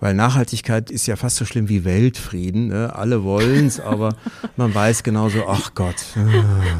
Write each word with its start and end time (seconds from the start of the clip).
Weil 0.00 0.14
Nachhaltigkeit 0.14 0.90
ist 0.90 1.06
ja 1.06 1.16
fast 1.16 1.36
so 1.36 1.44
schlimm 1.44 1.68
wie 1.68 1.84
Weltfrieden. 1.84 2.68
Ne? 2.68 2.94
Alle 2.94 3.22
wollen 3.22 3.66
es, 3.66 3.78
aber 3.80 4.16
man 4.56 4.74
weiß 4.74 5.02
genauso, 5.02 5.46
ach 5.46 5.74
Gott. 5.74 5.96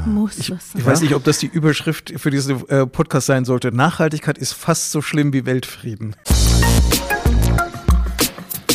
Muss 0.06 0.38
Ich, 0.38 0.48
das 0.48 0.72
sein. 0.72 0.80
ich 0.80 0.86
weiß 0.86 1.02
nicht, 1.02 1.14
ob 1.14 1.22
das 1.24 1.38
die 1.38 1.46
Überschrift 1.46 2.14
für 2.16 2.30
diesen 2.30 2.66
äh, 2.68 2.86
Podcast 2.86 3.26
sein 3.26 3.44
sollte. 3.44 3.72
Nachhaltigkeit 3.72 4.38
ist 4.38 4.54
fast 4.54 4.90
so 4.90 5.02
schlimm 5.02 5.32
wie 5.34 5.44
Weltfrieden. 5.44 6.16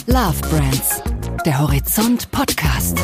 Love 0.06 0.40
Brands, 0.50 1.02
der 1.46 1.60
Horizont 1.60 2.30
Podcast. 2.32 3.00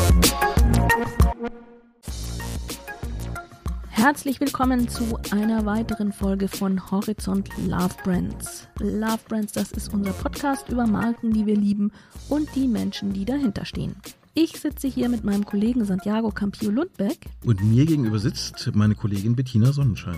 Herzlich 3.94 4.40
willkommen 4.40 4.88
zu 4.88 5.18
einer 5.30 5.66
weiteren 5.66 6.12
Folge 6.12 6.48
von 6.48 6.90
Horizont 6.90 7.50
Love 7.68 7.94
Brands. 8.02 8.66
Love 8.80 9.20
Brands, 9.28 9.52
das 9.52 9.70
ist 9.72 9.92
unser 9.92 10.12
Podcast 10.12 10.70
über 10.70 10.86
Marken, 10.86 11.32
die 11.32 11.44
wir 11.44 11.56
lieben 11.56 11.92
und 12.30 12.48
die 12.56 12.68
Menschen, 12.68 13.12
die 13.12 13.26
dahinter 13.26 13.66
stehen. 13.66 13.94
Ich 14.34 14.58
sitze 14.58 14.88
hier 14.88 15.10
mit 15.10 15.24
meinem 15.24 15.44
Kollegen 15.44 15.84
Santiago 15.84 16.30
Campillo 16.30 16.70
Lundbeck. 16.70 17.18
Und 17.44 17.62
mir 17.62 17.84
gegenüber 17.84 18.18
sitzt 18.18 18.70
meine 18.74 18.94
Kollegin 18.94 19.36
Bettina 19.36 19.74
Sonnenschein. 19.74 20.16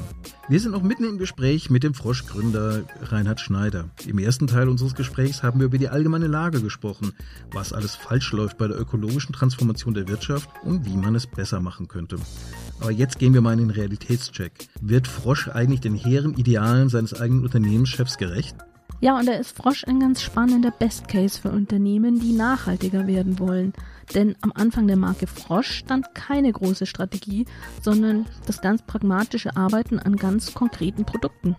Wir 0.49 0.61
sind 0.61 0.73
auch 0.73 0.85
mitten 0.85 1.03
im 1.03 1.19
Gespräch 1.19 1.69
mit 1.69 1.83
dem 1.83 1.95
Frosch-Gründer 1.95 2.85
Reinhard 3.03 3.41
Schneider. 3.41 3.91
Im 4.07 4.19
ersten 4.19 4.47
Teil 4.47 4.69
unseres 4.69 4.95
Gesprächs 4.95 5.43
haben 5.43 5.59
wir 5.59 5.67
über 5.67 5.79
die 5.79 5.89
allgemeine 5.89 6.29
Lage 6.29 6.61
gesprochen, 6.61 7.13
was 7.51 7.73
alles 7.73 7.97
falsch 7.97 8.31
läuft 8.31 8.57
bei 8.57 8.69
der 8.69 8.79
ökologischen 8.79 9.33
Transformation 9.33 9.95
der 9.95 10.07
Wirtschaft 10.07 10.49
und 10.63 10.87
wie 10.87 10.97
man 10.97 11.17
es 11.17 11.27
besser 11.27 11.59
machen 11.59 11.89
könnte. 11.89 12.17
Aber 12.81 12.93
jetzt 12.93 13.19
gehen 13.19 13.35
wir 13.35 13.41
mal 13.41 13.55
in 13.55 13.67
den 13.67 13.71
Realitätscheck. 13.71 14.69
Wird 14.81 15.09
Frosch 15.09 15.49
eigentlich 15.49 15.81
den 15.81 15.97
hehren 15.97 16.35
Idealen 16.35 16.89
seines 16.89 17.21
eigenen 17.21 17.43
Unternehmenschefs 17.43 18.17
gerecht? 18.17 18.55
Ja, 19.01 19.19
und 19.19 19.27
da 19.27 19.33
ist 19.33 19.57
Frosch 19.57 19.85
ein 19.89 19.99
ganz 19.99 20.23
spannender 20.23 20.71
Best 20.71 21.09
Case 21.09 21.41
für 21.41 21.51
Unternehmen, 21.51 22.21
die 22.21 22.33
nachhaltiger 22.33 23.09
werden 23.09 23.41
wollen. 23.41 23.73
Denn 24.13 24.37
am 24.43 24.53
Anfang 24.55 24.87
der 24.87 24.97
Marke 24.97 25.27
Frosch 25.27 25.71
stand 25.71 26.15
keine 26.15 26.53
große 26.53 26.87
Strategie, 26.87 27.47
sondern 27.81 28.27
das 28.47 28.61
ganz 28.61 28.83
pragmatische 28.83 29.57
Arbeiten 29.57 29.99
an 29.99 30.17
ganz 30.17 30.55
konkreten 30.55 31.05
Produkten. 31.05 31.57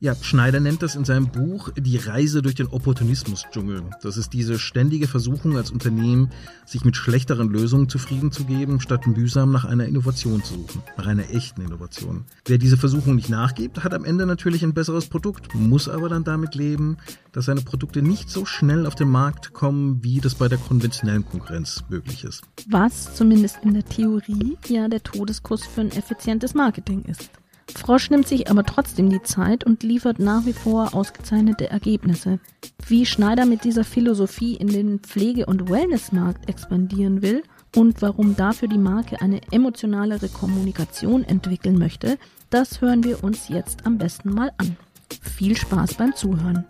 Ja, 0.00 0.14
Schneider 0.14 0.60
nennt 0.60 0.82
das 0.82 0.96
in 0.96 1.04
seinem 1.04 1.28
Buch 1.28 1.70
die 1.78 1.96
Reise 1.96 2.42
durch 2.42 2.56
den 2.56 2.66
Opportunismus-Dschungel. 2.66 3.84
Das 4.02 4.16
ist 4.16 4.32
diese 4.32 4.58
ständige 4.58 5.06
Versuchung 5.06 5.56
als 5.56 5.70
Unternehmen, 5.70 6.30
sich 6.66 6.84
mit 6.84 6.96
schlechteren 6.96 7.48
Lösungen 7.48 7.88
zufrieden 7.88 8.32
zu 8.32 8.44
geben, 8.44 8.80
statt 8.80 9.06
mühsam 9.06 9.52
nach 9.52 9.64
einer 9.64 9.86
Innovation 9.86 10.42
zu 10.42 10.54
suchen, 10.54 10.82
nach 10.98 11.06
einer 11.06 11.30
echten 11.30 11.62
Innovation. 11.62 12.24
Wer 12.44 12.58
diese 12.58 12.76
Versuchung 12.76 13.14
nicht 13.14 13.30
nachgibt, 13.30 13.84
hat 13.84 13.94
am 13.94 14.04
Ende 14.04 14.26
natürlich 14.26 14.64
ein 14.64 14.74
besseres 14.74 15.06
Produkt, 15.06 15.54
muss 15.54 15.88
aber 15.88 16.08
dann 16.08 16.24
damit 16.24 16.54
leben, 16.54 16.98
dass 17.32 17.46
seine 17.46 17.62
Produkte 17.62 18.02
nicht 18.02 18.28
so 18.28 18.44
schnell 18.44 18.86
auf 18.86 18.96
den 18.96 19.08
Markt 19.08 19.54
kommen, 19.54 20.02
wie 20.02 20.20
das 20.20 20.34
bei 20.34 20.48
der 20.48 20.58
konventionellen 20.58 21.24
Konkurrenz 21.24 21.84
möglich 21.88 22.24
ist. 22.24 22.42
Was 22.68 23.14
zumindest 23.14 23.58
in 23.62 23.74
der 23.74 23.84
Theorie 23.84 24.58
ja 24.68 24.88
der 24.88 25.02
Todeskuss 25.02 25.64
für 25.64 25.82
ein 25.82 25.92
effizientes 25.92 26.52
Marketing 26.52 27.02
ist. 27.02 27.30
Frosch 27.72 28.10
nimmt 28.10 28.28
sich 28.28 28.50
aber 28.50 28.64
trotzdem 28.64 29.10
die 29.10 29.22
Zeit 29.22 29.64
und 29.64 29.82
liefert 29.82 30.18
nach 30.18 30.46
wie 30.46 30.52
vor 30.52 30.94
ausgezeichnete 30.94 31.70
Ergebnisse. 31.70 32.38
Wie 32.86 33.06
Schneider 33.06 33.46
mit 33.46 33.64
dieser 33.64 33.84
Philosophie 33.84 34.54
in 34.54 34.68
den 34.68 35.00
Pflege- 35.00 35.46
und 35.46 35.70
Wellnessmarkt 35.70 36.48
expandieren 36.48 37.22
will 37.22 37.42
und 37.74 38.02
warum 38.02 38.36
dafür 38.36 38.68
die 38.68 38.78
Marke 38.78 39.20
eine 39.20 39.40
emotionalere 39.50 40.28
Kommunikation 40.28 41.24
entwickeln 41.24 41.78
möchte, 41.78 42.18
das 42.50 42.80
hören 42.80 43.02
wir 43.02 43.24
uns 43.24 43.48
jetzt 43.48 43.86
am 43.86 43.98
besten 43.98 44.32
mal 44.32 44.52
an. 44.58 44.76
Viel 45.22 45.56
Spaß 45.56 45.94
beim 45.94 46.14
Zuhören. 46.14 46.64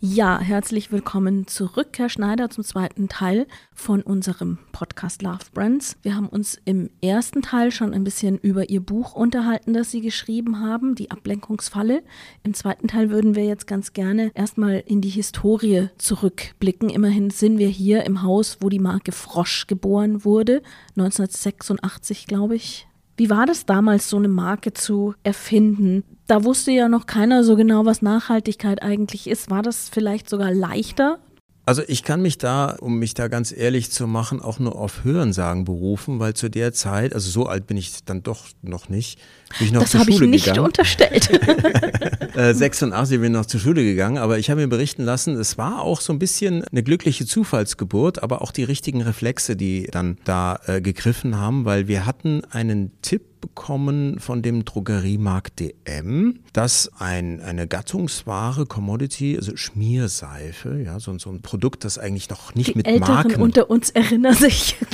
Ja, 0.00 0.38
herzlich 0.38 0.92
willkommen 0.92 1.48
zurück, 1.48 1.88
Herr 1.96 2.08
Schneider, 2.08 2.50
zum 2.50 2.62
zweiten 2.62 3.08
Teil 3.08 3.48
von 3.74 4.00
unserem 4.00 4.58
Podcast 4.70 5.22
Love 5.22 5.46
Brands. 5.52 5.96
Wir 6.02 6.14
haben 6.14 6.28
uns 6.28 6.56
im 6.64 6.88
ersten 7.02 7.42
Teil 7.42 7.72
schon 7.72 7.92
ein 7.92 8.04
bisschen 8.04 8.38
über 8.38 8.70
Ihr 8.70 8.80
Buch 8.80 9.14
unterhalten, 9.14 9.74
das 9.74 9.90
Sie 9.90 10.00
geschrieben 10.00 10.60
haben, 10.60 10.94
Die 10.94 11.10
Ablenkungsfalle. 11.10 12.04
Im 12.44 12.54
zweiten 12.54 12.86
Teil 12.86 13.10
würden 13.10 13.34
wir 13.34 13.44
jetzt 13.44 13.66
ganz 13.66 13.92
gerne 13.92 14.30
erstmal 14.34 14.84
in 14.86 15.00
die 15.00 15.08
Historie 15.08 15.88
zurückblicken. 15.98 16.90
Immerhin 16.90 17.30
sind 17.30 17.58
wir 17.58 17.66
hier 17.66 18.04
im 18.04 18.22
Haus, 18.22 18.58
wo 18.60 18.68
die 18.68 18.78
Marke 18.78 19.10
Frosch 19.10 19.66
geboren 19.66 20.24
wurde, 20.24 20.62
1986, 20.90 22.28
glaube 22.28 22.54
ich. 22.54 22.86
Wie 23.16 23.30
war 23.30 23.46
das 23.46 23.66
damals, 23.66 24.08
so 24.08 24.16
eine 24.16 24.28
Marke 24.28 24.74
zu 24.74 25.16
erfinden? 25.24 26.04
Da 26.28 26.44
wusste 26.44 26.70
ja 26.70 26.88
noch 26.88 27.06
keiner 27.06 27.42
so 27.42 27.56
genau, 27.56 27.86
was 27.86 28.02
Nachhaltigkeit 28.02 28.82
eigentlich 28.82 29.26
ist. 29.28 29.50
War 29.50 29.62
das 29.62 29.88
vielleicht 29.88 30.28
sogar 30.28 30.52
leichter? 30.52 31.18
Also 31.64 31.82
ich 31.86 32.02
kann 32.02 32.22
mich 32.22 32.38
da, 32.38 32.76
um 32.80 32.98
mich 32.98 33.12
da 33.14 33.28
ganz 33.28 33.52
ehrlich 33.52 33.90
zu 33.90 34.06
machen, 34.06 34.40
auch 34.40 34.58
nur 34.58 34.76
auf 34.76 35.04
Hörensagen 35.04 35.64
berufen, 35.64 36.18
weil 36.18 36.32
zu 36.34 36.48
der 36.48 36.72
Zeit, 36.72 37.14
also 37.14 37.30
so 37.30 37.46
alt 37.46 37.66
bin 37.66 37.76
ich 37.76 38.04
dann 38.04 38.22
doch 38.22 38.44
noch 38.62 38.88
nicht, 38.88 39.18
bin 39.58 39.66
ich 39.68 39.72
noch 39.72 39.82
Das 39.82 39.90
zur 39.90 40.00
habe 40.00 40.10
ich 40.10 40.16
Schule 40.16 40.30
nicht 40.30 40.46
gegangen. 40.46 40.66
unterstellt. 40.66 41.28
Äh, 42.34 42.54
86 42.54 43.18
bin 43.18 43.32
ich 43.32 43.36
noch 43.36 43.46
zur 43.46 43.58
Schule 43.58 43.82
gegangen, 43.82 44.16
aber 44.16 44.38
ich 44.38 44.48
habe 44.48 44.60
mir 44.60 44.68
berichten 44.68 45.02
lassen, 45.02 45.34
es 45.34 45.58
war 45.58 45.82
auch 45.82 46.00
so 46.00 46.12
ein 46.12 46.20
bisschen 46.20 46.62
eine 46.70 46.84
glückliche 46.84 47.26
Zufallsgeburt, 47.26 48.22
aber 48.22 48.42
auch 48.42 48.52
die 48.52 48.62
richtigen 48.62 49.02
Reflexe, 49.02 49.56
die 49.56 49.88
dann 49.90 50.18
da 50.24 50.60
äh, 50.66 50.80
gegriffen 50.80 51.36
haben, 51.36 51.64
weil 51.64 51.88
wir 51.88 52.06
hatten 52.06 52.42
einen 52.52 52.92
Tipp 53.02 53.22
bekommen 53.40 54.18
von 54.18 54.42
dem 54.42 54.64
Drogeriemarkt 54.64 55.60
DM, 55.60 56.40
dass 56.52 56.90
ein, 56.98 57.40
eine 57.40 57.66
gattungsware 57.66 58.66
Commodity, 58.66 59.36
also 59.36 59.56
Schmierseife, 59.56 60.80
ja, 60.84 61.00
so, 61.00 61.16
so 61.18 61.30
ein 61.30 61.42
Produkt, 61.42 61.84
das 61.84 61.98
eigentlich 61.98 62.28
noch 62.30 62.54
nicht 62.54 62.70
Die 62.70 62.76
mit 62.76 62.86
Älteren 62.86 63.14
Marken 63.14 63.42
unter 63.42 63.70
uns 63.70 63.90
erinnern 63.90 64.34
sich. 64.34 64.76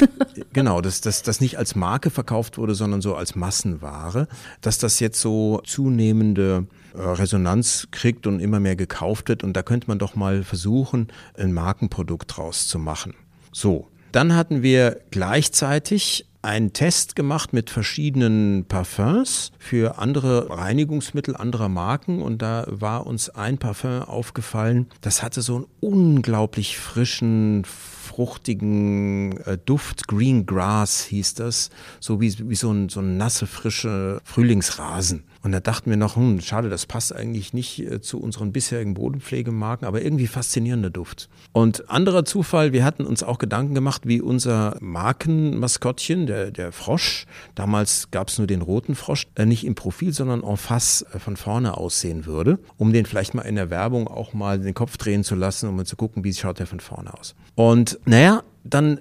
Genau, 0.52 0.80
dass 0.80 1.00
das, 1.00 1.22
das 1.22 1.40
nicht 1.40 1.58
als 1.58 1.74
Marke 1.74 2.10
verkauft 2.10 2.58
wurde, 2.58 2.74
sondern 2.76 3.00
so 3.00 3.16
als 3.16 3.34
Massenware, 3.34 4.28
dass 4.60 4.78
das 4.78 5.00
jetzt 5.00 5.20
so 5.20 5.60
zunehmende 5.64 6.66
äh, 6.94 7.00
Resonanz 7.00 7.88
kriegt 7.90 8.26
und 8.28 8.38
immer 8.38 8.60
mehr 8.60 8.76
gekauft 8.76 9.28
wird. 9.28 9.42
Und 9.42 9.54
da 9.56 9.62
könnte 9.62 9.88
man 9.88 9.98
doch 9.98 10.14
mal 10.14 10.44
versuchen, 10.44 11.08
ein 11.36 11.52
Markenprodukt 11.52 12.36
draus 12.36 12.68
zu 12.68 12.78
machen. 12.78 13.14
So, 13.52 13.88
dann 14.12 14.36
hatten 14.36 14.62
wir 14.62 15.00
gleichzeitig 15.10 16.26
einen 16.44 16.72
Test 16.72 17.16
gemacht 17.16 17.52
mit 17.52 17.70
verschiedenen 17.70 18.66
Parfums 18.68 19.50
für 19.58 19.98
andere 19.98 20.50
Reinigungsmittel 20.50 21.36
anderer 21.36 21.68
Marken. 21.68 22.22
Und 22.22 22.42
da 22.42 22.66
war 22.68 23.06
uns 23.06 23.30
ein 23.30 23.58
Parfum 23.58 24.02
aufgefallen, 24.02 24.86
das 25.00 25.22
hatte 25.22 25.42
so 25.42 25.56
einen 25.56 25.66
unglaublich 25.80 26.78
frischen, 26.78 27.64
fruchtigen 27.64 29.38
äh, 29.38 29.58
Duft, 29.64 30.06
Green 30.06 30.46
Grass 30.46 31.04
hieß 31.04 31.34
das, 31.34 31.70
so 31.98 32.20
wie, 32.20 32.48
wie 32.48 32.54
so 32.54 32.70
ein, 32.70 32.88
so 32.88 33.00
ein 33.00 33.16
nasse, 33.16 33.46
frische 33.46 34.20
Frühlingsrasen. 34.24 35.24
Und 35.44 35.52
da 35.52 35.60
dachten 35.60 35.90
wir 35.90 35.98
noch, 35.98 36.16
hm, 36.16 36.40
schade, 36.40 36.70
das 36.70 36.86
passt 36.86 37.14
eigentlich 37.14 37.52
nicht 37.52 37.78
äh, 37.78 38.00
zu 38.00 38.18
unseren 38.18 38.50
bisherigen 38.50 38.94
Bodenpflegemarken, 38.94 39.86
aber 39.86 40.00
irgendwie 40.00 40.26
faszinierender 40.26 40.88
Duft. 40.88 41.28
Und 41.52 41.90
anderer 41.90 42.24
Zufall, 42.24 42.72
wir 42.72 42.82
hatten 42.82 43.04
uns 43.04 43.22
auch 43.22 43.36
Gedanken 43.36 43.74
gemacht, 43.74 44.06
wie 44.06 44.22
unser 44.22 44.78
Markenmaskottchen, 44.80 46.26
der, 46.26 46.50
der 46.50 46.72
Frosch, 46.72 47.26
damals 47.54 48.10
gab 48.10 48.28
es 48.28 48.38
nur 48.38 48.46
den 48.46 48.62
roten 48.62 48.94
Frosch, 48.94 49.26
äh, 49.34 49.44
nicht 49.44 49.66
im 49.66 49.74
Profil, 49.74 50.14
sondern 50.14 50.42
en 50.42 50.56
face 50.56 51.04
äh, 51.12 51.18
von 51.18 51.36
vorne 51.36 51.76
aussehen 51.76 52.24
würde, 52.24 52.58
um 52.78 52.94
den 52.94 53.04
vielleicht 53.04 53.34
mal 53.34 53.42
in 53.42 53.56
der 53.56 53.68
Werbung 53.68 54.08
auch 54.08 54.32
mal 54.32 54.58
den 54.58 54.72
Kopf 54.72 54.96
drehen 54.96 55.24
zu 55.24 55.34
lassen, 55.34 55.68
um 55.68 55.76
mal 55.76 55.84
zu 55.84 55.96
gucken, 55.96 56.24
wie 56.24 56.32
schaut 56.32 56.58
der 56.58 56.66
von 56.66 56.80
vorne 56.80 57.12
aus. 57.12 57.34
Und 57.54 57.98
naja, 58.06 58.42
dann 58.64 59.00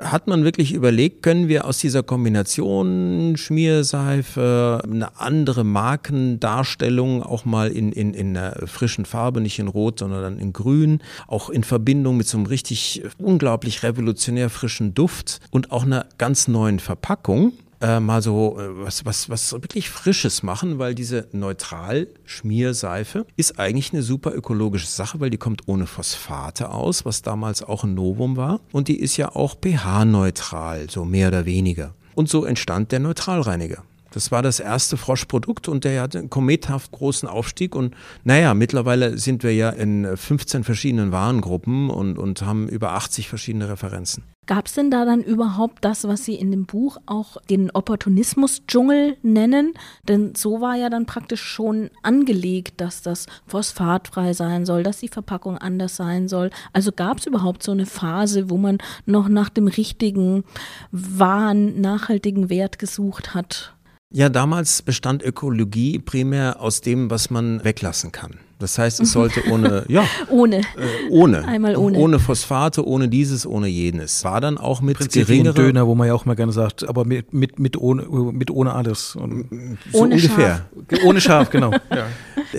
hat 0.00 0.26
man 0.26 0.42
wirklich 0.42 0.72
überlegt, 0.72 1.22
können 1.22 1.48
wir 1.48 1.66
aus 1.66 1.78
dieser 1.78 2.02
Kombination 2.02 3.34
Schmierseife, 3.36 4.80
eine 4.84 5.20
andere 5.20 5.64
Markendarstellung 5.64 7.22
auch 7.22 7.44
mal 7.44 7.70
in, 7.70 7.92
in, 7.92 8.14
in 8.14 8.36
einer 8.36 8.66
frischen 8.66 9.04
Farbe, 9.04 9.40
nicht 9.40 9.58
in 9.58 9.68
Rot, 9.68 9.98
sondern 9.98 10.22
dann 10.22 10.38
in 10.38 10.54
Grün, 10.54 11.02
auch 11.28 11.50
in 11.50 11.62
Verbindung 11.62 12.16
mit 12.16 12.26
so 12.26 12.38
einem 12.38 12.46
richtig 12.46 13.02
unglaublich 13.18 13.82
revolutionär 13.82 14.48
frischen 14.48 14.94
Duft 14.94 15.40
und 15.50 15.70
auch 15.70 15.84
einer 15.84 16.06
ganz 16.16 16.48
neuen 16.48 16.78
Verpackung 16.78 17.52
äh, 17.82 18.00
mal 18.00 18.22
so 18.22 18.58
äh, 18.58 18.84
was, 18.84 19.04
was, 19.04 19.28
was 19.28 19.52
wirklich 19.52 19.90
Frisches 19.90 20.42
machen, 20.42 20.78
weil 20.78 20.94
diese 20.94 21.28
Neutral-Schmierseife 21.32 23.26
ist 23.36 23.58
eigentlich 23.58 23.92
eine 23.92 24.02
super 24.02 24.32
ökologische 24.32 24.86
Sache, 24.86 25.20
weil 25.20 25.30
die 25.30 25.38
kommt 25.38 25.62
ohne 25.66 25.86
Phosphate 25.86 26.70
aus, 26.70 27.04
was 27.04 27.22
damals 27.22 27.62
auch 27.62 27.84
ein 27.84 27.94
Novum 27.94 28.36
war. 28.36 28.60
Und 28.72 28.88
die 28.88 29.00
ist 29.00 29.16
ja 29.16 29.34
auch 29.34 29.56
pH-neutral, 29.60 30.88
so 30.88 31.04
mehr 31.04 31.28
oder 31.28 31.44
weniger. 31.44 31.94
Und 32.14 32.28
so 32.28 32.44
entstand 32.44 32.92
der 32.92 33.00
Neutralreiniger. 33.00 33.82
Das 34.12 34.30
war 34.30 34.42
das 34.42 34.60
erste 34.60 34.96
Froschprodukt 34.96 35.68
und 35.68 35.84
der 35.84 36.02
hatte 36.02 36.18
einen 36.18 36.30
komethaft 36.30 36.92
großen 36.92 37.28
Aufstieg. 37.28 37.74
Und 37.74 37.94
naja, 38.24 38.54
mittlerweile 38.54 39.18
sind 39.18 39.42
wir 39.42 39.54
ja 39.54 39.70
in 39.70 40.16
15 40.16 40.64
verschiedenen 40.64 41.12
Warengruppen 41.12 41.88
und, 41.90 42.18
und 42.18 42.42
haben 42.42 42.68
über 42.68 42.92
80 42.92 43.28
verschiedene 43.28 43.68
Referenzen. 43.68 44.22
Gab 44.46 44.66
es 44.66 44.72
denn 44.72 44.90
da 44.90 45.04
dann 45.04 45.22
überhaupt 45.22 45.84
das, 45.84 46.02
was 46.02 46.24
Sie 46.24 46.34
in 46.34 46.50
dem 46.50 46.66
Buch 46.66 46.96
auch 47.06 47.36
den 47.48 47.70
Opportunismus-Dschungel 47.70 49.16
nennen? 49.22 49.74
Denn 50.08 50.34
so 50.34 50.60
war 50.60 50.74
ja 50.74 50.90
dann 50.90 51.06
praktisch 51.06 51.42
schon 51.42 51.90
angelegt, 52.02 52.80
dass 52.80 53.02
das 53.02 53.26
phosphatfrei 53.46 54.32
sein 54.32 54.66
soll, 54.66 54.82
dass 54.82 54.98
die 54.98 55.06
Verpackung 55.08 55.58
anders 55.58 55.94
sein 55.94 56.26
soll. 56.26 56.50
Also 56.72 56.90
gab 56.90 57.18
es 57.18 57.26
überhaupt 57.26 57.62
so 57.62 57.70
eine 57.70 57.86
Phase, 57.86 58.50
wo 58.50 58.56
man 58.56 58.78
noch 59.06 59.28
nach 59.28 59.48
dem 59.48 59.68
richtigen, 59.68 60.42
wahren, 60.90 61.80
nachhaltigen 61.80 62.50
Wert 62.50 62.80
gesucht 62.80 63.34
hat? 63.34 63.74
Ja, 64.10 64.28
damals 64.28 64.82
bestand 64.82 65.22
Ökologie 65.22 66.00
primär 66.00 66.60
aus 66.60 66.80
dem, 66.80 67.10
was 67.10 67.30
man 67.30 67.62
weglassen 67.64 68.10
kann. 68.10 68.40
Das 68.62 68.78
heißt, 68.78 69.00
es 69.00 69.12
sollte 69.12 69.42
ohne, 69.50 69.84
ja, 69.88 70.04
ohne, 70.30 70.58
äh, 70.58 70.62
ohne, 71.10 71.44
Einmal 71.44 71.76
ohne. 71.76 71.98
ohne 71.98 72.18
Phosphate, 72.18 72.86
ohne 72.86 73.08
dieses, 73.08 73.46
ohne 73.46 73.66
jenes. 73.66 74.22
War 74.24 74.40
dann 74.40 74.56
auch 74.56 74.80
mit 74.80 74.98
geringerer, 75.12 75.52
Döner, 75.54 75.86
wo 75.86 75.94
man 75.94 76.06
ja 76.06 76.14
auch 76.14 76.24
mal 76.24 76.34
gerne 76.34 76.52
sagt, 76.52 76.88
aber 76.88 77.04
mit, 77.04 77.32
mit, 77.32 77.58
mit, 77.58 77.76
ohne, 77.76 78.04
mit 78.32 78.50
ohne 78.50 78.72
alles. 78.72 79.16
Und 79.16 79.48
so 79.90 79.98
Ohne 79.98 80.14
ungefähr. 80.14 80.66
ohne 81.04 81.20
Schaf, 81.20 81.50
genau. 81.50 81.72
Ja. 81.92 82.06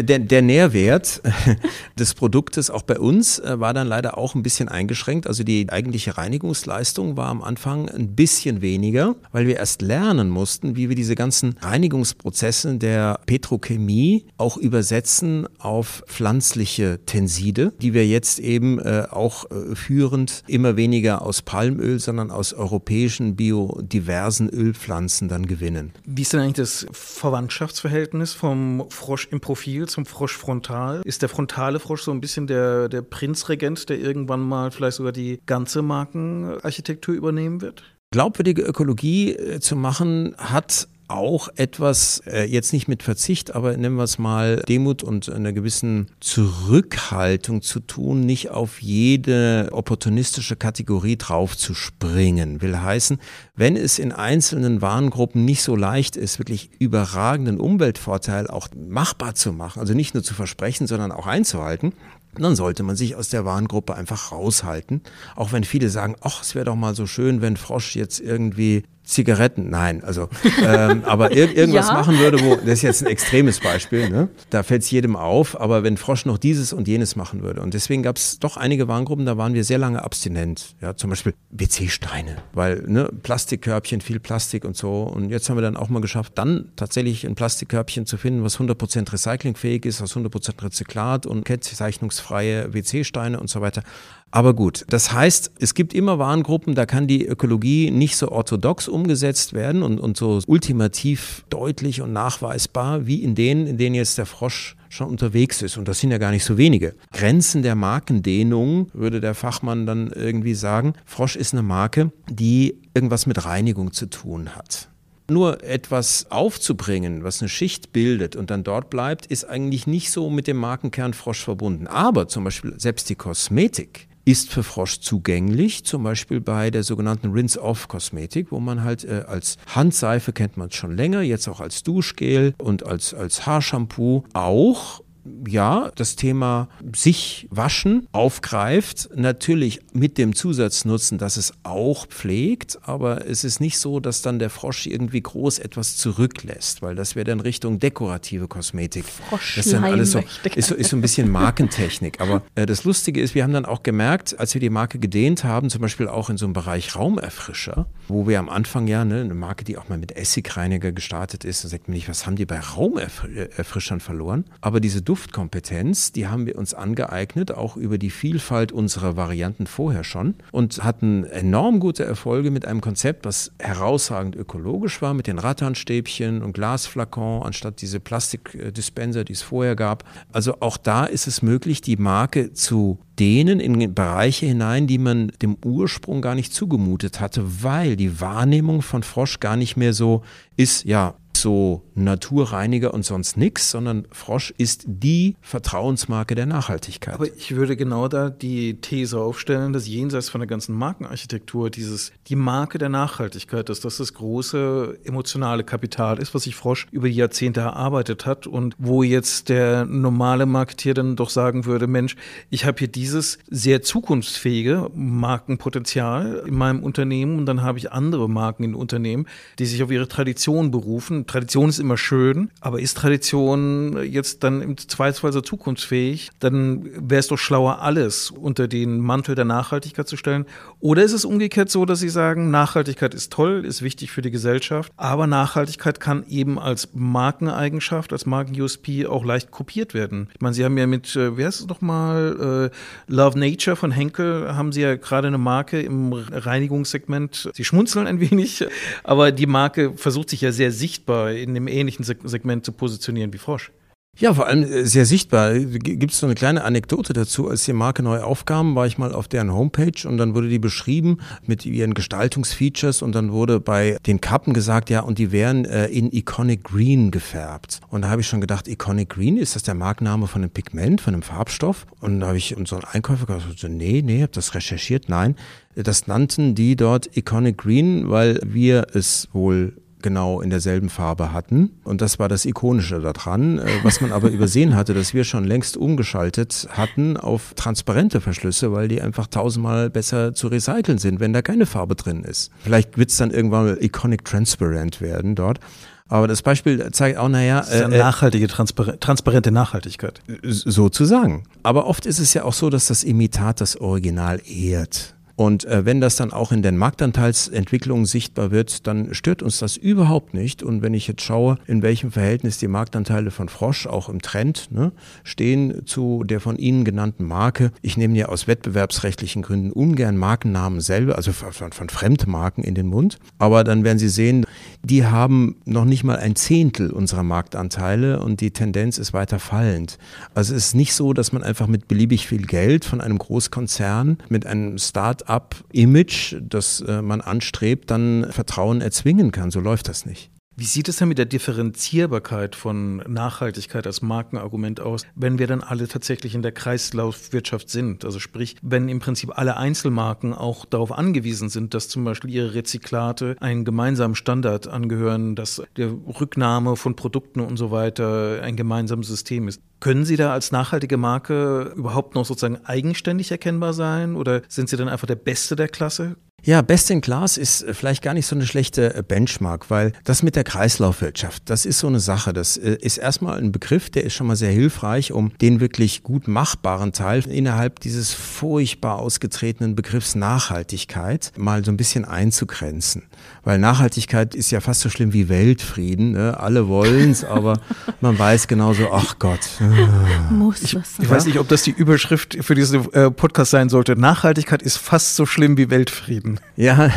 Der, 0.01 0.19
der 0.19 0.41
Nährwert 0.41 1.21
des 1.99 2.13
Produktes 2.13 2.69
auch 2.69 2.83
bei 2.83 2.99
uns 2.99 3.39
äh, 3.39 3.59
war 3.59 3.73
dann 3.73 3.87
leider 3.87 4.17
auch 4.17 4.35
ein 4.35 4.43
bisschen 4.43 4.67
eingeschränkt. 4.69 5.27
Also 5.27 5.43
die 5.43 5.67
eigentliche 5.69 6.17
Reinigungsleistung 6.17 7.17
war 7.17 7.29
am 7.29 7.41
Anfang 7.41 7.89
ein 7.89 8.15
bisschen 8.15 8.61
weniger, 8.61 9.15
weil 9.31 9.47
wir 9.47 9.57
erst 9.57 9.81
lernen 9.81 10.29
mussten, 10.29 10.75
wie 10.75 10.89
wir 10.89 10.95
diese 10.95 11.15
ganzen 11.15 11.55
Reinigungsprozesse 11.61 12.75
der 12.77 13.19
Petrochemie 13.25 14.25
auch 14.37 14.57
übersetzen 14.57 15.47
auf 15.59 15.92
pflanzliche 16.07 16.99
Tenside, 17.05 17.73
die 17.81 17.93
wir 17.93 18.07
jetzt 18.07 18.39
eben 18.39 18.79
äh, 18.79 19.07
auch 19.09 19.49
äh, 19.51 19.75
führend 19.75 20.43
immer 20.47 20.75
weniger 20.75 21.21
aus 21.21 21.41
Palmöl, 21.41 21.99
sondern 21.99 22.31
aus 22.31 22.53
europäischen 22.53 23.35
biodiversen 23.35 24.49
Ölpflanzen 24.49 25.27
dann 25.27 25.45
gewinnen. 25.45 25.91
Wie 26.05 26.21
ist 26.21 26.33
denn 26.33 26.41
eigentlich 26.41 26.53
das 26.53 26.85
Verwandtschaftsverhältnis 26.91 28.33
vom 28.33 28.85
Frosch 28.89 29.27
im 29.31 29.39
Profil 29.39 29.87
zum 29.87 30.05
Frosch 30.05 30.37
frontal? 30.37 31.01
Ist 31.05 31.21
der 31.21 31.29
frontale 31.29 31.79
Frosch 31.79 32.03
so 32.03 32.11
ein 32.11 32.21
bisschen 32.21 32.47
der, 32.47 32.89
der 32.89 33.01
Prinzregent, 33.01 33.89
der 33.89 33.99
irgendwann 33.99 34.41
mal 34.41 34.71
vielleicht 34.71 34.97
sogar 34.97 35.11
die 35.11 35.39
ganze 35.45 35.81
Markenarchitektur 35.81 37.15
übernehmen 37.15 37.61
wird? 37.61 37.83
glaubwürdige 38.13 38.61
Ökologie 38.61 39.33
äh, 39.33 39.59
zu 39.59 39.75
machen, 39.75 40.35
hat 40.37 40.87
auch 41.13 41.49
etwas, 41.55 42.21
äh, 42.25 42.43
jetzt 42.43 42.73
nicht 42.73 42.87
mit 42.87 43.03
Verzicht, 43.03 43.55
aber 43.55 43.77
nennen 43.77 43.95
wir 43.95 44.03
es 44.03 44.17
mal 44.17 44.57
Demut 44.67 45.03
und 45.03 45.29
einer 45.29 45.53
gewissen 45.53 46.07
Zurückhaltung 46.19 47.61
zu 47.61 47.79
tun, 47.79 48.21
nicht 48.21 48.49
auf 48.49 48.81
jede 48.81 49.69
opportunistische 49.71 50.55
Kategorie 50.55 51.17
drauf 51.17 51.55
zu 51.57 51.73
springen. 51.73 52.61
Will 52.61 52.79
heißen, 52.79 53.19
wenn 53.55 53.75
es 53.77 53.99
in 53.99 54.11
einzelnen 54.11 54.81
Warengruppen 54.81 55.45
nicht 55.45 55.61
so 55.61 55.75
leicht 55.75 56.15
ist, 56.15 56.39
wirklich 56.39 56.71
überragenden 56.79 57.59
Umweltvorteil 57.59 58.47
auch 58.47 58.67
machbar 58.75 59.35
zu 59.35 59.53
machen, 59.53 59.79
also 59.79 59.93
nicht 59.93 60.13
nur 60.15 60.23
zu 60.23 60.33
versprechen, 60.33 60.87
sondern 60.87 61.11
auch 61.11 61.27
einzuhalten, 61.27 61.93
dann 62.35 62.55
sollte 62.55 62.81
man 62.81 62.95
sich 62.95 63.15
aus 63.15 63.29
der 63.29 63.45
Warengruppe 63.45 63.93
einfach 63.95 64.31
raushalten. 64.31 65.01
Auch 65.35 65.51
wenn 65.51 65.63
viele 65.63 65.89
sagen, 65.89 66.15
ach, 66.21 66.41
es 66.41 66.55
wäre 66.55 66.65
doch 66.65 66.75
mal 66.75 66.95
so 66.95 67.05
schön, 67.05 67.41
wenn 67.41 67.57
Frosch 67.57 67.95
jetzt 67.95 68.19
irgendwie 68.19 68.83
Zigaretten, 69.03 69.69
nein, 69.69 70.01
also 70.01 70.29
ähm, 70.65 71.03
aber 71.03 71.33
ir 71.33 71.55
irgendwas 71.57 71.89
Ja. 71.89 71.93
machen 71.93 72.19
würde, 72.19 72.39
wo, 72.41 72.55
das 72.55 72.75
ist 72.75 72.81
jetzt 72.83 73.03
ein 73.03 73.07
extremes 73.11 73.59
Beispiel, 73.59 74.09
ne? 74.09 74.29
da 74.49 74.63
fällt 74.63 74.83
es 74.83 74.91
jedem 74.91 75.17
auf, 75.17 75.59
aber 75.59 75.83
wenn 75.83 75.97
Frosch 75.97 76.25
noch 76.25 76.37
dieses 76.37 76.71
und 76.71 76.87
jenes 76.87 77.17
machen 77.17 77.43
würde 77.43 77.61
und 77.61 77.73
deswegen 77.73 78.01
gab 78.01 78.15
es 78.15 78.39
doch 78.39 78.55
einige 78.55 78.87
Warengruppen, 78.87 79.25
da 79.25 79.35
waren 79.37 79.53
wir 79.55 79.65
sehr 79.65 79.77
lange 79.77 80.01
abstinent, 80.01 80.75
ja, 80.79 80.95
zum 80.95 81.09
Beispiel 81.09 81.33
WC-Steine, 81.51 82.37
weil 82.53 82.81
ne, 82.87 83.09
Plastikkörbchen, 83.43 83.99
viel 83.99 84.21
Plastik 84.21 84.63
und 84.63 84.77
so 84.77 85.03
und 85.03 85.29
jetzt 85.29 85.49
haben 85.49 85.57
wir 85.57 85.61
dann 85.61 85.75
auch 85.75 85.89
mal 85.89 85.99
geschafft, 85.99 86.33
dann 86.35 86.71
tatsächlich 86.77 87.27
ein 87.27 87.35
Plastikkörbchen 87.35 88.05
zu 88.05 88.15
finden, 88.15 88.41
was 88.41 88.57
100% 88.57 89.11
recyclingfähig 89.11 89.85
ist, 89.85 90.01
aus 90.01 90.15
100% 90.15 90.63
Rezyklat 90.63 91.25
und 91.25 91.43
kennzeichnungsfreie 91.43 92.73
WC-Steine 92.73 93.37
und 93.37 93.49
so 93.49 93.59
weiter. 93.59 93.83
Aber 94.33 94.55
gut, 94.55 94.83
das 94.89 95.13
heißt, 95.13 95.51
es 95.59 95.75
gibt 95.75 95.93
immer 95.93 96.17
Warengruppen, 96.17 96.73
da 96.73 96.87
kann 96.87 97.05
die 97.05 97.23
Ökologie 97.23 97.91
nicht 97.91 98.17
so 98.17 98.29
orthodox 98.29 98.87
umgesetzt 98.87 99.53
werden 99.53 99.83
und, 99.83 99.99
und 99.99 100.17
so 100.17 100.39
ultimativ 100.47 101.45
deutlich 101.51 102.01
und 102.01 102.13
nachweisbar 102.13 103.05
wie 103.05 103.21
in 103.21 103.35
denen, 103.35 103.67
in 103.67 103.77
denen 103.77 103.93
jetzt 103.93 104.17
der 104.17 104.25
Frosch 104.25 104.75
schon 104.89 105.07
unterwegs 105.07 105.61
ist. 105.61 105.77
Und 105.77 105.87
das 105.87 105.99
sind 105.99 106.09
ja 106.09 106.17
gar 106.17 106.31
nicht 106.31 106.45
so 106.45 106.57
wenige. 106.57 106.95
Grenzen 107.11 107.61
der 107.61 107.75
Markendehnung, 107.75 108.89
würde 108.93 109.21
der 109.21 109.35
Fachmann 109.35 109.85
dann 109.85 110.07
irgendwie 110.07 110.55
sagen. 110.55 110.93
Frosch 111.05 111.35
ist 111.35 111.53
eine 111.53 111.61
Marke, 111.61 112.11
die 112.27 112.79
irgendwas 112.95 113.27
mit 113.27 113.45
Reinigung 113.45 113.93
zu 113.93 114.07
tun 114.07 114.55
hat. 114.55 114.89
Nur 115.29 115.63
etwas 115.63 116.31
aufzubringen, 116.31 117.23
was 117.23 117.39
eine 117.43 117.49
Schicht 117.49 117.93
bildet 117.93 118.35
und 118.35 118.49
dann 118.49 118.63
dort 118.63 118.89
bleibt, 118.89 119.27
ist 119.27 119.45
eigentlich 119.45 119.85
nicht 119.85 120.09
so 120.09 120.31
mit 120.31 120.47
dem 120.47 120.57
Markenkern 120.57 121.13
Frosch 121.13 121.43
verbunden. 121.43 121.85
Aber 121.85 122.27
zum 122.27 122.43
Beispiel 122.43 122.73
selbst 122.79 123.11
die 123.11 123.15
Kosmetik 123.15 124.07
ist 124.25 124.49
für 124.51 124.63
Frosch 124.63 124.99
zugänglich, 124.99 125.83
zum 125.83 126.03
Beispiel 126.03 126.39
bei 126.39 126.71
der 126.71 126.83
sogenannten 126.83 127.31
Rinse-Off-Kosmetik, 127.31 128.51
wo 128.51 128.59
man 128.59 128.83
halt 128.83 129.03
äh, 129.03 129.23
als 129.27 129.57
Handseife 129.67 130.33
kennt 130.33 130.57
man 130.57 130.69
es 130.69 130.75
schon 130.75 130.95
länger, 130.95 131.21
jetzt 131.21 131.47
auch 131.47 131.59
als 131.59 131.83
Duschgel 131.83 132.53
und 132.57 132.85
als, 132.85 133.13
als 133.13 133.45
Haarshampoo 133.45 134.23
auch 134.33 135.02
ja, 135.47 135.91
das 135.95 136.15
Thema 136.15 136.67
sich 136.95 137.47
waschen 137.49 138.07
aufgreift, 138.11 139.09
natürlich 139.15 139.81
mit 139.93 140.17
dem 140.17 140.35
Zusatznutzen, 140.35 141.17
dass 141.17 141.37
es 141.37 141.53
auch 141.63 142.07
pflegt, 142.07 142.79
aber 142.83 143.27
es 143.27 143.43
ist 143.43 143.59
nicht 143.59 143.77
so, 143.77 143.99
dass 143.99 144.21
dann 144.21 144.39
der 144.39 144.49
Frosch 144.49 144.87
irgendwie 144.87 145.21
groß 145.21 145.59
etwas 145.59 145.97
zurücklässt, 145.97 146.81
weil 146.81 146.95
das 146.95 147.15
wäre 147.15 147.25
dann 147.25 147.39
Richtung 147.39 147.79
dekorative 147.79 148.47
Kosmetik. 148.47 149.05
Das 149.31 149.65
ist 149.65 149.73
dann 149.73 149.83
alles 149.83 150.11
so, 150.11 150.19
ist 150.55 150.67
so, 150.67 150.75
ist 150.75 150.89
so 150.89 150.97
ein 150.97 151.01
bisschen 151.01 151.29
Markentechnik. 151.29 152.21
Aber 152.21 152.43
äh, 152.55 152.65
das 152.65 152.83
Lustige 152.83 153.21
ist, 153.21 153.35
wir 153.35 153.43
haben 153.43 153.53
dann 153.53 153.65
auch 153.65 153.83
gemerkt, 153.83 154.39
als 154.39 154.53
wir 154.53 154.61
die 154.61 154.69
Marke 154.69 154.99
gedehnt 154.99 155.43
haben, 155.43 155.69
zum 155.69 155.81
Beispiel 155.81 156.07
auch 156.07 156.29
in 156.29 156.37
so 156.37 156.45
einem 156.45 156.53
Bereich 156.53 156.95
Raumerfrischer, 156.95 157.87
wo 158.07 158.27
wir 158.27 158.39
am 158.39 158.49
Anfang 158.49 158.87
ja 158.87 159.05
ne, 159.05 159.21
eine 159.21 159.33
Marke, 159.33 159.63
die 159.63 159.77
auch 159.77 159.89
mal 159.89 159.97
mit 159.97 160.15
Essigreiniger 160.15 160.91
gestartet 160.91 161.45
ist, 161.45 161.63
da 161.63 161.69
sagt 161.69 161.87
man 161.87 161.95
nicht, 161.95 162.09
was 162.09 162.25
haben 162.25 162.35
die 162.35 162.45
bei 162.45 162.59
Raumerfrischern 162.59 163.99
verloren? 163.99 164.45
Aber 164.61 164.79
diese 164.79 165.01
Duftkompetenz, 165.33 166.11
die 166.11 166.27
haben 166.27 166.45
wir 166.45 166.57
uns 166.57 166.73
angeeignet, 166.73 167.51
auch 167.51 167.75
über 167.75 167.97
die 167.97 168.11
Vielfalt 168.11 168.71
unserer 168.71 169.17
Varianten 169.17 169.65
vorher 169.65 170.03
schon 170.03 170.35
und 170.51 170.83
hatten 170.83 171.23
enorm 171.25 171.79
gute 171.79 172.05
Erfolge 172.05 172.51
mit 172.51 172.65
einem 172.65 172.81
Konzept, 172.81 173.25
was 173.25 173.51
herausragend 173.57 174.35
ökologisch 174.35 175.01
war, 175.01 175.15
mit 175.15 175.25
den 175.25 175.39
Rattanstäbchen 175.39 176.43
und 176.43 176.53
Glasflakon 176.53 177.41
anstatt 177.43 177.81
diese 177.81 177.99
Plastikdispenser, 177.99 179.23
die 179.23 179.33
es 179.33 179.41
vorher 179.41 179.75
gab. 179.75 180.03
Also 180.31 180.57
auch 180.59 180.77
da 180.77 181.05
ist 181.05 181.25
es 181.25 181.41
möglich, 181.41 181.81
die 181.81 181.97
Marke 181.97 182.53
zu 182.53 182.99
dehnen 183.19 183.59
in 183.59 183.93
Bereiche 183.93 184.45
hinein, 184.45 184.87
die 184.87 184.97
man 184.97 185.31
dem 185.41 185.57
Ursprung 185.65 186.21
gar 186.21 186.35
nicht 186.35 186.53
zugemutet 186.53 187.19
hatte, 187.19 187.63
weil 187.63 187.95
die 187.95 188.21
Wahrnehmung 188.21 188.81
von 188.81 189.03
Frosch 189.03 189.39
gar 189.39 189.55
nicht 189.55 189.77
mehr 189.77 189.93
so 189.93 190.23
ist, 190.57 190.85
ja, 190.85 191.15
so 191.43 191.83
Naturreiniger 191.93 192.93
und 192.93 193.05
sonst 193.05 193.37
nix, 193.37 193.69
sondern 193.69 194.07
Frosch 194.11 194.51
ist 194.57 194.85
die 194.87 195.35
Vertrauensmarke 195.41 196.33
der 196.33 196.47
Nachhaltigkeit. 196.47 197.13
Aber 197.13 197.27
ich 197.27 197.55
würde 197.55 197.75
genau 197.75 198.07
da 198.07 198.31
die 198.31 198.81
These 198.81 199.19
aufstellen, 199.19 199.73
dass 199.73 199.87
jenseits 199.87 200.29
von 200.29 200.41
der 200.41 200.47
ganzen 200.47 200.73
Markenarchitektur 200.75 201.69
dieses, 201.69 202.11
die 202.27 202.35
Marke 202.35 202.79
der 202.79 202.89
Nachhaltigkeit, 202.89 203.69
dass 203.69 203.81
das 203.81 203.97
das 203.97 204.15
große 204.15 204.97
emotionale 205.03 205.63
Kapital 205.63 206.17
ist, 206.17 206.33
was 206.33 206.43
sich 206.43 206.55
Frosch 206.55 206.87
über 206.91 207.07
die 207.07 207.15
Jahrzehnte 207.15 207.59
erarbeitet 207.59 208.25
hat 208.25 208.47
und 208.47 208.75
wo 208.79 209.03
jetzt 209.03 209.49
der 209.49 209.85
normale 209.85 210.47
Marketier 210.47 210.95
dann 210.95 211.15
doch 211.15 211.29
sagen 211.29 211.65
würde, 211.65 211.85
Mensch, 211.85 212.15
ich 212.49 212.65
habe 212.65 212.79
hier 212.79 212.87
dieses 212.87 213.37
sehr 213.49 213.83
zukunftsfähige 213.83 214.89
Markenpotenzial 214.95 216.43
in 216.47 216.55
meinem 216.55 216.81
Unternehmen 216.81 217.37
und 217.37 217.45
dann 217.45 217.61
habe 217.61 217.77
ich 217.77 217.91
andere 217.91 218.29
Marken 218.29 218.63
in 218.63 218.75
Unternehmen, 218.75 219.27
die 219.59 219.65
sich 219.65 219.83
auf 219.83 219.91
ihre 219.91 220.07
Tradition 220.07 220.71
berufen. 220.71 221.25
Tradition 221.33 221.69
ist 221.69 221.79
immer 221.79 221.97
schön, 221.97 222.51
aber 222.61 222.79
ist 222.79 222.95
Tradition 222.95 223.97
jetzt 224.03 224.43
dann 224.43 224.61
im 224.61 224.77
Zweifelsfall 224.77 225.33
so 225.33 225.41
zukunftsfähig, 225.41 226.29
dann 226.39 226.85
wäre 227.09 227.21
es 227.21 227.27
doch 227.27 227.39
schlauer, 227.39 227.81
alles 227.81 228.29
unter 228.29 228.67
den 228.67 228.99
Mantel 228.99 229.33
der 229.33 229.45
Nachhaltigkeit 229.45 230.07
zu 230.07 230.15
stellen. 230.15 230.45
Oder 230.79 231.03
ist 231.03 231.11
es 231.11 231.25
umgekehrt 231.25 231.71
so, 231.71 231.85
dass 231.85 232.01
Sie 232.01 232.09
sagen, 232.09 232.51
Nachhaltigkeit 232.51 233.15
ist 233.15 233.33
toll, 233.33 233.65
ist 233.65 233.81
wichtig 233.81 234.11
für 234.11 234.21
die 234.21 234.29
Gesellschaft, 234.29 234.93
aber 234.95 235.25
Nachhaltigkeit 235.25 235.99
kann 235.99 236.23
eben 236.29 236.59
als 236.59 236.89
Markeneigenschaft, 236.93 238.13
als 238.13 238.27
Marken-USP 238.27 239.07
auch 239.07 239.25
leicht 239.25 239.49
kopiert 239.49 239.95
werden. 239.95 240.27
Ich 240.35 240.41
meine, 240.41 240.53
Sie 240.53 240.63
haben 240.63 240.77
ja 240.77 240.85
mit, 240.85 241.15
äh, 241.15 241.35
wer 241.35 241.49
ist 241.49 241.61
es 241.61 241.67
nochmal, 241.67 242.69
äh, 242.71 243.11
Love 243.11 243.39
Nature 243.39 243.75
von 243.75 243.89
Henkel, 243.89 244.55
haben 244.55 244.71
Sie 244.71 244.81
ja 244.81 244.97
gerade 244.97 245.29
eine 245.29 245.39
Marke 245.39 245.81
im 245.81 246.13
Reinigungssegment. 246.13 247.49
Sie 247.55 247.65
schmunzeln 247.65 248.05
ein 248.05 248.19
wenig, 248.19 248.67
aber 249.03 249.31
die 249.31 249.47
Marke 249.47 249.93
versucht 249.95 250.29
sich 250.29 250.41
ja 250.41 250.51
sehr 250.51 250.71
sichtbar 250.71 251.12
in 251.13 251.53
dem 251.53 251.67
ähnlichen 251.67 252.05
Seg- 252.05 252.27
Segment 252.27 252.65
zu 252.65 252.71
positionieren 252.71 253.33
wie 253.33 253.37
Frosch. 253.37 253.71
Ja, 254.19 254.31
vor 254.31 254.45
allem 254.45 254.61
äh, 254.61 254.85
sehr 254.85 255.07
sichtbar. 255.07 255.57
Gibt 255.57 256.11
es 256.11 256.19
so 256.19 256.27
eine 256.27 256.35
kleine 256.35 256.63
Anekdote 256.63 257.13
dazu? 257.13 257.49
Als 257.49 257.65
die 257.65 257.73
Marke 257.73 258.03
neu 258.03 258.21
aufkam, 258.21 258.75
war 258.75 258.85
ich 258.85 258.99
mal 258.99 259.11
auf 259.11 259.27
deren 259.27 259.51
Homepage 259.51 260.07
und 260.07 260.19
dann 260.19 260.35
wurde 260.35 260.49
die 260.49 260.59
beschrieben 260.59 261.17
mit 261.47 261.65
ihren 261.65 261.95
Gestaltungsfeatures 261.95 263.01
und 263.01 263.15
dann 263.15 263.31
wurde 263.31 263.59
bei 263.59 263.97
den 264.05 264.21
Kappen 264.21 264.53
gesagt, 264.53 264.91
ja, 264.91 264.99
und 264.99 265.17
die 265.17 265.31
wären 265.31 265.65
äh, 265.65 265.87
in 265.87 266.13
Iconic 266.13 266.63
Green 266.63 267.09
gefärbt. 267.09 267.79
Und 267.89 268.03
da 268.03 268.09
habe 268.09 268.21
ich 268.21 268.27
schon 268.27 268.39
gedacht, 268.39 268.67
Iconic 268.67 269.09
Green, 269.09 269.35
ist 269.35 269.55
das 269.55 269.63
der 269.63 269.73
Markenname 269.73 270.27
von 270.27 270.43
einem 270.43 270.51
Pigment, 270.51 271.01
von 271.01 271.15
einem 271.15 271.23
Farbstoff? 271.23 271.87
Und 271.99 272.19
da 272.19 272.27
habe 272.27 272.37
ich 272.37 272.55
unseren 272.55 272.83
Einkäufer 272.83 273.25
gesagt, 273.25 273.57
so, 273.57 273.67
nee, 273.67 274.03
nee, 274.05 274.21
habe 274.21 274.31
das 274.31 274.53
recherchiert, 274.53 275.09
nein. 275.09 275.35
Das 275.73 276.05
nannten 276.05 276.53
die 276.53 276.75
dort 276.75 277.17
Iconic 277.17 277.57
Green, 277.57 278.11
weil 278.11 278.39
wir 278.43 278.85
es 278.93 279.27
wohl 279.33 279.73
genau 280.03 280.41
in 280.41 280.51
derselben 280.51 280.89
Farbe 280.89 281.33
hatten. 281.33 281.71
Und 281.83 282.01
das 282.01 282.19
war 282.19 282.29
das 282.29 282.45
Ikonische 282.45 282.99
daran. 282.99 283.57
Äh, 283.57 283.65
was 283.81 284.01
man 284.01 284.11
aber 284.11 284.29
übersehen 284.29 284.75
hatte, 284.75 284.93
dass 284.93 285.13
wir 285.13 285.23
schon 285.23 285.45
längst 285.45 285.77
umgeschaltet 285.77 286.67
hatten 286.71 287.17
auf 287.17 287.53
transparente 287.55 288.21
Verschlüsse, 288.21 288.71
weil 288.71 288.87
die 288.87 289.01
einfach 289.01 289.25
tausendmal 289.27 289.89
besser 289.89 290.35
zu 290.35 290.47
recyceln 290.47 290.99
sind, 290.99 291.19
wenn 291.19 291.33
da 291.33 291.41
keine 291.41 291.65
Farbe 291.65 291.95
drin 291.95 292.23
ist. 292.23 292.51
Vielleicht 292.63 292.97
wird 292.97 293.09
es 293.09 293.17
dann 293.17 293.31
irgendwann 293.31 293.65
mal 293.65 293.77
Iconic 293.81 294.23
Transparent 294.25 295.01
werden 295.01 295.33
dort. 295.33 295.59
Aber 296.07 296.27
das 296.27 296.41
Beispiel 296.41 296.91
zeigt 296.91 297.17
auch, 297.17 297.29
naja. 297.29 297.61
Das 297.61 297.69
ist 297.73 297.81
eine 297.81 297.95
äh, 297.95 297.97
äh, 297.97 298.01
nachhaltige, 298.01 298.47
transpar 298.47 298.99
transparente 298.99 299.51
Nachhaltigkeit. 299.51 300.21
Sozusagen. 300.43 301.43
Aber 301.63 301.87
oft 301.87 302.05
ist 302.05 302.19
es 302.19 302.33
ja 302.33 302.43
auch 302.43 302.53
so, 302.53 302.69
dass 302.69 302.87
das 302.87 303.03
Imitat 303.03 303.61
das 303.61 303.79
Original 303.79 304.39
ehrt. 304.45 305.12
Und 305.35 305.65
äh, 305.65 305.85
wenn 305.85 305.99
das 305.99 306.15
dann 306.15 306.31
auch 306.31 306.51
in 306.51 306.61
den 306.61 306.77
Marktanteilsentwicklungen 306.77 308.05
sichtbar 308.05 308.51
wird, 308.51 308.85
dann 308.85 309.13
stört 309.13 309.41
uns 309.41 309.59
das 309.59 309.77
überhaupt 309.77 310.33
nicht. 310.33 310.61
Und 310.61 310.81
wenn 310.81 310.93
ich 310.93 311.07
jetzt 311.07 311.23
schaue, 311.23 311.57
in 311.65 311.81
welchem 311.81 312.11
Verhältnis 312.11 312.59
die 312.59 312.67
Marktanteile 312.67 313.31
von 313.31 313.49
Frosch 313.49 313.87
auch 313.87 314.09
im 314.09 314.21
Trend 314.21 314.69
ne, 314.71 314.91
stehen 315.23 315.85
zu 315.85 316.23
der 316.23 316.39
von 316.39 316.57
Ihnen 316.57 316.83
genannten 316.83 317.25
Marke, 317.25 317.71
ich 317.81 317.97
nehme 317.97 318.17
ja 318.17 318.27
aus 318.27 318.47
wettbewerbsrechtlichen 318.47 319.41
Gründen 319.41 319.71
ungern 319.71 320.17
Markennamen 320.17 320.81
selber, 320.81 321.15
also 321.15 321.33
von, 321.33 321.71
von 321.71 321.89
Fremdmarken 321.89 322.63
in 322.63 322.75
den 322.75 322.87
Mund. 322.87 323.17
Aber 323.39 323.63
dann 323.63 323.83
werden 323.83 323.99
Sie 323.99 324.09
sehen, 324.09 324.45
die 324.83 325.05
haben 325.05 325.55
noch 325.65 325.85
nicht 325.85 326.03
mal 326.03 326.17
ein 326.17 326.35
Zehntel 326.35 326.91
unserer 326.91 327.23
Marktanteile 327.23 328.19
und 328.19 328.41
die 328.41 328.51
Tendenz 328.51 328.97
ist 328.97 329.13
weiter 329.13 329.39
fallend. 329.39 329.97
Also 330.33 330.53
es 330.53 330.67
ist 330.67 330.75
nicht 330.75 330.93
so, 330.93 331.13
dass 331.13 331.31
man 331.31 331.43
einfach 331.43 331.67
mit 331.67 331.87
beliebig 331.87 332.27
viel 332.27 332.45
Geld 332.45 332.83
von 332.83 332.99
einem 332.99 333.17
Großkonzern 333.17 334.17
mit 334.29 334.45
einem 334.45 334.77
Start 334.77 335.13
Start-up-Image, 335.13 336.37
das 336.41 336.81
äh, 336.81 337.01
man 337.01 337.21
anstrebt, 337.21 337.91
dann 337.91 338.27
Vertrauen 338.29 338.81
erzwingen 338.81 339.31
kann. 339.31 339.51
So 339.51 339.59
läuft 339.59 339.89
das 339.89 340.05
nicht. 340.05 340.32
Wie 340.55 340.65
sieht 340.65 340.87
es 340.87 340.97
denn 340.97 341.07
mit 341.07 341.17
der 341.17 341.25
Differenzierbarkeit 341.25 342.55
von 342.55 342.97
Nachhaltigkeit 342.97 343.87
als 343.87 344.03
Markenargument 344.03 344.81
aus, 344.81 345.01
wenn 345.15 345.39
wir 345.39 345.47
dann 345.47 345.61
alle 345.61 345.87
tatsächlich 345.87 346.35
in 346.35 346.43
der 346.43 346.51
Kreislaufwirtschaft 346.51 347.71
sind? 347.71 348.05
Also 348.05 348.19
sprich, 348.19 348.55
wenn 348.61 348.87
im 348.87 348.99
Prinzip 348.99 349.35
alle 349.35 349.57
Einzelmarken 349.57 350.31
auch 350.31 350.65
darauf 350.65 350.91
angewiesen 350.91 351.49
sind, 351.49 351.73
dass 351.73 351.89
zum 351.89 352.03
Beispiel 352.03 352.29
ihre 352.29 352.53
Rezyklate 352.53 353.35
einen 353.39 353.65
gemeinsamen 353.65 354.13
Standard 354.13 354.67
angehören, 354.67 355.35
dass 355.35 355.63
der 355.75 355.91
Rücknahme 355.91 356.75
von 356.75 356.95
Produkten 356.95 357.39
und 357.39 357.57
so 357.57 357.71
weiter 357.71 358.41
ein 358.43 358.55
gemeinsames 358.55 359.07
System 359.07 359.47
ist. 359.47 359.59
Können 359.79 360.05
Sie 360.05 360.17
da 360.17 360.33
als 360.33 360.51
nachhaltige 360.51 360.97
Marke 360.97 361.73
überhaupt 361.75 362.13
noch 362.13 362.25
sozusagen 362.25 362.63
eigenständig 362.63 363.31
erkennbar 363.31 363.73
sein 363.73 364.15
oder 364.15 364.43
sind 364.47 364.69
Sie 364.69 364.77
dann 364.77 364.87
einfach 364.87 365.07
der 365.07 365.15
Beste 365.15 365.55
der 365.55 365.67
Klasse? 365.67 366.15
Ja, 366.45 366.61
Best 366.61 366.91
in 366.91 366.99
Class 366.99 367.37
ist 367.37 367.61
äh, 367.61 367.73
vielleicht 367.73 368.01
gar 368.01 368.13
nicht 368.13 368.27
so 368.27 368.35
eine 368.35 368.45
schlechte 368.45 368.95
äh, 368.95 369.01
Benchmark, 369.01 369.69
weil 369.69 369.93
das 370.03 370.23
mit 370.23 370.35
der 370.35 370.43
Kreislaufwirtschaft, 370.43 371.43
das 371.45 371.65
ist 371.65 371.79
so 371.79 371.87
eine 371.87 372.01
Sache. 372.01 372.33
Das 372.33 372.57
äh, 372.57 372.75
ist 372.81 372.97
erstmal 372.97 373.37
ein 373.37 373.53
Begriff, 373.53 373.89
der 373.89 374.03
ist 374.03 374.13
schon 374.13 374.27
mal 374.27 374.35
sehr 374.35 374.51
hilfreich, 374.51 375.13
um 375.13 375.31
den 375.37 375.61
wirklich 375.61 376.03
gut 376.03 376.27
machbaren 376.27 376.91
Teil 376.91 377.25
innerhalb 377.29 377.79
dieses 377.79 378.11
furchtbar 378.11 378.99
ausgetretenen 378.99 379.75
Begriffs 379.75 380.15
Nachhaltigkeit 380.15 381.31
mal 381.37 381.63
so 381.63 381.71
ein 381.71 381.77
bisschen 381.77 382.03
einzugrenzen. 382.03 383.03
Weil 383.45 383.57
Nachhaltigkeit 383.57 384.35
ist 384.35 384.51
ja 384.51 384.59
fast 384.59 384.81
so 384.81 384.89
schlimm 384.89 385.13
wie 385.13 385.29
Weltfrieden. 385.29 386.11
Ne? 386.11 386.37
Alle 386.37 386.67
wollen's, 386.67 387.23
aber 387.23 387.61
man 388.01 388.19
weiß 388.19 388.49
genauso, 388.49 388.91
ach 388.91 389.17
Gott. 389.17 389.39
Muss 390.29 390.61
ich, 390.61 390.77
ich 391.01 391.09
weiß 391.09 391.25
nicht, 391.25 391.39
ob 391.39 391.47
das 391.47 391.63
die 391.63 391.71
Überschrift 391.71 392.37
für 392.41 392.53
diesen 392.53 392.83
Podcast 393.15 393.51
sein 393.51 393.69
sollte. 393.69 393.95
Nachhaltigkeit 393.95 394.61
ist 394.61 394.75
fast 394.75 395.15
so 395.15 395.25
schlimm 395.25 395.55
wie 395.55 395.69
Weltfrieden. 395.69 396.32
Ja, 396.55 396.91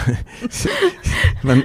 man, 1.42 1.64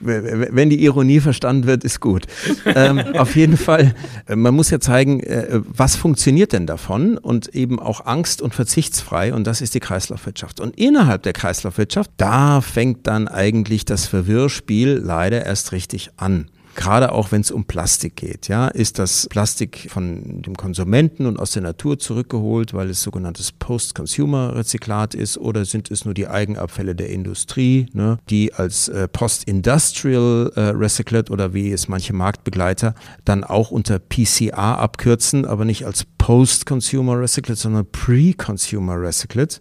wenn 0.00 0.70
die 0.70 0.82
Ironie 0.84 1.20
verstanden 1.20 1.66
wird, 1.66 1.84
ist 1.84 2.00
gut. 2.00 2.26
Ähm, 2.64 2.98
auf 2.98 3.36
jeden 3.36 3.56
Fall, 3.56 3.94
man 4.28 4.54
muss 4.54 4.70
ja 4.70 4.80
zeigen, 4.80 5.20
äh, 5.20 5.60
was 5.66 5.96
funktioniert 5.96 6.52
denn 6.52 6.66
davon 6.66 7.18
und 7.18 7.54
eben 7.54 7.78
auch 7.78 8.04
angst- 8.06 8.42
und 8.42 8.54
verzichtsfrei 8.54 9.32
und 9.32 9.46
das 9.46 9.60
ist 9.60 9.74
die 9.74 9.80
Kreislaufwirtschaft. 9.80 10.60
Und 10.60 10.78
innerhalb 10.78 11.22
der 11.22 11.32
Kreislaufwirtschaft, 11.32 12.10
da 12.16 12.60
fängt 12.60 13.06
dann 13.06 13.28
eigentlich 13.28 13.84
das 13.84 14.06
Verwirrspiel 14.06 15.00
leider 15.02 15.44
erst 15.44 15.72
richtig 15.72 16.10
an 16.16 16.50
gerade 16.76 17.12
auch 17.12 17.32
wenn 17.32 17.40
es 17.40 17.50
um 17.50 17.64
Plastik 17.64 18.16
geht. 18.16 18.48
Ja, 18.48 18.68
ist 18.68 18.98
das 18.98 19.26
Plastik 19.28 19.88
von 19.90 20.42
dem 20.42 20.56
Konsumenten 20.56 21.26
und 21.26 21.38
aus 21.38 21.52
der 21.52 21.62
Natur 21.62 21.98
zurückgeholt, 21.98 22.74
weil 22.74 22.90
es 22.90 23.02
sogenanntes 23.02 23.50
Post-Consumer-Rezyklat 23.50 25.14
ist, 25.14 25.38
oder 25.38 25.64
sind 25.64 25.90
es 25.90 26.04
nur 26.04 26.14
die 26.14 26.28
Eigenabfälle 26.28 26.94
der 26.94 27.10
Industrie, 27.10 27.86
ne, 27.92 28.18
die 28.30 28.54
als 28.54 28.88
äh, 28.88 29.08
Post-Industrial 29.08 30.52
äh, 30.54 30.60
Recyclate 30.60 31.32
oder 31.32 31.54
wie 31.54 31.72
es 31.72 31.88
manche 31.88 32.12
Marktbegleiter 32.12 32.94
dann 33.24 33.42
auch 33.42 33.70
unter 33.70 33.98
PCA 33.98 34.74
abkürzen, 34.74 35.44
aber 35.44 35.64
nicht 35.64 35.86
als 35.86 36.04
Post-Consumer 36.18 37.18
Recyclate, 37.18 37.60
sondern 37.60 37.86
Pre-Consumer 37.90 39.00
Recyclate 39.00 39.58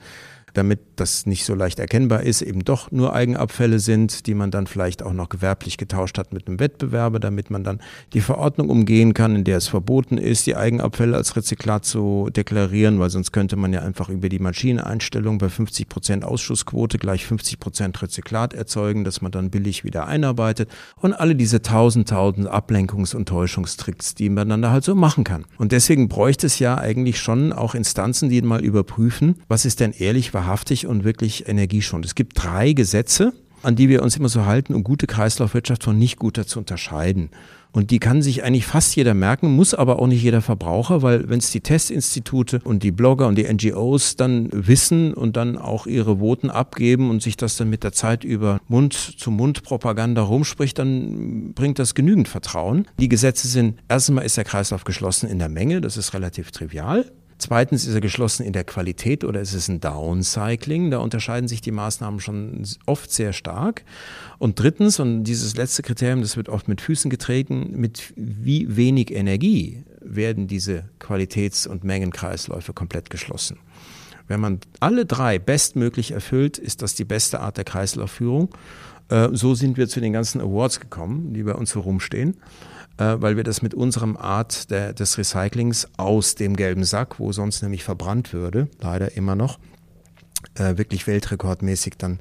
damit 0.58 0.80
das 0.96 1.26
nicht 1.26 1.46
so 1.46 1.54
leicht 1.54 1.80
erkennbar 1.80 2.24
ist, 2.24 2.42
eben 2.42 2.64
doch 2.64 2.92
nur 2.92 3.14
Eigenabfälle 3.14 3.80
sind, 3.80 4.26
die 4.26 4.34
man 4.34 4.52
dann 4.52 4.68
vielleicht 4.68 5.04
auch 5.04 5.14
noch 5.14 5.30
gewerblich 5.30 5.78
getauscht 5.78 6.18
hat 6.18 6.34
mit 6.34 6.48
einem 6.48 6.60
Wettbewerber, 6.60 7.20
damit 7.20 7.52
man 7.52 7.64
dann 7.64 7.82
die 8.14 8.22
Verordnung 8.22 8.70
umgehen 8.70 9.14
kann, 9.14 9.36
in 9.36 9.44
der 9.44 9.58
es 9.58 9.68
verboten 9.68 10.18
ist, 10.18 10.48
die 10.48 10.56
Eigenabfälle 10.56 11.18
als 11.18 11.36
Rezyklat 11.36 11.86
zu 11.86 12.30
deklarieren, 12.36 13.00
weil 13.00 13.10
sonst 13.10 13.34
könnte 13.34 13.58
man 13.58 13.74
ja 13.74 13.82
einfach 13.82 14.10
über 14.10 14.30
die 14.30 14.40
Maschineneinstellung 14.40 15.38
bei 15.38 15.50
50 15.50 15.90
Prozent 15.90 16.24
Ausschussquote 16.24 16.98
gleich 16.98 17.26
50 17.26 17.60
Prozent 17.60 18.02
Rezyklat 18.02 18.54
erzeugen, 18.54 19.04
dass 19.04 19.22
man 19.22 19.32
dann 19.32 19.50
billig 19.50 19.84
wieder 19.84 20.08
einarbeitet 20.08 20.70
und 20.96 21.14
alle 21.14 21.36
diese 21.36 21.62
tausend, 21.62 22.10
tausend 22.10 22.50
Ablenkungs- 22.50 23.16
und 23.16 23.28
Täuschungstricks, 23.28 24.16
die 24.16 24.30
man 24.30 24.48
dann 24.48 24.62
da 24.62 24.72
halt 24.72 24.86
so 24.86 24.96
machen 24.96 25.26
kann. 25.26 25.46
Und 25.58 25.74
deswegen 25.74 26.08
bräuchte 26.08 26.48
es 26.48 26.60
ja 26.60 26.78
eigentlich 26.78 27.20
schon 27.20 27.52
auch 27.52 27.76
Instanzen, 27.76 28.30
die 28.30 28.46
mal 28.46 28.64
überprüfen, 28.64 29.36
was 29.48 29.66
ist 29.66 29.80
denn 29.80 29.92
ehrlich, 29.92 30.34
wahrhaftig 30.46 30.86
und 30.88 31.04
wirklich 31.04 31.48
energieschonend. 31.48 32.06
Es 32.06 32.16
gibt 32.16 32.34
drei 32.36 32.74
Gesetze, 32.74 33.34
an 33.64 33.76
die 33.76 33.90
wir 33.90 34.04
uns 34.04 34.16
immer 34.16 34.30
so 34.30 34.46
halten, 34.46 34.76
um 34.76 34.84
gute 34.84 35.08
Kreislaufwirtschaft 35.08 35.84
von 35.84 35.98
nicht 35.98 36.18
guter 36.20 36.46
zu 36.46 36.60
unterscheiden. 36.60 37.30
Und 37.72 37.92
die 37.92 38.00
kann 38.00 38.22
sich 38.22 38.44
eigentlich 38.44 38.68
fast 38.68 38.96
jeder 38.96 39.14
merken, 39.14 39.54
muss 39.54 39.74
aber 39.74 40.00
auch 40.00 40.08
nicht 40.08 40.22
jeder 40.24 40.42
Verbraucher, 40.42 41.02
weil 41.02 41.28
wenn 41.28 41.40
es 41.40 41.52
die 41.52 41.60
Testinstitute 41.60 42.62
und 42.64 42.84
die 42.84 42.92
Blogger 42.92 43.28
und 43.28 43.38
die 43.38 43.52
NGOs 43.52 44.16
dann 44.16 44.50
wissen 44.52 45.14
und 45.14 45.36
dann 45.36 45.58
auch 45.58 45.86
ihre 45.86 46.20
Voten 46.20 46.50
abgeben 46.50 47.10
und 47.10 47.22
sich 47.22 47.36
das 47.36 47.58
dann 47.58 47.70
mit 47.70 47.84
der 47.84 47.92
Zeit 47.92 48.24
über 48.24 48.62
Mund-zu-Mund-Propaganda 48.70 50.22
rumspricht, 50.22 50.80
dann 50.80 51.54
bringt 51.54 51.80
das 51.80 51.96
genügend 51.96 52.30
Vertrauen. 52.30 52.88
Die 52.98 53.10
Gesetze 53.10 53.48
sind, 53.50 53.80
erstens 53.90 54.16
mal 54.16 54.22
ist 54.22 54.38
der 54.38 54.46
Kreislauf 54.46 54.86
geschlossen 54.86 55.28
in 55.28 55.40
der 55.40 55.50
Menge, 55.50 55.82
das 55.82 55.98
ist 55.98 56.14
relativ 56.14 56.52
trivial. 56.52 57.12
Zweitens 57.46 57.86
ist 57.86 57.94
er 57.94 58.02
geschlossen 58.02 58.44
in 58.44 58.54
der 58.54 58.64
Qualität 58.64 59.24
oder 59.24 59.40
ist 59.40 59.54
es 59.54 59.68
ein 59.68 59.80
Downcycling? 59.80 60.90
Da 60.90 60.98
unterscheiden 60.98 61.48
sich 61.48 61.62
die 61.62 61.70
Maßnahmen 61.70 62.20
schon 62.20 62.66
oft 62.88 63.12
sehr 63.12 63.34
stark. 63.34 63.84
Und 64.40 64.60
drittens, 64.60 65.00
und 65.00 65.26
dieses 65.26 65.56
letzte 65.56 65.84
Kriterium, 65.84 66.22
das 66.22 66.38
wird 66.38 66.50
oft 66.50 66.68
mit 66.68 66.82
Füßen 66.82 67.12
getreten, 67.12 67.70
mit 67.76 68.14
wie 68.16 68.76
wenig 68.76 69.14
Energie 69.14 69.84
werden 70.02 70.48
diese 70.48 70.86
Qualitäts- 71.00 71.68
und 71.68 71.84
Mengenkreisläufe 71.84 72.74
komplett 72.74 73.12
geschlossen. 73.12 73.60
Wenn 74.28 74.40
man 74.40 74.60
alle 74.80 75.06
drei 75.06 75.38
bestmöglich 75.38 76.14
erfüllt, 76.14 76.58
ist 76.58 76.82
das 76.82 76.96
die 76.96 77.06
beste 77.06 77.42
Art 77.42 77.58
der 77.58 77.64
Kreislaufführung. 77.64 78.50
Äh, 79.10 79.30
so 79.34 79.54
sind 79.54 79.78
wir 79.78 79.88
zu 79.88 80.02
den 80.02 80.14
ganzen 80.14 80.42
Awards 80.42 80.80
gekommen, 80.80 81.36
die 81.36 81.44
bei 81.44 81.54
uns 81.54 81.70
so 81.70 81.82
rumstehen 81.82 82.38
weil 83.04 83.38
wir 83.38 83.44
das 83.44 83.62
mit 83.62 83.74
unserem 83.74 84.16
Art 84.18 84.72
der, 84.72 84.94
des 84.94 85.18
Recyclings 85.18 85.88
aus 85.98 86.36
dem 86.36 86.56
gelben 86.56 86.84
Sack, 86.84 87.20
wo 87.20 87.32
sonst 87.32 87.62
nämlich 87.62 87.84
verbrannt 87.84 88.34
würde, 88.34 88.70
leider 88.80 89.16
immer 89.18 89.36
noch, 89.36 89.60
äh, 90.56 90.78
wirklich 90.78 91.08
weltrekordmäßig 91.08 91.96
dann 91.98 92.20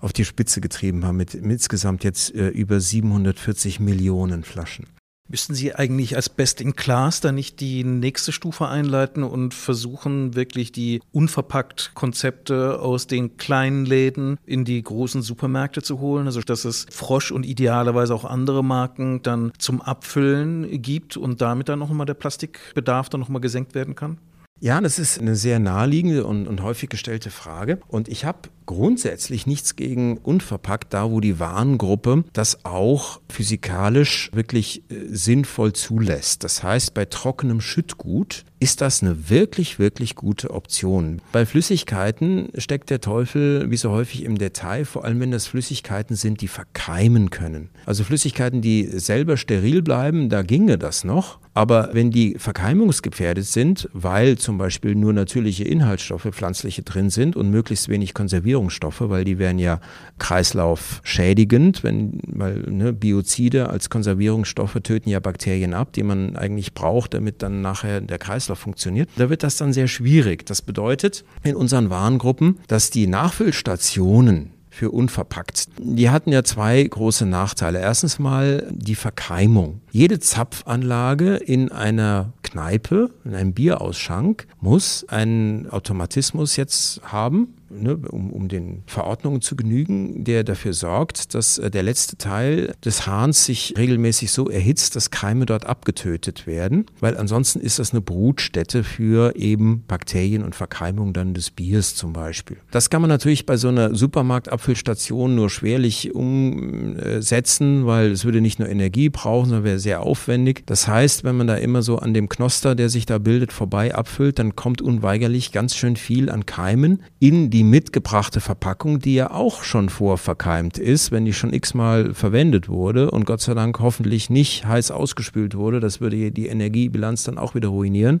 auf 0.00 0.12
die 0.12 0.24
Spitze 0.24 0.60
getrieben 0.60 1.04
haben 1.04 1.16
mit, 1.16 1.34
mit 1.34 1.52
insgesamt 1.52 2.04
jetzt 2.04 2.34
äh, 2.34 2.48
über 2.48 2.80
740 2.80 3.80
Millionen 3.80 4.44
Flaschen. 4.44 4.86
Müssten 5.26 5.54
Sie 5.54 5.74
eigentlich 5.74 6.16
als 6.16 6.28
Best 6.28 6.60
in 6.60 6.76
Class 6.76 7.22
da 7.22 7.32
nicht 7.32 7.60
die 7.60 7.82
nächste 7.82 8.30
Stufe 8.30 8.68
einleiten 8.68 9.22
und 9.22 9.54
versuchen, 9.54 10.34
wirklich 10.34 10.70
die 10.70 11.00
unverpackt 11.12 11.92
Konzepte 11.94 12.78
aus 12.80 13.06
den 13.06 13.38
kleinen 13.38 13.86
Läden 13.86 14.38
in 14.44 14.66
die 14.66 14.82
großen 14.82 15.22
Supermärkte 15.22 15.82
zu 15.82 15.98
holen? 15.98 16.26
Also, 16.26 16.42
dass 16.42 16.66
es 16.66 16.86
Frosch 16.90 17.32
und 17.32 17.46
idealerweise 17.46 18.14
auch 18.14 18.26
andere 18.26 18.62
Marken 18.62 19.22
dann 19.22 19.52
zum 19.56 19.80
Abfüllen 19.80 20.82
gibt 20.82 21.16
und 21.16 21.40
damit 21.40 21.70
dann 21.70 21.78
nochmal 21.78 22.04
der 22.04 22.14
Plastikbedarf 22.14 23.08
dann 23.08 23.20
nochmal 23.20 23.40
gesenkt 23.40 23.74
werden 23.74 23.94
kann? 23.94 24.18
Ja, 24.60 24.80
das 24.80 24.98
ist 24.98 25.18
eine 25.18 25.36
sehr 25.36 25.58
naheliegende 25.58 26.24
und, 26.24 26.46
und 26.46 26.62
häufig 26.62 26.88
gestellte 26.88 27.30
Frage. 27.30 27.80
Und 27.88 28.08
ich 28.08 28.24
habe 28.24 28.50
grundsätzlich 28.66 29.46
nichts 29.46 29.76
gegen 29.76 30.18
unverpackt, 30.18 30.94
da 30.94 31.10
wo 31.10 31.20
die 31.20 31.38
Warengruppe 31.38 32.24
das 32.32 32.64
auch 32.64 33.20
physikalisch 33.28 34.30
wirklich 34.32 34.82
äh, 34.90 34.94
sinnvoll 35.10 35.72
zulässt. 35.72 36.44
Das 36.44 36.62
heißt, 36.62 36.94
bei 36.94 37.04
trockenem 37.04 37.60
Schüttgut 37.60 38.44
ist 38.64 38.80
das 38.80 39.02
eine 39.02 39.28
wirklich, 39.28 39.78
wirklich 39.78 40.14
gute 40.14 40.50
Option. 40.50 41.20
Bei 41.32 41.44
Flüssigkeiten 41.44 42.48
steckt 42.56 42.88
der 42.88 43.02
Teufel 43.02 43.70
wie 43.70 43.76
so 43.76 43.90
häufig 43.90 44.24
im 44.24 44.38
Detail, 44.38 44.86
vor 44.86 45.04
allem 45.04 45.20
wenn 45.20 45.30
das 45.30 45.46
Flüssigkeiten 45.46 46.16
sind, 46.16 46.40
die 46.40 46.48
verkeimen 46.48 47.28
können. 47.28 47.68
Also 47.84 48.04
Flüssigkeiten, 48.04 48.62
die 48.62 48.86
selber 48.86 49.36
steril 49.36 49.82
bleiben, 49.82 50.30
da 50.30 50.40
ginge 50.42 50.78
das 50.78 51.04
noch. 51.04 51.40
Aber 51.52 51.90
wenn 51.92 52.10
die 52.10 52.36
verkeimungsgefährdet 52.36 53.44
sind, 53.44 53.88
weil 53.92 54.38
zum 54.38 54.58
Beispiel 54.58 54.96
nur 54.96 55.12
natürliche 55.12 55.64
Inhaltsstoffe, 55.64 56.28
pflanzliche 56.32 56.82
drin 56.82 57.10
sind 57.10 57.36
und 57.36 57.50
möglichst 57.50 57.88
wenig 57.88 58.12
Konservierungsstoffe, 58.54 59.00
weil 59.08 59.24
die 59.24 59.38
wären 59.38 59.58
ja 59.58 59.80
kreislaufschädigend, 60.18 61.82
wenn, 61.82 62.20
weil 62.26 62.58
ne, 62.70 62.92
Biozide 62.92 63.68
als 63.68 63.90
Konservierungsstoffe 63.90 64.78
töten 64.82 65.10
ja 65.10 65.18
Bakterien 65.18 65.74
ab, 65.74 65.92
die 65.92 66.04
man 66.04 66.36
eigentlich 66.36 66.72
braucht, 66.72 67.14
damit 67.14 67.42
dann 67.42 67.62
nachher 67.62 68.00
der 68.00 68.18
Kreislauf 68.18 68.60
funktioniert. 68.60 69.08
Da 69.16 69.28
wird 69.28 69.42
das 69.42 69.56
dann 69.56 69.72
sehr 69.72 69.88
schwierig. 69.88 70.46
Das 70.46 70.62
bedeutet 70.62 71.24
in 71.42 71.56
unseren 71.56 71.90
Warengruppen, 71.90 72.60
dass 72.68 72.90
die 72.90 73.08
Nachfüllstationen 73.08 74.54
für 74.74 74.90
unverpackt. 74.90 75.68
Die 75.78 76.10
hatten 76.10 76.32
ja 76.32 76.42
zwei 76.42 76.82
große 76.82 77.26
Nachteile. 77.26 77.80
Erstens 77.80 78.18
mal 78.18 78.66
die 78.72 78.96
Verkeimung. 78.96 79.80
Jede 79.92 80.18
Zapfanlage 80.18 81.36
in 81.36 81.70
einer 81.70 82.32
Kneipe, 82.42 83.10
in 83.24 83.34
einem 83.36 83.52
Bierausschank, 83.52 84.48
muss 84.60 85.06
einen 85.08 85.70
Automatismus 85.70 86.56
jetzt 86.56 87.00
haben, 87.04 87.54
ne, 87.74 87.96
um, 87.96 88.32
um 88.32 88.48
den 88.48 88.82
Verordnungen 88.86 89.40
zu 89.40 89.56
genügen, 89.56 90.24
der 90.24 90.44
dafür 90.44 90.72
sorgt, 90.72 91.34
dass 91.34 91.58
äh, 91.58 91.70
der 91.70 91.82
letzte 91.82 92.16
Teil 92.16 92.74
des 92.84 93.06
Hahns 93.06 93.44
sich 93.44 93.74
regelmäßig 93.76 94.30
so 94.30 94.48
erhitzt, 94.48 94.96
dass 94.96 95.10
Keime 95.10 95.46
dort 95.46 95.66
abgetötet 95.66 96.46
werden, 96.46 96.86
weil 97.00 97.16
ansonsten 97.16 97.60
ist 97.60 97.78
das 97.78 97.92
eine 97.92 98.00
Brutstätte 98.00 98.84
für 98.84 99.36
eben 99.36 99.84
Bakterien 99.86 100.42
und 100.42 100.54
Verkeimung 100.54 101.12
dann 101.12 101.34
des 101.34 101.50
Biers 101.50 101.94
zum 101.94 102.12
Beispiel. 102.12 102.56
Das 102.70 102.90
kann 102.90 103.00
man 103.00 103.10
natürlich 103.10 103.46
bei 103.46 103.56
so 103.56 103.68
einer 103.68 103.94
Supermarktabfüllstation 103.94 105.34
nur 105.34 105.50
schwerlich 105.50 106.14
umsetzen, 106.14 107.86
weil 107.86 108.12
es 108.12 108.24
würde 108.24 108.40
nicht 108.40 108.58
nur 108.58 108.68
Energie 108.68 109.08
brauchen, 109.08 109.48
sondern 109.48 109.64
wäre 109.64 109.78
sehr 109.78 110.00
aufwendig. 110.00 110.62
Das 110.66 110.86
heißt, 110.88 111.24
wenn 111.24 111.36
man 111.36 111.46
da 111.46 111.56
immer 111.56 111.82
so 111.82 111.98
an 111.98 112.14
dem 112.14 112.28
Knoster, 112.28 112.74
der 112.74 112.88
sich 112.88 113.06
da 113.06 113.18
bildet, 113.18 113.52
vorbei 113.52 113.94
abfüllt, 113.94 114.38
dann 114.38 114.56
kommt 114.56 114.82
unweigerlich 114.82 115.52
ganz 115.52 115.74
schön 115.74 115.96
viel 115.96 116.30
an 116.30 116.46
Keimen 116.46 117.02
in 117.18 117.50
die 117.50 117.63
mitgebrachte 117.70 118.40
Verpackung, 118.40 118.98
die 119.00 119.14
ja 119.14 119.30
auch 119.30 119.62
schon 119.62 119.88
vorverkeimt 119.88 120.78
ist, 120.78 121.10
wenn 121.10 121.24
die 121.24 121.32
schon 121.32 121.52
x-mal 121.52 122.14
verwendet 122.14 122.68
wurde 122.68 123.10
und 123.10 123.26
Gott 123.26 123.40
sei 123.40 123.54
Dank 123.54 123.80
hoffentlich 123.80 124.30
nicht 124.30 124.66
heiß 124.66 124.90
ausgespült 124.90 125.56
wurde. 125.56 125.80
Das 125.80 126.00
würde 126.00 126.30
die 126.30 126.46
Energiebilanz 126.46 127.24
dann 127.24 127.38
auch 127.38 127.54
wieder 127.54 127.68
ruinieren. 127.68 128.20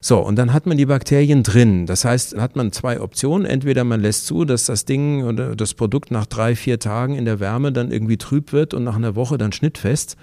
So, 0.00 0.20
und 0.20 0.36
dann 0.36 0.52
hat 0.52 0.64
man 0.64 0.76
die 0.76 0.86
Bakterien 0.86 1.42
drin. 1.42 1.86
Das 1.86 2.04
heißt, 2.04 2.36
hat 2.36 2.54
man 2.54 2.70
zwei 2.70 3.00
Optionen. 3.00 3.44
Entweder 3.44 3.82
man 3.82 4.00
lässt 4.00 4.26
zu, 4.26 4.44
dass 4.44 4.64
das 4.64 4.84
Ding 4.84 5.24
oder 5.24 5.56
das 5.56 5.74
Produkt 5.74 6.12
nach 6.12 6.26
drei, 6.26 6.54
vier 6.54 6.78
Tagen 6.78 7.16
in 7.16 7.24
der 7.24 7.40
Wärme 7.40 7.72
dann 7.72 7.90
irgendwie 7.90 8.16
trüb 8.16 8.52
wird 8.52 8.74
und 8.74 8.84
nach 8.84 8.94
einer 8.94 9.16
Woche 9.16 9.38
dann 9.38 9.50
schnittfest 9.50 10.16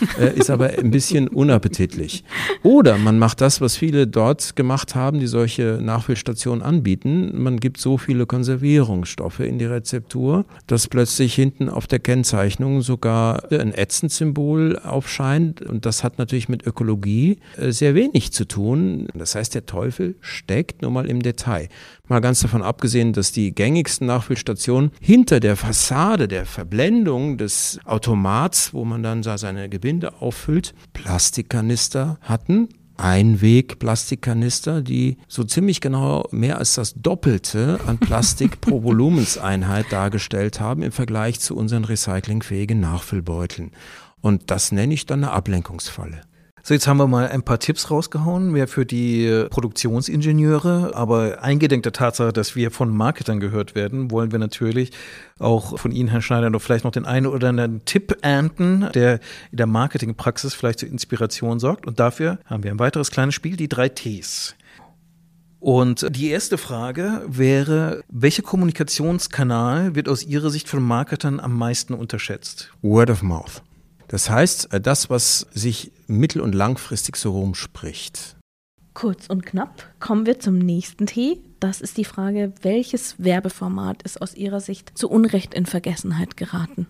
äh, 0.20 0.36
ist 0.36 0.50
aber 0.50 0.78
ein 0.78 0.90
bisschen 0.90 1.28
unappetitlich. 1.28 2.24
Oder 2.62 2.98
man 2.98 3.18
macht 3.18 3.40
das, 3.40 3.60
was 3.60 3.76
viele 3.76 4.06
dort 4.06 4.56
gemacht 4.56 4.94
haben, 4.94 5.20
die 5.20 5.26
solche 5.26 5.78
Nachfüllstationen 5.82 6.62
anbieten. 6.62 7.42
Man 7.42 7.58
gibt 7.58 7.78
so 7.78 7.98
viele 7.98 8.26
Konservierungsstoffe 8.26 9.40
in 9.40 9.58
die 9.58 9.64
Rezeptur, 9.64 10.44
dass 10.66 10.88
plötzlich 10.88 11.34
hinten 11.34 11.68
auf 11.68 11.86
der 11.86 11.98
Kennzeichnung 11.98 12.82
sogar 12.82 13.50
ein 13.50 13.74
Ätzend-Symbol 13.74 14.78
aufscheint. 14.78 15.62
Und 15.62 15.86
das 15.86 16.04
hat 16.04 16.18
natürlich 16.18 16.48
mit 16.48 16.66
Ökologie 16.66 17.38
äh, 17.56 17.70
sehr 17.70 17.94
wenig 17.94 18.32
zu 18.32 18.46
tun. 18.46 19.08
Das 19.22 19.36
heißt, 19.36 19.54
der 19.54 19.66
Teufel 19.66 20.16
steckt 20.20 20.82
nur 20.82 20.90
mal 20.90 21.06
im 21.06 21.22
Detail. 21.22 21.68
Mal 22.08 22.20
ganz 22.20 22.40
davon 22.40 22.60
abgesehen, 22.60 23.12
dass 23.12 23.30
die 23.30 23.54
gängigsten 23.54 24.08
Nachfüllstationen 24.08 24.90
hinter 25.00 25.38
der 25.38 25.54
Fassade 25.54 26.26
der 26.26 26.44
Verblendung 26.44 27.38
des 27.38 27.78
Automats, 27.84 28.74
wo 28.74 28.84
man 28.84 29.04
dann 29.04 29.22
seine 29.22 29.68
Gebinde 29.68 30.20
auffüllt, 30.20 30.74
Plastikkanister 30.92 32.18
hatten. 32.22 32.68
Einweg-Plastikkanister, 32.96 34.82
die 34.82 35.18
so 35.28 35.44
ziemlich 35.44 35.80
genau 35.80 36.26
mehr 36.32 36.58
als 36.58 36.74
das 36.74 36.94
Doppelte 36.94 37.78
an 37.86 37.98
Plastik 37.98 38.60
pro 38.60 38.82
Volumenseinheit 38.82 39.86
dargestellt 39.90 40.58
haben 40.58 40.82
im 40.82 40.92
Vergleich 40.92 41.38
zu 41.38 41.56
unseren 41.56 41.84
recyclingfähigen 41.84 42.80
Nachfüllbeuteln. 42.80 43.70
Und 44.20 44.50
das 44.50 44.72
nenne 44.72 44.94
ich 44.94 45.06
dann 45.06 45.22
eine 45.22 45.32
Ablenkungsfalle. 45.32 46.22
So, 46.64 46.74
jetzt 46.74 46.86
haben 46.86 46.98
wir 46.98 47.08
mal 47.08 47.26
ein 47.26 47.42
paar 47.42 47.58
Tipps 47.58 47.90
rausgehauen, 47.90 48.52
mehr 48.52 48.68
für 48.68 48.86
die 48.86 49.46
Produktionsingenieure. 49.50 50.92
Aber 50.94 51.42
eingedenk 51.42 51.82
der 51.82 51.92
Tatsache, 51.92 52.32
dass 52.32 52.54
wir 52.54 52.70
von 52.70 52.96
Marketern 52.96 53.40
gehört 53.40 53.74
werden, 53.74 54.12
wollen 54.12 54.30
wir 54.30 54.38
natürlich 54.38 54.92
auch 55.40 55.76
von 55.76 55.90
Ihnen, 55.90 56.08
Herr 56.08 56.22
Schneider, 56.22 56.50
noch 56.50 56.62
vielleicht 56.62 56.84
noch 56.84 56.92
den 56.92 57.04
einen 57.04 57.26
oder 57.26 57.48
anderen 57.48 57.84
Tipp 57.84 58.16
ernten, 58.22 58.88
der 58.94 59.14
in 59.50 59.56
der 59.56 59.66
Marketingpraxis 59.66 60.54
vielleicht 60.54 60.78
zur 60.78 60.88
Inspiration 60.88 61.58
sorgt. 61.58 61.84
Und 61.84 61.98
dafür 61.98 62.38
haben 62.44 62.62
wir 62.62 62.70
ein 62.70 62.78
weiteres 62.78 63.10
kleines 63.10 63.34
Spiel, 63.34 63.56
die 63.56 63.68
drei 63.68 63.88
Ts. 63.88 64.54
Und 65.58 66.06
die 66.14 66.28
erste 66.28 66.58
Frage 66.58 67.24
wäre, 67.26 68.04
welcher 68.08 68.42
Kommunikationskanal 68.42 69.96
wird 69.96 70.08
aus 70.08 70.24
Ihrer 70.24 70.50
Sicht 70.50 70.68
von 70.68 70.80
Marketern 70.80 71.40
am 71.40 71.58
meisten 71.58 71.92
unterschätzt? 71.92 72.72
Word 72.82 73.10
of 73.10 73.22
Mouth. 73.22 73.62
Das 74.12 74.28
heißt, 74.28 74.74
äh, 74.74 74.80
das, 74.80 75.08
was 75.08 75.46
sich 75.52 75.90
mittel- 76.06 76.42
und 76.42 76.54
langfristig 76.54 77.16
so 77.16 77.32
rumspricht. 77.32 78.36
Kurz 78.92 79.26
und 79.28 79.46
knapp 79.46 79.86
kommen 80.00 80.26
wir 80.26 80.38
zum 80.38 80.58
nächsten 80.58 81.06
Tee. 81.06 81.40
Das 81.60 81.80
ist 81.80 81.96
die 81.96 82.04
Frage, 82.04 82.52
welches 82.60 83.14
Werbeformat 83.24 84.02
ist 84.02 84.20
aus 84.20 84.34
Ihrer 84.34 84.60
Sicht 84.60 84.92
zu 84.98 85.08
Unrecht 85.08 85.54
in 85.54 85.64
Vergessenheit 85.64 86.36
geraten? 86.36 86.88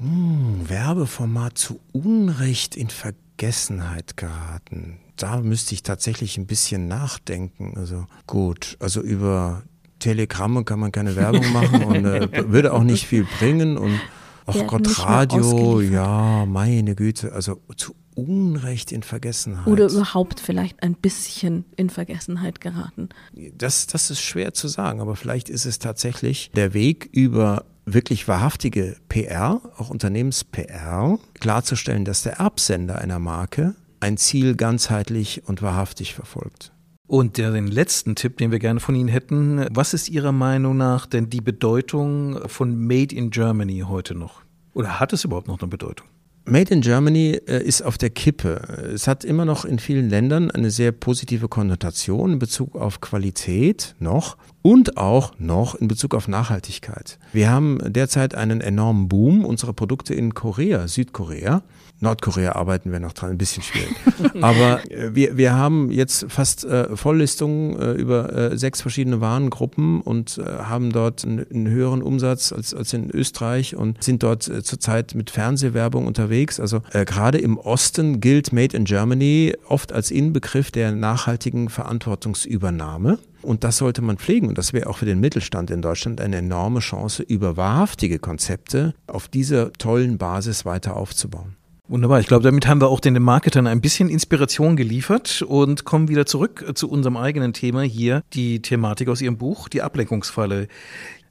Hm, 0.00 0.66
Werbeformat 0.66 1.58
zu 1.58 1.80
Unrecht 1.92 2.76
in 2.76 2.88
Vergessenheit 2.88 4.16
geraten. 4.16 5.00
Da 5.16 5.42
müsste 5.42 5.74
ich 5.74 5.82
tatsächlich 5.82 6.38
ein 6.38 6.46
bisschen 6.46 6.88
nachdenken. 6.88 7.74
Also 7.76 8.06
gut, 8.26 8.78
also 8.80 9.02
über 9.02 9.64
Telegramme 9.98 10.64
kann 10.64 10.80
man 10.80 10.92
keine 10.92 11.14
Werbung 11.14 11.52
machen 11.52 11.84
und 11.84 12.06
äh, 12.06 12.48
würde 12.50 12.72
auch 12.72 12.84
nicht 12.84 13.06
viel 13.06 13.26
bringen 13.38 13.76
und 13.76 14.00
Ach 14.48 14.66
Gott, 14.66 14.98
Radio, 15.06 15.80
ja, 15.80 16.46
meine 16.46 16.94
Güte, 16.94 17.32
also 17.32 17.60
zu 17.76 17.94
Unrecht 18.14 18.90
in 18.92 19.02
Vergessenheit. 19.02 19.66
Oder 19.66 19.88
überhaupt 19.88 20.40
vielleicht 20.40 20.82
ein 20.82 20.94
bisschen 20.94 21.66
in 21.76 21.90
Vergessenheit 21.90 22.60
geraten. 22.60 23.10
Das, 23.56 23.86
das 23.86 24.10
ist 24.10 24.20
schwer 24.20 24.54
zu 24.54 24.66
sagen, 24.66 25.00
aber 25.00 25.14
vielleicht 25.16 25.48
ist 25.48 25.66
es 25.66 25.78
tatsächlich 25.78 26.50
der 26.54 26.74
Weg 26.74 27.08
über 27.12 27.64
wirklich 27.84 28.26
wahrhaftige 28.26 28.96
PR, 29.08 29.60
auch 29.76 29.90
Unternehmens-PR, 29.90 31.18
klarzustellen, 31.34 32.04
dass 32.04 32.22
der 32.22 32.38
Erbsender 32.38 32.98
einer 32.98 33.18
Marke 33.18 33.74
ein 34.00 34.16
Ziel 34.16 34.56
ganzheitlich 34.56 35.42
und 35.46 35.62
wahrhaftig 35.62 36.14
verfolgt. 36.14 36.72
Und 37.08 37.38
den 37.38 37.66
letzten 37.68 38.16
Tipp, 38.16 38.36
den 38.36 38.50
wir 38.50 38.58
gerne 38.58 38.80
von 38.80 38.94
Ihnen 38.94 39.08
hätten, 39.08 39.66
was 39.70 39.94
ist 39.94 40.10
Ihrer 40.10 40.30
Meinung 40.30 40.76
nach 40.76 41.06
denn 41.06 41.30
die 41.30 41.40
Bedeutung 41.40 42.38
von 42.46 42.76
Made 42.76 43.14
in 43.14 43.30
Germany 43.30 43.82
heute 43.88 44.14
noch? 44.14 44.42
Oder 44.74 45.00
hat 45.00 45.14
es 45.14 45.24
überhaupt 45.24 45.48
noch 45.48 45.58
eine 45.58 45.68
Bedeutung? 45.68 46.06
Made 46.44 46.72
in 46.72 46.82
Germany 46.82 47.40
äh, 47.46 47.62
ist 47.62 47.80
auf 47.80 47.96
der 47.96 48.10
Kippe. 48.10 48.90
Es 48.94 49.08
hat 49.08 49.24
immer 49.24 49.46
noch 49.46 49.64
in 49.64 49.78
vielen 49.78 50.10
Ländern 50.10 50.50
eine 50.50 50.70
sehr 50.70 50.92
positive 50.92 51.48
Konnotation 51.48 52.34
in 52.34 52.38
Bezug 52.38 52.76
auf 52.76 53.00
Qualität 53.00 53.94
noch. 53.98 54.36
und 54.60 54.98
auch 54.98 55.32
noch 55.38 55.76
in 55.76 55.88
Bezug 55.88 56.14
auf 56.14 56.28
Nachhaltigkeit. 56.28 57.18
Wir 57.32 57.50
haben 57.50 57.78
derzeit 57.86 58.34
einen 58.34 58.60
enormen 58.60 59.08
Boom 59.08 59.46
unserer 59.46 59.72
Produkte 59.72 60.12
in 60.12 60.34
Korea, 60.34 60.88
Südkorea. 60.88 61.62
Nordkorea 62.00 62.52
arbeiten 62.52 62.92
wir 62.92 63.00
noch 63.00 63.12
dran, 63.12 63.30
ein 63.30 63.38
bisschen 63.38 63.62
schwierig. 63.62 63.94
Aber 64.40 64.80
äh, 64.90 65.14
wir, 65.14 65.36
wir 65.36 65.54
haben 65.54 65.90
jetzt 65.90 66.26
fast 66.28 66.64
äh, 66.64 66.96
Volllistungen 66.96 67.78
äh, 67.78 67.92
über 67.92 68.32
äh, 68.32 68.58
sechs 68.58 68.80
verschiedene 68.82 69.20
Warengruppen 69.20 70.00
und 70.00 70.38
äh, 70.38 70.42
haben 70.44 70.92
dort 70.92 71.24
einen, 71.24 71.46
einen, 71.50 71.68
höheren 71.68 72.02
Umsatz 72.02 72.52
als, 72.52 72.72
als 72.72 72.92
in 72.92 73.10
Österreich 73.10 73.74
und 73.74 74.02
sind 74.02 74.22
dort 74.22 74.48
äh, 74.48 74.62
zurzeit 74.62 75.14
mit 75.14 75.30
Fernsehwerbung 75.30 76.06
unterwegs. 76.06 76.60
Also 76.60 76.80
gerade 76.92 77.38
im 77.38 77.58
Osten 77.58 78.20
gilt 78.20 78.52
Made 78.52 78.76
in 78.76 78.84
Germany 78.84 79.54
oft 79.66 79.92
als 79.92 80.10
Inbegriff 80.10 80.70
der 80.70 80.92
nachhaltigen 80.92 81.68
Verantwortungsübernahme. 81.68 83.18
Und 83.42 83.64
das 83.64 83.78
sollte 83.78 84.02
man 84.02 84.18
pflegen. 84.18 84.48
Und 84.48 84.58
das 84.58 84.72
wäre 84.72 84.88
auch 84.88 84.98
für 84.98 85.06
den 85.06 85.20
Mittelstand 85.20 85.70
in 85.70 85.82
Deutschland 85.82 86.20
eine 86.20 86.36
enorme 86.36 86.80
Chance, 86.80 87.22
über 87.22 87.56
wahrhaftige 87.56 88.18
Konzepte 88.18 88.94
auf 89.06 89.28
dieser 89.28 89.72
tollen 89.72 90.18
Basis 90.18 90.64
weiter 90.64 90.96
aufzubauen. 90.96 91.56
Wunderbar. 91.90 92.20
Ich 92.20 92.26
glaube, 92.26 92.42
damit 92.42 92.66
haben 92.66 92.82
wir 92.82 92.88
auch 92.88 93.00
den 93.00 93.14
Marketern 93.22 93.66
ein 93.66 93.80
bisschen 93.80 94.10
Inspiration 94.10 94.76
geliefert 94.76 95.40
und 95.40 95.86
kommen 95.86 96.08
wieder 96.08 96.26
zurück 96.26 96.70
zu 96.74 96.90
unserem 96.90 97.16
eigenen 97.16 97.54
Thema 97.54 97.80
hier, 97.80 98.22
die 98.34 98.60
Thematik 98.60 99.08
aus 99.08 99.22
Ihrem 99.22 99.38
Buch, 99.38 99.70
die 99.70 99.80
Ablenkungsfalle. 99.80 100.68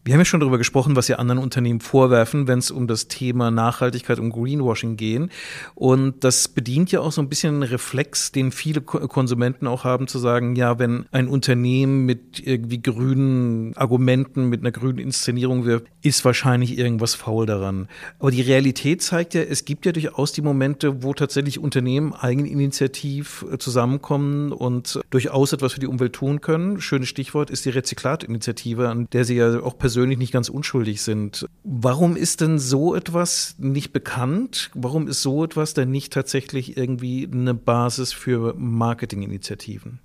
Wir 0.08 0.14
haben 0.14 0.22
ja 0.22 0.26
schon 0.26 0.40
darüber 0.40 0.58
gesprochen, 0.58 0.96
was 0.96 1.10
ja 1.10 1.18
anderen 1.18 1.44
Unternehmen 1.44 1.82
vorwerfen, 1.82 2.48
wenn 2.48 2.60
es 2.60 2.72
um 2.72 2.88
das 2.88 3.10
Thema 3.10 3.52
Nachhaltigkeit 3.52 4.20
und 4.20 4.30
Greenwashing 4.30 4.96
gehen. 4.96 5.32
Und 5.76 6.24
das 6.24 6.48
bedient 6.48 6.94
ja 6.94 7.02
auch 7.02 7.12
so 7.12 7.22
ein 7.22 7.28
bisschen 7.28 7.56
einen 7.56 7.64
Reflex, 7.64 8.32
den 8.32 8.54
viele 8.54 8.80
Konsumenten 8.80 9.68
auch 9.68 9.84
haben, 9.84 10.08
zu 10.08 10.18
sagen, 10.18 10.56
ja, 10.56 10.80
wenn 10.80 11.08
ein 11.12 11.28
Unternehmen 11.28 12.06
mit 12.06 12.40
irgendwie 12.40 12.82
grünen 12.82 13.76
Argumenten, 13.76 14.46
mit 14.46 14.62
einer 14.62 14.72
grünen 14.72 15.00
Inszenierung 15.00 15.66
wirbt, 15.66 15.92
ist 16.02 16.24
wahrscheinlich 16.24 16.78
irgendwas 16.78 17.14
faul 17.14 17.46
daran. 17.46 17.90
Aber 18.18 18.32
die 18.32 18.42
Realität 18.42 19.02
zeigt 19.02 19.34
ja, 19.34 19.42
es 19.42 19.66
gibt 19.66 19.86
ja 19.86 19.92
durchaus 19.92 20.32
die 20.32 20.42
Momente, 20.42 21.04
wo 21.04 21.14
tatsächlich 21.14 21.60
Unternehmen 21.60 22.14
eigeninitiativ 22.14 23.46
äh, 23.52 23.58
zusammenkommen 23.58 24.54
und 24.54 25.02
durchaus 25.10 25.52
etwas 25.52 25.74
für 25.74 25.82
die 25.82 25.88
Umwelt 25.88 26.14
tun 26.14 26.40
können. 26.40 26.80
Schönes 26.80 27.10
Stichwort 27.10 27.50
ist 27.50 27.66
die 27.66 27.72
Rezyklatinitiative, 27.72 28.88
an 28.88 29.10
der 29.12 29.26
Sie 29.26 29.36
ja 29.36 29.62
auch 29.62 29.78
persönlich 29.78 29.97
persönlich 29.98 30.20
nicht 30.20 30.32
ganz 30.32 30.50
unschuldig 30.50 31.02
sind. 31.02 31.48
Warum 31.64 32.16
ist 32.16 32.42
denn 32.42 32.60
so 32.60 32.94
etwas 32.94 33.56
nicht 33.58 33.94
bekannt? 33.94 34.70
Warum 34.76 35.08
ist 35.08 35.24
so 35.24 35.44
etwas 35.44 35.74
denn 35.74 35.90
nicht 35.90 36.14
tatsächlich 36.14 36.78
irgendwie 36.78 37.28
eine 37.32 37.56
Basis 37.56 38.14
für 38.14 38.54
Marketinginitiativen? 38.56 40.00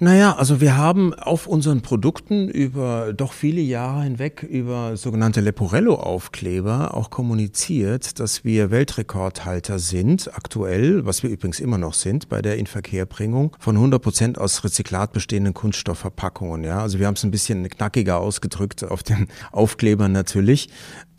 Naja, 0.00 0.36
also 0.36 0.60
wir 0.60 0.76
haben 0.76 1.12
auf 1.12 1.48
unseren 1.48 1.80
Produkten 1.80 2.48
über 2.48 3.12
doch 3.12 3.32
viele 3.32 3.60
Jahre 3.60 4.04
hinweg 4.04 4.44
über 4.44 4.96
sogenannte 4.96 5.40
Leporello-Aufkleber 5.40 6.94
auch 6.94 7.10
kommuniziert, 7.10 8.20
dass 8.20 8.44
wir 8.44 8.70
Weltrekordhalter 8.70 9.80
sind, 9.80 10.32
aktuell, 10.36 11.04
was 11.04 11.24
wir 11.24 11.30
übrigens 11.30 11.58
immer 11.58 11.78
noch 11.78 11.94
sind, 11.94 12.28
bei 12.28 12.40
der 12.42 12.58
Inverkehrbringung 12.58 13.56
von 13.58 13.74
100 13.74 14.00
Prozent 14.00 14.38
aus 14.38 14.62
Rezyklat 14.62 15.12
bestehenden 15.12 15.52
Kunststoffverpackungen. 15.52 16.62
Ja, 16.62 16.80
also 16.80 17.00
wir 17.00 17.08
haben 17.08 17.14
es 17.14 17.24
ein 17.24 17.32
bisschen 17.32 17.68
knackiger 17.68 18.20
ausgedrückt 18.20 18.84
auf 18.84 19.02
den 19.02 19.26
Aufklebern 19.50 20.12
natürlich, 20.12 20.68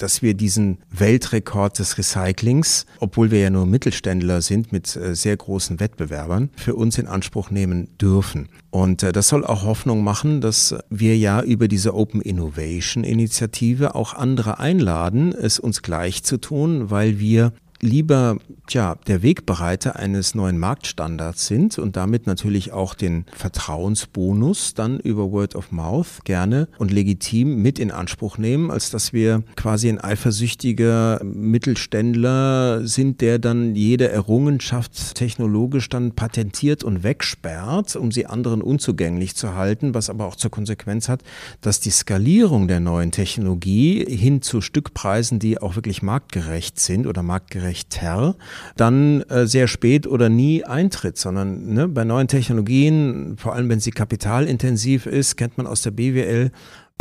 dass 0.01 0.21
wir 0.21 0.33
diesen 0.33 0.79
Weltrekord 0.91 1.77
des 1.79 1.97
Recyclings, 1.97 2.85
obwohl 2.99 3.31
wir 3.31 3.39
ja 3.39 3.49
nur 3.49 3.65
Mittelständler 3.65 4.41
sind 4.41 4.71
mit 4.71 4.95
äh, 4.95 5.15
sehr 5.15 5.37
großen 5.37 5.79
Wettbewerbern, 5.79 6.49
für 6.55 6.75
uns 6.75 6.97
in 6.97 7.07
Anspruch 7.07 7.51
nehmen 7.51 7.89
dürfen. 7.99 8.49
Und 8.71 9.03
äh, 9.03 9.11
das 9.11 9.27
soll 9.27 9.45
auch 9.45 9.63
Hoffnung 9.63 10.03
machen, 10.03 10.41
dass 10.41 10.75
wir 10.89 11.17
ja 11.17 11.41
über 11.41 11.67
diese 11.67 11.93
Open 11.93 12.21
Innovation 12.21 13.03
Initiative 13.03 13.95
auch 13.95 14.13
andere 14.13 14.59
einladen, 14.59 15.33
es 15.33 15.59
uns 15.59 15.81
gleich 15.81 16.23
zu 16.23 16.37
tun, 16.37 16.89
weil 16.89 17.19
wir 17.19 17.53
lieber 17.81 18.37
tja, 18.67 18.95
der 19.07 19.23
Wegbereiter 19.23 19.95
eines 19.95 20.35
neuen 20.35 20.57
Marktstandards 20.57 21.47
sind 21.47 21.79
und 21.79 21.95
damit 21.95 22.27
natürlich 22.27 22.71
auch 22.71 22.93
den 22.93 23.25
Vertrauensbonus 23.35 24.73
dann 24.73 24.99
über 24.99 25.31
Word 25.31 25.55
of 25.55 25.71
Mouth 25.71 26.23
gerne 26.23 26.67
und 26.77 26.91
legitim 26.91 27.61
mit 27.61 27.79
in 27.79 27.91
Anspruch 27.91 28.37
nehmen, 28.37 28.69
als 28.69 28.91
dass 28.91 29.11
wir 29.11 29.43
quasi 29.55 29.89
ein 29.89 29.99
eifersüchtiger 29.99 31.21
Mittelständler 31.23 32.85
sind, 32.85 33.21
der 33.21 33.39
dann 33.39 33.75
jede 33.75 34.09
Errungenschaft 34.09 35.15
technologisch 35.15 35.89
dann 35.89 36.11
patentiert 36.11 36.83
und 36.83 37.03
wegsperrt, 37.03 37.95
um 37.95 38.11
sie 38.11 38.27
anderen 38.27 38.61
unzugänglich 38.61 39.35
zu 39.35 39.55
halten, 39.55 39.93
was 39.93 40.09
aber 40.09 40.25
auch 40.25 40.35
zur 40.35 40.51
Konsequenz 40.51 41.09
hat, 41.09 41.23
dass 41.61 41.79
die 41.79 41.89
Skalierung 41.89 42.67
der 42.67 42.79
neuen 42.79 43.11
Technologie 43.11 44.05
hin 44.05 44.41
zu 44.41 44.61
Stückpreisen, 44.61 45.39
die 45.39 45.59
auch 45.59 45.75
wirklich 45.75 46.01
marktgerecht 46.01 46.79
sind 46.79 47.07
oder 47.07 47.23
marktgerechter, 47.69 48.35
dann 48.75 49.21
äh, 49.23 49.45
sehr 49.45 49.67
spät 49.67 50.07
oder 50.07 50.29
nie 50.29 50.63
eintritt, 50.63 51.17
sondern 51.17 51.73
ne, 51.73 51.87
bei 51.87 52.03
neuen 52.03 52.27
Technologien, 52.27 53.35
vor 53.37 53.53
allem 53.53 53.69
wenn 53.69 53.79
sie 53.79 53.91
kapitalintensiv 53.91 55.05
ist, 55.05 55.35
kennt 55.35 55.57
man 55.57 55.67
aus 55.67 55.81
der 55.81 55.91
BWL, 55.91 56.51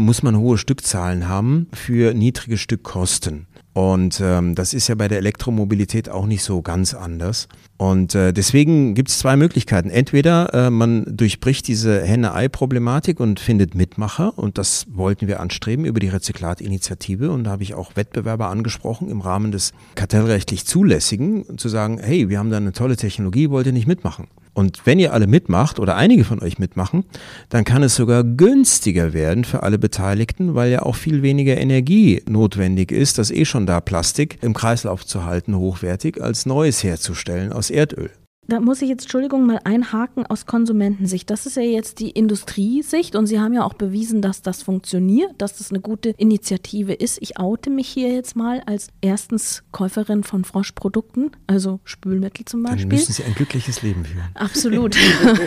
muss 0.00 0.22
man 0.22 0.38
hohe 0.38 0.58
Stückzahlen 0.58 1.28
haben 1.28 1.68
für 1.72 2.14
niedrige 2.14 2.56
Stückkosten. 2.56 3.46
Und 3.78 4.20
ähm, 4.20 4.56
das 4.56 4.74
ist 4.74 4.88
ja 4.88 4.96
bei 4.96 5.06
der 5.06 5.18
Elektromobilität 5.18 6.08
auch 6.08 6.26
nicht 6.26 6.42
so 6.42 6.62
ganz 6.62 6.94
anders. 6.94 7.46
Und 7.76 8.12
äh, 8.16 8.32
deswegen 8.32 8.96
gibt 8.96 9.08
es 9.08 9.20
zwei 9.20 9.36
Möglichkeiten. 9.36 9.88
Entweder 9.88 10.52
äh, 10.52 10.68
man 10.70 11.04
durchbricht 11.06 11.68
diese 11.68 12.02
Henne-Ei-Problematik 12.02 13.20
und 13.20 13.38
findet 13.38 13.76
Mitmacher, 13.76 14.36
und 14.36 14.58
das 14.58 14.86
wollten 14.90 15.28
wir 15.28 15.38
anstreben 15.38 15.84
über 15.84 16.00
die 16.00 16.08
Rezyklatinitiative. 16.08 17.30
Und 17.30 17.44
da 17.44 17.52
habe 17.52 17.62
ich 17.62 17.74
auch 17.74 17.94
Wettbewerber 17.94 18.48
angesprochen 18.48 19.08
im 19.08 19.20
Rahmen 19.20 19.52
des 19.52 19.70
kartellrechtlich 19.94 20.66
Zulässigen, 20.66 21.56
zu 21.56 21.68
sagen, 21.68 22.00
hey, 22.02 22.28
wir 22.28 22.40
haben 22.40 22.50
da 22.50 22.56
eine 22.56 22.72
tolle 22.72 22.96
Technologie, 22.96 23.48
wollt 23.48 23.66
ihr 23.66 23.72
nicht 23.72 23.86
mitmachen? 23.86 24.26
Und 24.58 24.86
wenn 24.86 24.98
ihr 24.98 25.12
alle 25.12 25.28
mitmacht 25.28 25.78
oder 25.78 25.94
einige 25.94 26.24
von 26.24 26.42
euch 26.42 26.58
mitmachen, 26.58 27.04
dann 27.48 27.62
kann 27.62 27.84
es 27.84 27.94
sogar 27.94 28.24
günstiger 28.24 29.12
werden 29.12 29.44
für 29.44 29.62
alle 29.62 29.78
Beteiligten, 29.78 30.56
weil 30.56 30.72
ja 30.72 30.82
auch 30.82 30.96
viel 30.96 31.22
weniger 31.22 31.56
Energie 31.56 32.24
notwendig 32.28 32.90
ist, 32.90 33.18
das 33.18 33.30
eh 33.30 33.44
schon 33.44 33.66
da 33.66 33.80
Plastik 33.80 34.38
im 34.42 34.54
Kreislauf 34.54 35.06
zu 35.06 35.24
halten, 35.24 35.54
hochwertig, 35.56 36.20
als 36.20 36.44
Neues 36.44 36.82
herzustellen 36.82 37.52
aus 37.52 37.70
Erdöl. 37.70 38.10
Da 38.50 38.60
muss 38.60 38.80
ich 38.80 38.88
jetzt, 38.88 39.02
Entschuldigung, 39.02 39.44
mal 39.44 39.60
einhaken 39.64 40.24
aus 40.24 40.46
Konsumentensicht. 40.46 41.28
Das 41.28 41.44
ist 41.44 41.56
ja 41.56 41.62
jetzt 41.62 42.00
die 42.00 42.08
Industriesicht 42.08 43.14
und 43.14 43.26
Sie 43.26 43.38
haben 43.38 43.52
ja 43.52 43.62
auch 43.62 43.74
bewiesen, 43.74 44.22
dass 44.22 44.40
das 44.40 44.62
funktioniert, 44.62 45.32
dass 45.36 45.58
das 45.58 45.70
eine 45.70 45.80
gute 45.80 46.14
Initiative 46.16 46.94
ist. 46.94 47.18
Ich 47.20 47.38
oute 47.38 47.68
mich 47.68 47.88
hier 47.88 48.10
jetzt 48.10 48.36
mal 48.36 48.62
als 48.64 48.88
erstens 49.02 49.64
Käuferin 49.70 50.24
von 50.24 50.44
Froschprodukten, 50.44 51.32
also 51.46 51.80
Spülmittel 51.84 52.46
zum 52.46 52.62
Beispiel. 52.62 52.88
Dann 52.88 52.88
müssen 52.88 53.12
Sie 53.12 53.22
ein 53.22 53.34
glückliches 53.34 53.82
Leben 53.82 54.06
führen. 54.06 54.24
Absolut. 54.32 54.96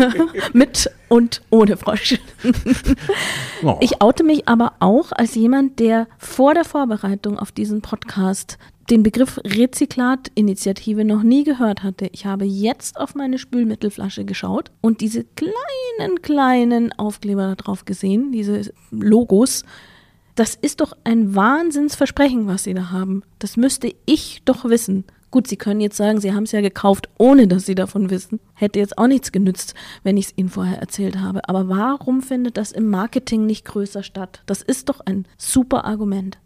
Mit 0.54 0.88
und 1.10 1.42
ohne 1.50 1.78
Frosch. 1.78 2.20
oh. 3.64 3.78
Ich 3.82 4.00
oute 4.00 4.24
mich 4.24 4.48
aber 4.48 4.74
auch 4.80 5.12
als 5.12 5.34
jemand, 5.34 5.80
der 5.80 6.08
vor 6.20 6.54
der 6.54 6.66
Vorbereitung 6.66 7.40
auf 7.40 7.52
diesen 7.52 7.82
Podcast 7.82 8.60
den 8.92 9.04
Begriff 9.04 9.40
Rezyklatinitiative 9.46 11.06
noch 11.06 11.24
nie 11.24 11.46
gehört 11.46 11.82
hatte. 11.82 12.10
Ich 12.12 12.26
habe 12.26 12.44
jetzt 12.44 12.98
auf 12.98 13.16
meine 13.16 13.40
Spülmittelflasche 13.40 14.26
geschaut 14.26 14.70
und 14.82 15.00
diese 15.00 15.24
kleinen, 15.24 16.22
kleinen 16.22 16.92
Aufkleber 17.00 17.48
da 17.48 17.56
drauf 17.56 17.86
gesehen, 17.86 18.34
diese 18.34 18.74
Logos. 18.92 19.64
Das 20.36 20.56
ist 20.56 20.82
doch 20.82 20.92
ein 21.06 21.34
Wahnsinnsversprechen, 21.36 22.48
was 22.48 22.66
Sie 22.66 22.74
da 22.74 22.92
haben. 22.92 23.24
Das 23.40 23.56
müsste 23.56 23.94
ich 24.06 24.42
doch 24.44 24.66
wissen. 24.66 25.06
Gut, 25.30 25.48
Sie 25.48 25.56
können 25.56 25.80
jetzt 25.80 25.96
sagen, 25.96 26.20
Sie 26.20 26.34
haben 26.34 26.44
es 26.44 26.52
ja 26.52 26.60
gekauft, 26.60 27.08
ohne 27.18 27.48
dass 27.48 27.66
Sie 27.66 27.76
davon 27.76 28.10
wissen. 28.10 28.42
Hätte 28.54 28.80
jetzt 28.80 28.98
auch 28.98 29.08
nichts 29.08 29.32
genützt, 29.32 29.74
wenn 30.04 30.18
ich 30.18 30.26
es 30.26 30.34
Ihnen 30.36 30.50
vorher 30.50 30.80
erzählt 30.80 31.18
habe. 31.18 31.48
Aber 31.48 31.70
warum 31.70 32.22
findet 32.22 32.58
das 32.58 32.74
im 32.74 32.90
Marketing 32.90 33.46
nicht 33.46 33.64
größer 33.64 34.04
statt? 34.04 34.42
Das 34.46 34.62
ist 34.62 34.90
doch 34.90 35.00
ein 35.00 35.26
super 35.38 35.86
Argument. 35.86 36.38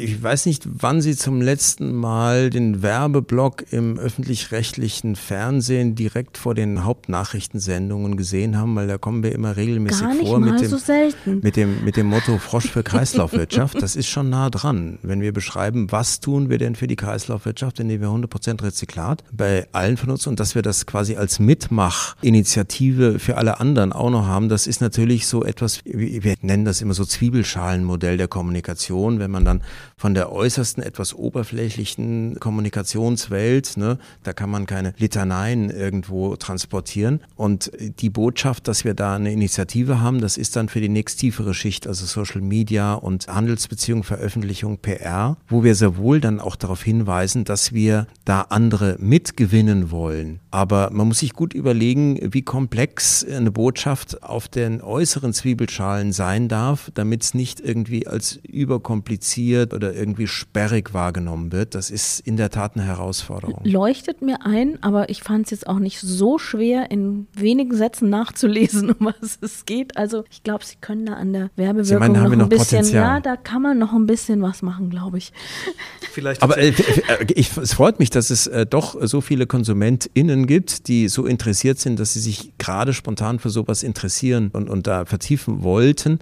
Ich 0.00 0.20
weiß 0.20 0.46
nicht, 0.46 0.66
wann 0.66 1.00
Sie 1.00 1.14
zum 1.14 1.40
letzten 1.40 1.94
Mal 1.94 2.50
den 2.50 2.82
Werbeblock 2.82 3.72
im 3.72 3.96
öffentlich-rechtlichen 3.96 5.14
Fernsehen 5.14 5.94
direkt 5.94 6.36
vor 6.36 6.56
den 6.56 6.82
Hauptnachrichtensendungen 6.82 8.16
gesehen 8.16 8.58
haben, 8.58 8.74
weil 8.74 8.88
da 8.88 8.98
kommen 8.98 9.22
wir 9.22 9.30
immer 9.30 9.56
regelmäßig 9.56 10.00
Gar 10.00 10.14
nicht 10.14 10.26
vor 10.26 10.40
mal 10.40 10.50
mit 10.50 10.62
dem, 10.62 10.68
so 10.68 10.78
selten. 10.78 11.38
mit, 11.44 11.54
dem, 11.54 11.84
mit 11.84 11.96
dem 11.96 12.08
Motto 12.08 12.38
Frosch 12.38 12.72
für 12.72 12.82
Kreislaufwirtschaft. 12.82 13.80
Das 13.80 13.94
ist 13.94 14.08
schon 14.08 14.30
nah 14.30 14.50
dran, 14.50 14.98
wenn 15.02 15.20
wir 15.20 15.32
beschreiben, 15.32 15.92
was 15.92 16.18
tun 16.18 16.50
wir 16.50 16.58
denn 16.58 16.74
für 16.74 16.88
die 16.88 16.96
Kreislaufwirtschaft, 16.96 17.78
indem 17.78 18.00
wir 18.00 18.08
100% 18.08 18.64
Rezyklat 18.64 19.22
bei 19.30 19.68
allen 19.70 19.96
von 19.96 20.10
uns 20.10 20.26
und 20.26 20.40
dass 20.40 20.56
wir 20.56 20.62
das 20.62 20.86
quasi 20.86 21.14
als 21.14 21.38
Mitmachinitiative 21.38 23.20
für 23.20 23.36
alle 23.36 23.60
anderen 23.60 23.92
auch 23.92 24.10
noch 24.10 24.26
haben. 24.26 24.48
Das 24.48 24.66
ist 24.66 24.80
natürlich 24.80 25.28
so 25.28 25.44
etwas, 25.44 25.82
wir 25.84 26.34
nennen 26.40 26.64
das 26.64 26.80
immer 26.80 26.94
so 26.94 27.04
Zwiebelschalenmodell 27.04 28.16
der 28.16 28.26
Kommunikation, 28.26 29.20
wenn 29.20 29.30
man 29.30 29.44
dann 29.44 29.62
von 29.96 30.14
der 30.14 30.32
äußersten, 30.32 30.82
etwas 30.82 31.14
oberflächlichen 31.14 32.38
Kommunikationswelt. 32.40 33.76
Ne? 33.76 33.98
Da 34.22 34.32
kann 34.32 34.50
man 34.50 34.66
keine 34.66 34.94
Litaneien 34.98 35.70
irgendwo 35.70 36.36
transportieren. 36.36 37.20
Und 37.36 37.70
die 37.78 38.10
Botschaft, 38.10 38.68
dass 38.68 38.84
wir 38.84 38.94
da 38.94 39.16
eine 39.16 39.32
Initiative 39.32 40.00
haben, 40.00 40.20
das 40.20 40.36
ist 40.36 40.56
dann 40.56 40.68
für 40.68 40.80
die 40.80 40.88
nächst 40.88 41.20
tiefere 41.20 41.54
Schicht, 41.54 41.86
also 41.86 42.06
Social 42.06 42.40
Media 42.40 42.94
und 42.94 43.28
Handelsbeziehungen, 43.28 44.04
Veröffentlichung, 44.04 44.78
PR, 44.78 45.36
wo 45.48 45.64
wir 45.64 45.74
sehr 45.74 45.96
wohl 45.96 46.20
dann 46.20 46.40
auch 46.40 46.56
darauf 46.56 46.82
hinweisen, 46.82 47.44
dass 47.44 47.72
wir 47.72 48.06
da 48.24 48.42
andere 48.42 48.96
mitgewinnen 48.98 49.90
wollen. 49.90 50.40
Aber 50.50 50.90
man 50.92 51.08
muss 51.08 51.18
sich 51.18 51.32
gut 51.32 51.54
überlegen, 51.54 52.18
wie 52.32 52.42
komplex 52.42 53.24
eine 53.24 53.50
Botschaft 53.50 54.22
auf 54.22 54.48
den 54.48 54.80
äußeren 54.80 55.32
Zwiebelschalen 55.32 56.12
sein 56.12 56.48
darf, 56.48 56.90
damit 56.94 57.22
es 57.22 57.34
nicht 57.34 57.60
irgendwie 57.60 58.06
als 58.06 58.36
überkompliziert 58.36 59.74
oder 59.74 59.83
irgendwie 59.92 60.26
sperrig 60.26 60.94
wahrgenommen 60.94 61.52
wird. 61.52 61.74
Das 61.74 61.90
ist 61.90 62.20
in 62.20 62.36
der 62.36 62.50
Tat 62.50 62.76
eine 62.76 62.84
Herausforderung. 62.84 63.60
Leuchtet 63.64 64.22
mir 64.22 64.44
ein, 64.44 64.82
aber 64.82 65.08
ich 65.10 65.22
fand 65.22 65.46
es 65.46 65.50
jetzt 65.50 65.66
auch 65.66 65.78
nicht 65.78 66.00
so 66.00 66.38
schwer, 66.38 66.90
in 66.90 67.26
wenigen 67.34 67.76
Sätzen 67.76 68.10
nachzulesen, 68.10 68.90
um 68.98 69.06
was 69.06 69.38
es 69.40 69.64
geht. 69.64 69.96
Also 69.96 70.24
ich 70.30 70.42
glaube, 70.42 70.64
Sie 70.64 70.76
können 70.80 71.06
da 71.06 71.14
an 71.14 71.32
der 71.32 71.50
Werbewirkung 71.56 71.98
meinen, 71.98 72.22
noch 72.22 72.30
ein 72.30 72.38
noch 72.38 72.48
bisschen, 72.48 72.78
Potenzial? 72.78 73.02
ja, 73.02 73.20
da 73.20 73.36
kann 73.36 73.62
man 73.62 73.78
noch 73.78 73.92
ein 73.92 74.06
bisschen 74.06 74.42
was 74.42 74.62
machen, 74.62 74.90
glaube 74.90 75.18
ich. 75.18 75.32
Vielleicht 76.12 76.42
Aber 76.42 76.58
äh, 76.58 76.68
äh, 76.68 77.26
ich, 77.34 77.56
es 77.56 77.74
freut 77.74 77.98
mich, 77.98 78.10
dass 78.10 78.30
es 78.30 78.46
äh, 78.46 78.66
doch 78.66 78.96
so 79.06 79.20
viele 79.20 79.46
KonsumentInnen 79.46 80.46
gibt, 80.46 80.88
die 80.88 81.08
so 81.08 81.26
interessiert 81.26 81.78
sind, 81.78 81.98
dass 81.98 82.14
sie 82.14 82.20
sich 82.20 82.52
gerade 82.58 82.92
spontan 82.92 83.38
für 83.38 83.50
sowas 83.50 83.82
interessieren 83.82 84.50
und, 84.52 84.68
und 84.68 84.86
da 84.86 85.04
vertiefen 85.04 85.62
wollten. 85.62 86.20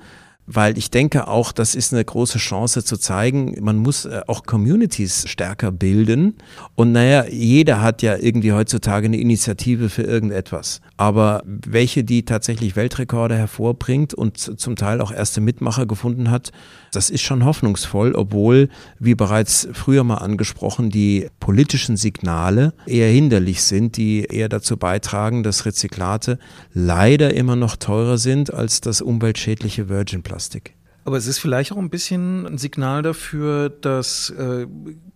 Weil 0.54 0.76
ich 0.76 0.90
denke 0.90 1.28
auch, 1.28 1.52
das 1.52 1.74
ist 1.74 1.92
eine 1.92 2.04
große 2.04 2.38
Chance 2.38 2.84
zu 2.84 2.96
zeigen, 2.96 3.56
man 3.60 3.76
muss 3.76 4.04
äh, 4.04 4.20
auch 4.26 4.44
Communities 4.44 5.28
stärker 5.28 5.72
bilden. 5.72 6.34
Und 6.74 6.92
naja, 6.92 7.24
jeder 7.26 7.80
hat 7.80 8.02
ja 8.02 8.16
irgendwie 8.16 8.52
heutzutage 8.52 9.06
eine 9.06 9.18
Initiative 9.18 9.88
für 9.88 10.02
irgendetwas. 10.02 10.80
Aber 10.96 11.42
welche, 11.46 12.04
die 12.04 12.24
tatsächlich 12.24 12.76
Weltrekorde 12.76 13.36
hervorbringt 13.36 14.14
und 14.14 14.38
zum 14.38 14.76
Teil 14.76 15.00
auch 15.00 15.12
erste 15.12 15.40
Mitmacher 15.40 15.86
gefunden 15.86 16.30
hat, 16.30 16.52
das 16.92 17.10
ist 17.10 17.22
schon 17.22 17.44
hoffnungsvoll, 17.44 18.14
obwohl, 18.14 18.68
wie 18.98 19.14
bereits 19.14 19.66
früher 19.72 20.04
mal 20.04 20.18
angesprochen, 20.18 20.90
die 20.90 21.28
politischen 21.40 21.96
Signale 21.96 22.74
eher 22.86 23.08
hinderlich 23.08 23.62
sind, 23.62 23.96
die 23.96 24.24
eher 24.24 24.48
dazu 24.48 24.76
beitragen, 24.76 25.42
dass 25.42 25.66
Rezyklate 25.66 26.38
leider 26.72 27.34
immer 27.34 27.56
noch 27.56 27.76
teurer 27.76 28.18
sind 28.18 28.52
als 28.52 28.80
das 28.80 29.00
umweltschädliche 29.00 29.88
Virgin 29.88 30.22
Plastik. 30.22 30.74
Aber 31.04 31.16
es 31.16 31.26
ist 31.26 31.38
vielleicht 31.38 31.72
auch 31.72 31.78
ein 31.78 31.90
bisschen 31.90 32.46
ein 32.46 32.58
Signal 32.58 33.02
dafür, 33.02 33.70
dass 33.70 34.30
äh, 34.30 34.66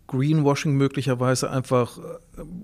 Greenwashing 0.07 0.75
möglicherweise 0.75 1.51
einfach 1.51 1.99
äh, 1.99 2.03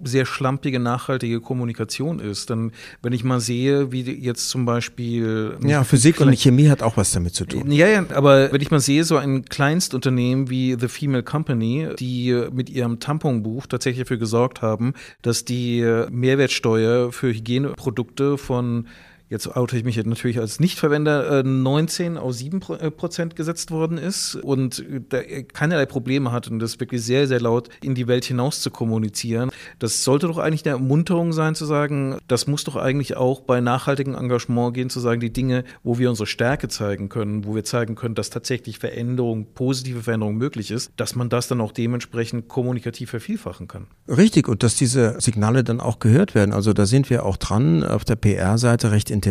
sehr 0.04 0.26
schlampige, 0.26 0.78
nachhaltige 0.78 1.40
Kommunikation 1.40 2.20
ist. 2.20 2.50
Denn 2.50 2.72
wenn 3.02 3.12
ich 3.12 3.24
mal 3.24 3.40
sehe, 3.40 3.92
wie 3.92 4.02
jetzt 4.02 4.48
zum 4.48 4.64
Beispiel. 4.64 5.56
Ja, 5.64 5.84
Physik 5.84 6.20
und 6.20 6.36
Chemie 6.38 6.68
hat 6.68 6.82
auch 6.82 6.96
was 6.96 7.12
damit 7.12 7.34
zu 7.34 7.44
tun. 7.44 7.70
Ja, 7.70 7.86
ja, 7.88 8.04
aber 8.14 8.52
wenn 8.52 8.60
ich 8.60 8.70
mal 8.70 8.80
sehe, 8.80 9.04
so 9.04 9.16
ein 9.16 9.44
Kleinstunternehmen 9.44 10.50
wie 10.50 10.76
The 10.78 10.88
Female 10.88 11.22
Company, 11.22 11.88
die 11.98 12.46
mit 12.52 12.70
ihrem 12.70 13.00
Tamponbuch 13.00 13.66
tatsächlich 13.66 14.04
dafür 14.04 14.18
gesorgt 14.18 14.62
haben, 14.62 14.94
dass 15.22 15.44
die 15.44 15.82
Mehrwertsteuer 16.10 17.12
für 17.12 17.28
Hygieneprodukte 17.28 18.38
von 18.38 18.86
jetzt 19.32 19.56
oute 19.56 19.78
ich 19.78 19.82
mich 19.82 19.96
natürlich 20.04 20.38
als 20.38 20.60
Nichtverwender, 20.60 21.42
19 21.42 22.18
auf 22.18 22.34
7 22.34 22.60
Prozent 22.60 23.34
gesetzt 23.34 23.70
worden 23.70 23.96
ist 23.96 24.36
und 24.36 24.84
da 25.08 25.22
keinerlei 25.22 25.86
Probleme 25.86 26.30
hat 26.32 26.48
und 26.48 26.58
das 26.58 26.78
wirklich 26.78 27.02
sehr, 27.02 27.26
sehr 27.26 27.40
laut 27.40 27.70
in 27.82 27.94
die 27.94 28.06
Welt 28.06 28.26
hinaus 28.26 28.60
zu 28.60 28.70
kommunizieren. 28.70 29.50
Das 29.78 30.04
sollte 30.04 30.26
doch 30.26 30.36
eigentlich 30.36 30.66
eine 30.66 30.74
Ermunterung 30.74 31.32
sein, 31.32 31.54
zu 31.54 31.64
sagen, 31.64 32.18
das 32.28 32.46
muss 32.46 32.64
doch 32.64 32.76
eigentlich 32.76 33.16
auch 33.16 33.40
bei 33.40 33.62
nachhaltigem 33.62 34.14
Engagement 34.14 34.74
gehen, 34.74 34.90
zu 34.90 35.00
sagen, 35.00 35.20
die 35.20 35.32
Dinge, 35.32 35.64
wo 35.82 35.98
wir 35.98 36.10
unsere 36.10 36.26
Stärke 36.26 36.68
zeigen 36.68 37.08
können, 37.08 37.46
wo 37.46 37.54
wir 37.54 37.64
zeigen 37.64 37.94
können, 37.94 38.14
dass 38.14 38.28
tatsächlich 38.28 38.78
Veränderung, 38.78 39.46
positive 39.54 40.02
Veränderung 40.02 40.36
möglich 40.36 40.70
ist, 40.70 40.92
dass 40.96 41.14
man 41.14 41.30
das 41.30 41.48
dann 41.48 41.62
auch 41.62 41.72
dementsprechend 41.72 42.48
kommunikativ 42.48 43.08
vervielfachen 43.08 43.66
kann. 43.66 43.86
Richtig, 44.08 44.46
und 44.46 44.62
dass 44.62 44.76
diese 44.76 45.18
Signale 45.20 45.64
dann 45.64 45.80
auch 45.80 46.00
gehört 46.00 46.34
werden. 46.34 46.52
Also 46.52 46.74
da 46.74 46.84
sind 46.84 47.08
wir 47.08 47.24
auch 47.24 47.38
dran, 47.38 47.82
auf 47.82 48.04
der 48.04 48.16
PR-Seite 48.16 48.90
recht 48.90 49.08
intensiv. 49.08 49.21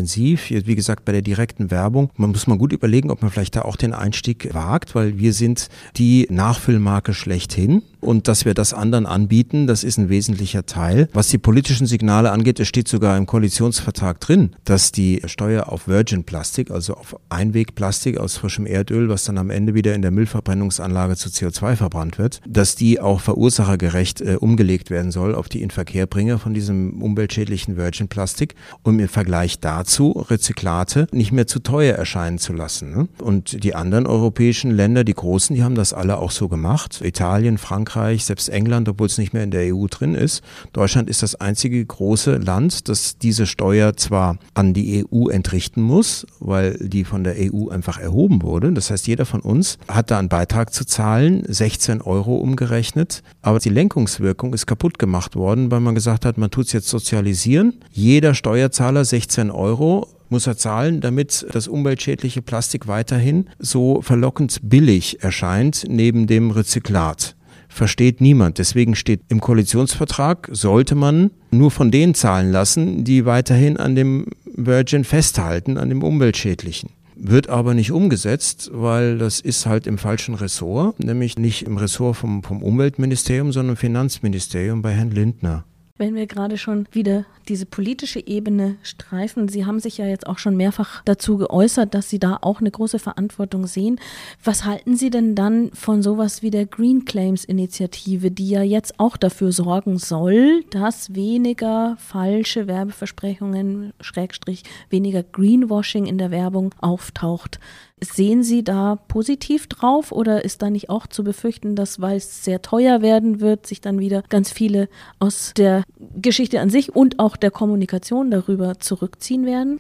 Wie 0.65 0.75
gesagt, 0.75 1.06
bei 1.06 1.12
der 1.12 1.21
direkten 1.21 1.71
Werbung. 1.71 2.10
Man 2.17 2.32
muss 2.32 2.47
mal 2.47 2.58
gut 2.58 2.73
überlegen, 2.73 3.12
ob 3.12 3.21
man 3.21 3.32
vielleicht 3.32 3.56
da 3.56 3.62
auch 3.63 3.75
den 3.75 3.93
Einstieg 3.93 4.54
wagt, 4.54 4.95
weil 4.95 5.17
wir 5.17 5.34
sind 5.34 5.69
die 5.97 6.27
Nachfüllmarke 6.30 7.13
schlechthin. 7.13 7.84
Und 8.01 8.27
dass 8.27 8.45
wir 8.45 8.53
das 8.53 8.73
anderen 8.73 9.05
anbieten, 9.05 9.67
das 9.67 9.83
ist 9.83 9.97
ein 9.97 10.09
wesentlicher 10.09 10.65
Teil. 10.65 11.07
Was 11.13 11.29
die 11.29 11.37
politischen 11.37 11.85
Signale 11.87 12.31
angeht, 12.31 12.59
es 12.59 12.67
steht 12.67 12.87
sogar 12.87 13.17
im 13.17 13.27
Koalitionsvertrag 13.27 14.19
drin, 14.19 14.55
dass 14.65 14.91
die 14.91 15.21
Steuer 15.25 15.69
auf 15.69 15.87
Virgin 15.87 16.23
Plastik, 16.23 16.71
also 16.71 16.95
auf 16.95 17.15
Einwegplastik 17.29 18.17
aus 18.17 18.37
frischem 18.37 18.65
Erdöl, 18.65 19.07
was 19.07 19.23
dann 19.23 19.37
am 19.37 19.51
Ende 19.51 19.75
wieder 19.75 19.93
in 19.93 20.01
der 20.01 20.11
Müllverbrennungsanlage 20.11 21.15
zu 21.15 21.29
CO2 21.29 21.75
verbrannt 21.75 22.17
wird, 22.17 22.41
dass 22.47 22.75
die 22.75 22.99
auch 22.99 23.21
verursachergerecht 23.21 24.21
äh, 24.21 24.35
umgelegt 24.35 24.89
werden 24.89 25.11
soll 25.11 25.35
auf 25.35 25.47
die 25.47 25.61
Inverkehrbringer 25.61 26.39
von 26.39 26.53
diesem 26.53 27.01
umweltschädlichen 27.01 27.77
Virgin 27.77 28.07
Plastik, 28.07 28.55
um 28.81 28.99
im 28.99 29.09
Vergleich 29.09 29.59
dazu 29.59 30.11
Rezyklate 30.11 31.07
nicht 31.11 31.31
mehr 31.31 31.45
zu 31.45 31.59
teuer 31.59 31.95
erscheinen 31.95 32.39
zu 32.39 32.53
lassen. 32.53 32.91
Ne? 32.91 33.07
Und 33.21 33.63
die 33.63 33.75
anderen 33.75 34.07
europäischen 34.07 34.71
Länder, 34.71 35.03
die 35.03 35.13
großen, 35.13 35.55
die 35.55 35.63
haben 35.63 35.75
das 35.75 35.93
alle 35.93 36.17
auch 36.17 36.31
so 36.31 36.49
gemacht. 36.49 37.01
Italien, 37.03 37.59
Frankreich, 37.59 37.90
selbst 37.95 38.49
England, 38.49 38.89
obwohl 38.89 39.08
es 39.08 39.17
nicht 39.17 39.34
mehr 39.34 39.43
in 39.43 39.51
der 39.51 39.73
EU 39.75 39.88
drin 39.88 40.15
ist. 40.15 40.41
Deutschland 40.73 41.10
ist 41.10 41.23
das 41.23 41.36
einzige 41.36 41.84
große 41.84 42.38
Land, 42.38 42.89
das 42.89 43.17
diese 43.17 43.45
Steuer 43.45 43.95
zwar 43.97 44.38
an 44.54 44.73
die 44.73 45.06
EU 45.06 45.27
entrichten 45.30 45.82
muss, 45.82 46.25
weil 46.39 46.77
die 46.80 47.04
von 47.04 47.23
der 47.23 47.36
EU 47.38 47.69
einfach 47.69 47.99
erhoben 47.99 48.41
wurde. 48.41 48.71
Das 48.71 48.91
heißt, 48.91 49.08
jeder 49.08 49.25
von 49.25 49.41
uns 49.41 49.77
hat 49.88 50.12
da 50.12 50.19
einen 50.19 50.30
Beitrag 50.30 50.73
zu 50.73 50.86
zahlen, 50.86 51.43
16 51.47 52.01
Euro 52.01 52.36
umgerechnet. 52.36 53.23
Aber 53.41 53.60
die 53.60 53.69
Lenkungswirkung 53.69 54.54
ist 54.54 54.65
kaputt 54.65 54.99
gemacht 54.99 55.36
worden, 55.36 55.71
weil 55.71 55.80
man 55.80 55.95
gesagt 55.95 56.25
hat, 56.25 56.38
man 56.38 56.51
tut 56.51 56.67
es 56.67 56.73
jetzt 56.73 56.89
sozialisieren. 56.89 57.80
Jeder 57.91 58.34
Steuerzahler 58.34 59.06
16 59.06 59.51
Euro 59.51 60.08
muss 60.32 60.47
er 60.47 60.58
zahlen, 60.58 61.01
damit 61.01 61.45
das 61.51 61.67
umweltschädliche 61.67 62.41
Plastik 62.41 62.88
weiterhin 62.88 63.49
so 63.60 64.01
verlockend 64.01 64.60
billig 64.63 65.21
erscheint 65.21 65.84
neben 65.88 66.25
dem 66.25 66.51
Rezyklat 66.51 67.36
versteht 67.71 68.21
niemand. 68.21 68.57
Deswegen 68.57 68.95
steht 68.95 69.21
im 69.29 69.41
Koalitionsvertrag, 69.41 70.49
sollte 70.51 70.93
man 70.93 71.31
nur 71.51 71.71
von 71.71 71.89
denen 71.89 72.13
zahlen 72.13 72.51
lassen, 72.51 73.03
die 73.03 73.25
weiterhin 73.25 73.77
an 73.77 73.95
dem 73.95 74.27
Virgin 74.45 75.03
festhalten, 75.03 75.77
an 75.77 75.89
dem 75.89 76.03
umweltschädlichen. 76.03 76.89
Wird 77.15 77.49
aber 77.49 77.73
nicht 77.73 77.91
umgesetzt, 77.91 78.71
weil 78.73 79.17
das 79.17 79.39
ist 79.39 79.65
halt 79.65 79.88
im 79.88 79.97
falschen 79.97 80.36
Ressort, 80.36 80.99
nämlich 80.99 81.38
nicht 81.38 81.63
im 81.63 81.77
Ressort 81.77 82.17
vom, 82.17 82.43
vom 82.43 82.62
Umweltministerium, 82.63 83.51
sondern 83.51 83.73
im 83.73 83.77
Finanzministerium 83.77 84.81
bei 84.81 84.91
Herrn 84.91 85.12
Lindner. 85.12 85.65
Wenn 86.01 86.15
wir 86.15 86.25
gerade 86.25 86.57
schon 86.57 86.87
wieder 86.91 87.25
diese 87.47 87.67
politische 87.67 88.25
Ebene 88.25 88.77
streifen, 88.81 89.47
Sie 89.49 89.67
haben 89.67 89.79
sich 89.79 89.99
ja 89.99 90.07
jetzt 90.07 90.25
auch 90.25 90.39
schon 90.39 90.57
mehrfach 90.57 91.03
dazu 91.05 91.37
geäußert, 91.37 91.93
dass 91.93 92.09
Sie 92.09 92.17
da 92.17 92.39
auch 92.41 92.59
eine 92.59 92.71
große 92.71 92.97
Verantwortung 92.97 93.67
sehen. 93.67 93.99
Was 94.43 94.65
halten 94.65 94.95
Sie 94.95 95.11
denn 95.11 95.35
dann 95.35 95.69
von 95.75 96.01
sowas 96.01 96.41
wie 96.41 96.49
der 96.49 96.65
Green 96.65 97.05
Claims 97.05 97.45
Initiative, 97.45 98.31
die 98.31 98.49
ja 98.49 98.63
jetzt 98.63 98.99
auch 98.99 99.15
dafür 99.15 99.51
sorgen 99.51 99.99
soll, 99.99 100.63
dass 100.71 101.13
weniger 101.13 101.97
falsche 101.99 102.65
Werbeversprechungen, 102.65 103.93
Schrägstrich, 103.99 104.63
weniger 104.89 105.21
Greenwashing 105.21 106.07
in 106.07 106.17
der 106.17 106.31
Werbung 106.31 106.73
auftaucht? 106.81 107.59
Sehen 108.03 108.41
Sie 108.41 108.63
da 108.63 108.95
positiv 109.07 109.67
drauf 109.67 110.11
oder 110.11 110.43
ist 110.43 110.63
da 110.63 110.71
nicht 110.71 110.89
auch 110.89 111.05
zu 111.05 111.23
befürchten, 111.23 111.75
dass, 111.75 112.01
weil 112.01 112.17
es 112.17 112.43
sehr 112.43 112.63
teuer 112.63 113.03
werden 113.03 113.41
wird, 113.41 113.67
sich 113.67 113.79
dann 113.79 113.99
wieder 113.99 114.23
ganz 114.27 114.51
viele 114.51 114.89
aus 115.19 115.53
der 115.55 115.83
Geschichte 116.15 116.61
an 116.61 116.71
sich 116.71 116.95
und 116.95 117.19
auch 117.19 117.37
der 117.37 117.51
Kommunikation 117.51 118.31
darüber 118.31 118.79
zurückziehen 118.79 119.45
werden? 119.45 119.79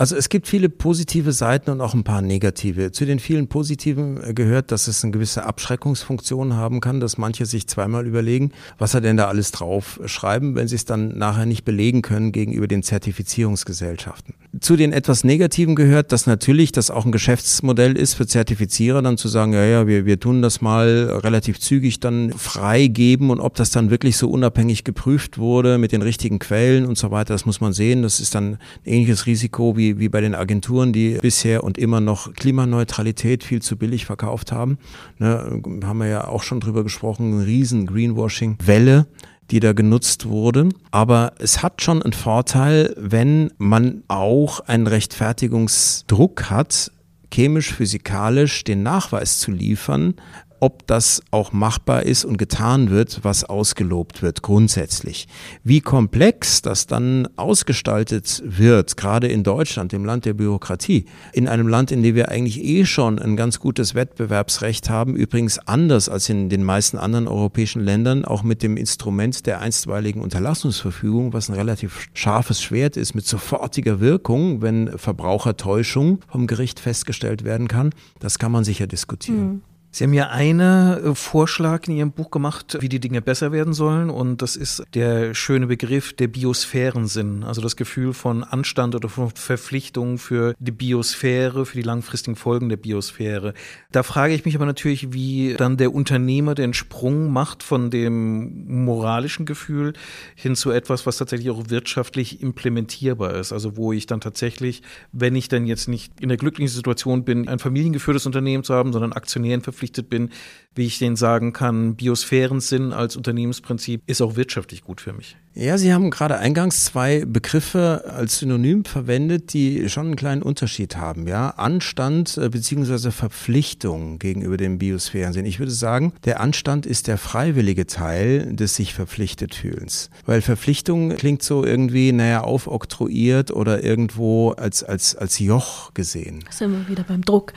Also 0.00 0.16
es 0.16 0.30
gibt 0.30 0.48
viele 0.48 0.70
positive 0.70 1.30
Seiten 1.30 1.68
und 1.68 1.82
auch 1.82 1.92
ein 1.92 2.04
paar 2.04 2.22
negative. 2.22 2.90
Zu 2.90 3.04
den 3.04 3.18
vielen 3.18 3.48
positiven 3.48 4.34
gehört, 4.34 4.72
dass 4.72 4.88
es 4.88 5.04
eine 5.04 5.10
gewisse 5.10 5.44
Abschreckungsfunktion 5.44 6.54
haben 6.54 6.80
kann, 6.80 7.00
dass 7.00 7.18
manche 7.18 7.44
sich 7.44 7.66
zweimal 7.66 8.06
überlegen, 8.06 8.52
was 8.78 8.94
er 8.94 9.02
denn 9.02 9.18
da 9.18 9.28
alles 9.28 9.52
drauf 9.52 10.00
schreiben, 10.06 10.54
wenn 10.54 10.68
sie 10.68 10.76
es 10.76 10.86
dann 10.86 11.18
nachher 11.18 11.44
nicht 11.44 11.66
belegen 11.66 12.00
können 12.00 12.32
gegenüber 12.32 12.66
den 12.66 12.82
Zertifizierungsgesellschaften. 12.82 14.32
Zu 14.58 14.76
den 14.76 14.94
etwas 14.94 15.22
negativen 15.22 15.74
gehört, 15.74 16.12
dass 16.12 16.26
natürlich 16.26 16.72
das 16.72 16.90
auch 16.90 17.04
ein 17.04 17.12
Geschäftsmodell 17.12 17.94
ist 17.98 18.14
für 18.14 18.26
Zertifizierer, 18.26 19.02
dann 19.02 19.18
zu 19.18 19.28
sagen, 19.28 19.52
ja, 19.52 19.66
ja, 19.66 19.86
wir, 19.86 20.06
wir 20.06 20.18
tun 20.18 20.40
das 20.40 20.62
mal 20.62 21.20
relativ 21.22 21.60
zügig 21.60 22.00
dann 22.00 22.32
freigeben 22.32 23.28
und 23.28 23.38
ob 23.38 23.54
das 23.54 23.70
dann 23.70 23.90
wirklich 23.90 24.16
so 24.16 24.30
unabhängig 24.30 24.84
geprüft 24.84 25.36
wurde 25.36 25.76
mit 25.76 25.92
den 25.92 26.00
richtigen 26.00 26.38
Quellen 26.38 26.86
und 26.86 26.96
so 26.96 27.10
weiter, 27.10 27.34
das 27.34 27.44
muss 27.44 27.60
man 27.60 27.74
sehen. 27.74 28.02
Das 28.02 28.18
ist 28.18 28.34
dann 28.34 28.52
ein 28.54 28.58
ähnliches 28.86 29.26
Risiko 29.26 29.76
wie 29.76 29.89
wie, 29.98 30.08
bei 30.08 30.20
den 30.20 30.34
Agenturen, 30.34 30.92
die 30.92 31.18
bisher 31.20 31.64
und 31.64 31.78
immer 31.78 32.00
noch 32.00 32.32
Klimaneutralität 32.34 33.44
viel 33.44 33.62
zu 33.62 33.76
billig 33.76 34.06
verkauft 34.06 34.52
haben. 34.52 34.78
Ne, 35.18 35.62
haben 35.84 35.98
wir 35.98 36.06
ja 36.06 36.28
auch 36.28 36.42
schon 36.42 36.60
drüber 36.60 36.82
gesprochen, 36.82 37.32
eine 37.32 37.46
riesen 37.46 37.86
Greenwashing-Welle 37.86 39.06
die 39.50 39.60
da 39.60 39.72
genutzt 39.72 40.28
wurde. 40.28 40.68
Aber 40.90 41.32
es 41.38 41.62
hat 41.62 41.82
schon 41.82 42.02
einen 42.02 42.12
Vorteil, 42.12 42.94
wenn 42.96 43.50
man 43.58 44.04
auch 44.08 44.60
einen 44.60 44.86
Rechtfertigungsdruck 44.86 46.50
hat, 46.50 46.92
chemisch, 47.32 47.72
physikalisch 47.74 48.64
den 48.64 48.82
Nachweis 48.82 49.38
zu 49.38 49.50
liefern, 49.50 50.14
ob 50.60 50.86
das 50.86 51.22
auch 51.30 51.52
machbar 51.52 52.04
ist 52.04 52.24
und 52.24 52.36
getan 52.36 52.90
wird, 52.90 53.20
was 53.22 53.44
ausgelobt 53.44 54.22
wird 54.22 54.42
grundsätzlich. 54.42 55.26
Wie 55.64 55.80
komplex 55.80 56.62
das 56.62 56.86
dann 56.86 57.28
ausgestaltet 57.36 58.42
wird, 58.44 58.96
gerade 58.96 59.26
in 59.26 59.42
Deutschland, 59.42 59.92
dem 59.92 60.04
Land 60.04 60.26
der 60.26 60.34
Bürokratie, 60.34 61.06
in 61.32 61.48
einem 61.48 61.66
Land, 61.66 61.90
in 61.90 62.02
dem 62.02 62.14
wir 62.14 62.28
eigentlich 62.28 62.62
eh 62.62 62.84
schon 62.84 63.18
ein 63.18 63.36
ganz 63.36 63.58
gutes 63.58 63.94
Wettbewerbsrecht 63.94 64.90
haben, 64.90 65.16
übrigens 65.16 65.58
anders 65.58 66.08
als 66.08 66.28
in 66.28 66.48
den 66.48 66.62
meisten 66.62 66.98
anderen 66.98 67.26
europäischen 67.26 67.80
Ländern, 67.80 68.24
auch 68.24 68.42
mit 68.42 68.62
dem 68.62 68.76
Instrument 68.76 69.46
der 69.46 69.60
einstweiligen 69.60 70.22
Unterlassungsverfügung, 70.22 71.32
was 71.32 71.48
ein 71.48 71.54
relativ 71.54 72.08
scharfes 72.14 72.62
Schwert 72.62 72.96
ist 72.96 73.14
mit 73.14 73.26
sofortiger 73.26 74.00
Wirkung, 74.00 74.62
wenn 74.62 74.98
Verbrauchertäuschung 74.98 76.20
vom 76.28 76.46
Gericht 76.46 76.80
festgestellt 76.80 77.44
werden 77.44 77.68
kann. 77.68 77.90
Das 78.18 78.38
kann 78.38 78.52
man 78.52 78.64
sicher 78.64 78.86
diskutieren. 78.86 79.40
Mhm. 79.40 79.69
Sie 79.92 80.04
haben 80.04 80.14
ja 80.14 80.28
einen 80.28 81.04
äh, 81.04 81.14
Vorschlag 81.16 81.88
in 81.88 81.96
Ihrem 81.96 82.12
Buch 82.12 82.30
gemacht, 82.30 82.78
wie 82.80 82.88
die 82.88 83.00
Dinge 83.00 83.20
besser 83.20 83.50
werden 83.50 83.72
sollen. 83.72 84.08
Und 84.08 84.40
das 84.40 84.54
ist 84.54 84.84
der 84.94 85.34
schöne 85.34 85.66
Begriff 85.66 86.12
der 86.12 86.28
Biosphärensinn. 86.28 87.42
Also 87.42 87.60
das 87.60 87.74
Gefühl 87.74 88.12
von 88.12 88.44
Anstand 88.44 88.94
oder 88.94 89.08
von 89.08 89.30
Verpflichtung 89.30 90.18
für 90.18 90.54
die 90.60 90.70
Biosphäre, 90.70 91.66
für 91.66 91.76
die 91.76 91.82
langfristigen 91.82 92.36
Folgen 92.36 92.68
der 92.68 92.76
Biosphäre. 92.76 93.52
Da 93.90 94.04
frage 94.04 94.32
ich 94.32 94.44
mich 94.44 94.54
aber 94.54 94.64
natürlich, 94.64 95.12
wie 95.12 95.54
dann 95.58 95.76
der 95.76 95.92
Unternehmer 95.92 96.54
den 96.54 96.72
Sprung 96.72 97.32
macht 97.32 97.64
von 97.64 97.90
dem 97.90 98.84
moralischen 98.84 99.44
Gefühl 99.44 99.94
hin 100.36 100.54
zu 100.54 100.70
etwas, 100.70 101.04
was 101.04 101.16
tatsächlich 101.16 101.50
auch 101.50 101.68
wirtschaftlich 101.68 102.40
implementierbar 102.42 103.34
ist. 103.34 103.52
Also 103.52 103.76
wo 103.76 103.92
ich 103.92 104.06
dann 104.06 104.20
tatsächlich, 104.20 104.82
wenn 105.10 105.34
ich 105.34 105.48
dann 105.48 105.66
jetzt 105.66 105.88
nicht 105.88 106.12
in 106.20 106.28
der 106.28 106.38
glücklichen 106.38 106.72
Situation 106.72 107.24
bin, 107.24 107.48
ein 107.48 107.58
familiengeführtes 107.58 108.26
Unternehmen 108.26 108.62
zu 108.62 108.72
haben, 108.72 108.92
sondern 108.92 109.12
Aktionären 109.12 109.62
verpflichtet 109.62 109.79
verpflichtet 109.80 110.10
bin, 110.10 110.30
wie 110.74 110.86
ich 110.86 110.98
denen 110.98 111.16
sagen 111.16 111.52
kann, 111.52 111.96
Biosphärensinn 111.96 112.92
als 112.92 113.16
Unternehmensprinzip 113.16 114.02
ist 114.06 114.22
auch 114.22 114.36
wirtschaftlich 114.36 114.84
gut 114.84 115.00
für 115.00 115.12
mich. 115.12 115.36
Ja, 115.52 115.76
Sie 115.78 115.92
haben 115.92 116.10
gerade 116.10 116.38
eingangs 116.38 116.84
zwei 116.84 117.24
Begriffe 117.26 118.04
als 118.06 118.38
Synonym 118.38 118.84
verwendet, 118.84 119.52
die 119.52 119.88
schon 119.88 120.06
einen 120.06 120.16
kleinen 120.16 120.42
Unterschied 120.42 120.96
haben. 120.96 121.26
Ja, 121.26 121.50
Anstand 121.50 122.38
äh, 122.38 122.48
bzw. 122.48 123.10
Verpflichtung 123.10 124.20
gegenüber 124.20 124.56
dem 124.56 124.78
Biosphärensinn. 124.78 125.44
Ich 125.44 125.58
würde 125.58 125.72
sagen, 125.72 126.12
der 126.24 126.38
Anstand 126.38 126.86
ist 126.86 127.08
der 127.08 127.18
freiwillige 127.18 127.86
Teil 127.86 128.54
des 128.54 128.76
sich 128.76 128.94
verpflichtet 128.94 129.56
fühlens. 129.56 130.08
Weil 130.24 130.40
Verpflichtung 130.40 131.16
klingt 131.16 131.42
so 131.42 131.64
irgendwie, 131.64 132.12
naja, 132.12 132.42
aufoktroyiert 132.42 133.50
oder 133.50 133.82
irgendwo 133.82 134.52
als, 134.52 134.84
als, 134.84 135.16
als 135.16 135.40
Joch 135.40 135.92
gesehen. 135.94 136.44
Sind 136.50 136.70
wir 136.70 136.88
wieder 136.88 137.02
beim 137.02 137.22
Druck. 137.22 137.54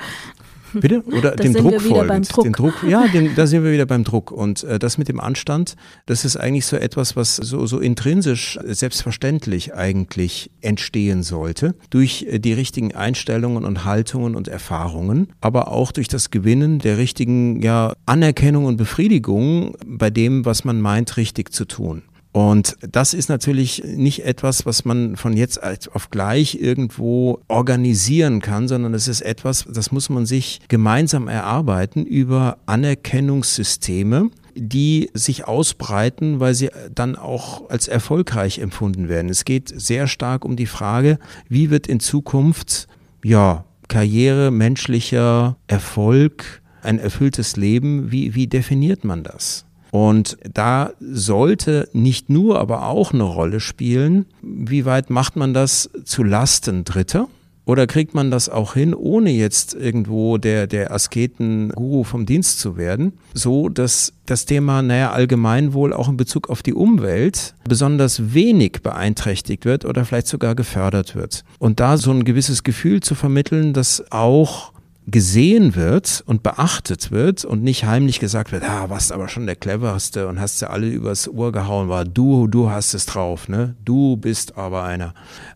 Bitte? 0.74 1.04
Oder 1.06 1.32
das 1.32 1.46
dem 1.46 1.54
Druck 1.54 1.82
folgend. 1.82 2.36
Druck. 2.36 2.44
Den 2.44 2.54
Druck, 2.54 2.84
ja, 2.88 3.08
den, 3.08 3.36
da 3.36 3.48
sind 3.48 3.64
wir 3.64 3.72
wieder 3.72 3.86
beim 3.86 4.04
Druck. 4.04 4.32
Und 4.32 4.64
äh, 4.64 4.80
das 4.80 4.98
mit 4.98 5.08
dem 5.08 5.20
Anstand, 5.20 5.76
das 6.06 6.26
ist 6.26 6.38
eigentlich 6.38 6.66
so 6.66 6.76
etwas, 6.76 7.16
was 7.16 7.36
so, 7.36 7.66
so 7.66 7.80
intrinsisch 7.80 8.60
selbstverständlich 8.66 9.74
eigentlich 9.74 10.52
entstehen 10.62 11.24
sollte. 11.24 11.76
Durch 11.90 12.26
äh, 12.30 12.40
die 12.40 12.54
richtigen 12.54 12.94
Einstellungen 12.94 13.66
und 13.66 13.86
Haltungen 13.86 14.36
und 14.36 14.48
Erfahrungen, 14.48 15.28
aber 15.42 15.70
auch 15.70 15.92
durch 15.92 16.08
das 16.08 16.32
Gewinnen 16.32 16.80
der 16.80 16.98
richtigen 16.98 17.62
ja, 17.62 17.94
Anerkennung 18.06 18.66
und 18.66 18.78
Befriedigung 18.78 19.76
bei 19.86 20.10
dem, 20.10 20.46
was 20.46 20.64
man 20.64 20.82
meint, 20.82 21.18
richtig 21.18 21.54
zu 21.54 21.66
tun. 21.66 22.04
Und 22.34 22.78
das 22.82 23.14
ist 23.14 23.30
natürlich 23.30 23.84
nicht 23.86 24.26
etwas, 24.26 24.66
was 24.66 24.86
man 24.86 25.16
von 25.18 25.38
jetzt 25.38 25.62
auf 25.94 26.10
gleich 26.10 26.56
irgendwo 26.56 27.40
organisieren 27.48 28.42
kann, 28.42 28.68
sondern 28.68 28.96
es 28.96 29.08
ist 29.08 29.22
etwas, 29.22 29.66
das 29.72 29.92
muss 29.92 30.10
man 30.10 30.26
sich 30.26 30.60
gemeinsam 30.68 31.28
erarbeiten 31.28 32.04
über 32.04 32.58
Anerkennungssysteme, 32.66 34.32
die 34.56 35.12
sich 35.14 35.48
ausbreiten, 35.48 36.40
weil 36.40 36.56
sie 36.56 36.72
dann 36.94 37.16
auch 37.16 37.70
als 37.70 37.88
erfolgreich 37.88 38.58
empfunden 38.58 39.10
werden. 39.10 39.30
Es 39.30 39.46
geht 39.46 39.72
sehr 39.76 40.08
stark 40.08 40.44
um 40.44 40.56
die 40.56 40.66
Frage, 40.66 41.20
wie 41.50 41.70
wird 41.70 41.86
in 41.86 42.00
Zukunft, 42.00 42.88
ja, 43.24 43.64
Karriere, 43.90 44.50
menschlicher 44.50 45.58
Erfolg, 45.68 46.64
ein 46.82 46.98
erfülltes 46.98 47.58
Leben, 47.58 48.12
wie, 48.12 48.34
wie 48.34 48.48
definiert 48.48 49.04
man 49.04 49.24
das? 49.24 49.66
Und 49.94 50.40
da 50.52 50.90
sollte 51.00 51.88
nicht 51.94 52.28
nur, 52.28 52.60
aber 52.60 52.88
auch 52.88 53.14
eine 53.14 53.22
Rolle 53.22 53.60
spielen, 53.60 54.26
wie 54.42 54.86
weit 54.86 55.12
macht 55.12 55.36
man 55.36 55.54
das 55.54 55.88
zu 56.04 56.24
Lasten 56.24 56.84
Dritter? 56.84 57.28
Oder 57.66 57.86
kriegt 57.86 58.16
man 58.16 58.32
das 58.32 58.50
auch 58.50 58.74
hin, 58.74 58.96
ohne 58.96 59.30
jetzt 59.30 59.76
irgendwo 59.76 60.40
der, 60.40 60.66
der 60.66 60.92
Asketen-Guru 60.92 62.06
vom 62.06 62.26
Dienst 62.26 62.60
zu 62.60 62.76
werden, 62.76 63.14
so 63.36 63.70
dass 63.70 64.14
das 64.26 64.46
Thema, 64.46 64.82
naja, 64.82 65.12
Allgemeinwohl 65.12 65.94
auch 65.94 66.10
in 66.10 66.18
Bezug 66.18 66.50
auf 66.50 66.64
die 66.64 66.74
Umwelt 66.74 67.54
besonders 67.70 68.34
wenig 68.34 68.82
beeinträchtigt 68.82 69.64
wird 69.64 69.86
oder 69.86 70.06
vielleicht 70.06 70.28
sogar 70.28 70.56
gefördert 70.56 71.16
wird. 71.16 71.46
Und 71.60 71.80
da 71.80 71.98
so 71.98 72.10
ein 72.10 72.26
gewisses 72.26 72.64
Gefühl 72.64 73.02
zu 73.02 73.14
vermitteln, 73.14 73.74
dass 73.74 74.12
auch 74.12 74.73
gesehen 75.08 75.76
wird 75.76 76.24
und 76.26 76.44
beachtet 76.44 77.12
wird 77.12 77.44
und 77.46 77.64
nicht 77.64 77.86
heimlich 77.86 78.20
gesagt 78.20 78.52
wird, 78.52 78.64
ah, 78.64 78.90
was 78.90 79.12
aber 79.12 79.28
schon 79.28 79.46
der 79.46 79.56
cleverste 79.56 80.28
und 80.28 80.40
hast 80.40 80.62
ja 80.62 80.70
alle 80.70 80.88
übers 80.88 81.28
Ohr 81.28 81.52
gehauen, 81.52 81.90
war 81.90 82.06
du, 82.06 82.48
du 82.48 82.70
hast 82.70 82.94
es 82.94 83.06
drauf, 83.06 83.50
ne? 83.50 83.76
Du 83.84 84.18
bist 84.18 84.58
aber 84.58 84.84
einer. 84.84 85.14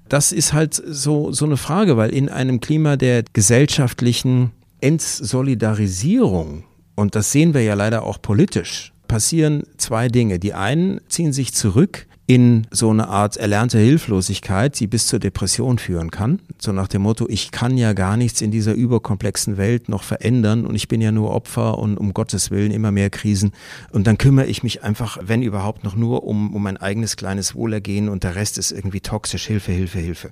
Das 0.09 0.31
ist 0.31 0.53
halt 0.53 0.73
so, 0.73 1.31
so 1.31 1.45
eine 1.45 1.57
Frage, 1.57 1.97
weil 1.97 2.09
in 2.09 2.29
einem 2.29 2.59
Klima 2.59 2.97
der 2.97 3.23
gesellschaftlichen 3.33 4.51
Entsolidarisierung, 4.81 6.63
und 6.95 7.15
das 7.15 7.31
sehen 7.31 7.53
wir 7.53 7.61
ja 7.61 7.73
leider 7.73 8.03
auch 8.03 8.21
politisch, 8.21 8.93
passieren 9.07 9.63
zwei 9.77 10.09
Dinge. 10.09 10.39
Die 10.39 10.53
einen 10.53 10.99
ziehen 11.07 11.31
sich 11.31 11.53
zurück 11.53 12.07
in 12.27 12.67
so 12.71 12.89
eine 12.89 13.07
Art 13.07 13.37
erlernte 13.37 13.79
Hilflosigkeit, 13.79 14.77
die 14.81 14.87
bis 14.87 15.07
zur 15.07 15.19
Depression 15.19 15.79
führen 15.79 16.11
kann. 16.11 16.41
So 16.59 16.73
nach 16.73 16.89
dem 16.89 17.03
Motto, 17.03 17.25
ich 17.29 17.51
kann 17.51 17.77
ja 17.77 17.93
gar 17.93 18.17
nichts 18.17 18.41
in 18.41 18.51
dieser 18.51 18.73
überkomplexen 18.73 19.55
Welt 19.55 19.87
noch 19.87 20.03
verändern 20.03 20.65
und 20.65 20.75
ich 20.75 20.89
bin 20.89 20.99
ja 20.99 21.13
nur 21.13 21.31
Opfer 21.31 21.79
und 21.79 21.97
um 21.97 22.13
Gottes 22.13 22.51
Willen 22.51 22.71
immer 22.71 22.91
mehr 22.91 23.09
Krisen. 23.09 23.53
Und 23.91 24.07
dann 24.07 24.17
kümmere 24.17 24.47
ich 24.47 24.61
mich 24.61 24.83
einfach, 24.83 25.17
wenn 25.21 25.41
überhaupt, 25.41 25.85
noch 25.85 25.95
nur 25.95 26.25
um, 26.25 26.53
um 26.53 26.61
mein 26.61 26.75
eigenes 26.75 27.15
kleines 27.15 27.55
Wohlergehen 27.55 28.09
und 28.09 28.25
der 28.25 28.35
Rest 28.35 28.57
ist 28.57 28.71
irgendwie 28.71 28.99
toxisch, 28.99 29.47
Hilfe, 29.47 29.71
Hilfe, 29.71 29.99
Hilfe. 29.99 30.31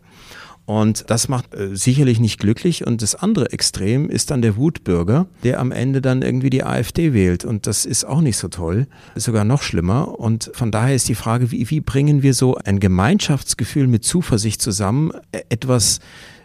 Und 0.65 1.09
das 1.11 1.27
macht 1.27 1.53
äh, 1.53 1.75
sicherlich 1.75 2.19
nicht 2.19 2.39
glücklich. 2.39 2.85
Und 2.85 3.01
das 3.01 3.15
andere 3.15 3.51
Extrem 3.51 4.09
ist 4.09 4.31
dann 4.31 4.41
der 4.41 4.55
Wutbürger, 4.55 5.27
der 5.43 5.59
am 5.59 5.71
Ende 5.71 6.01
dann 6.01 6.23
irgendwie 6.23 6.49
die 6.49 6.63
AfD 6.63 7.13
wählt. 7.13 7.45
Und 7.45 7.67
das 7.67 7.85
ist 7.85 8.03
auch 8.03 8.21
nicht 8.21 8.37
so 8.37 8.47
toll, 8.47 8.87
sogar 9.15 9.43
noch 9.43 9.61
schlimmer. 9.61 10.19
Und 10.19 10.49
von 10.53 10.71
daher 10.71 10.95
ist 10.95 11.07
die 11.07 11.15
Frage, 11.15 11.51
wie, 11.51 11.69
wie 11.69 11.81
bringen 11.81 12.23
wir 12.23 12.33
so 12.33 12.55
ein 12.55 12.79
Gemeinschaftsgefühl 12.79 13.87
mit 13.87 14.03
Zuversicht 14.03 14.61
zusammen, 14.61 15.11
äh, 15.31 15.41
etwas 15.49 15.99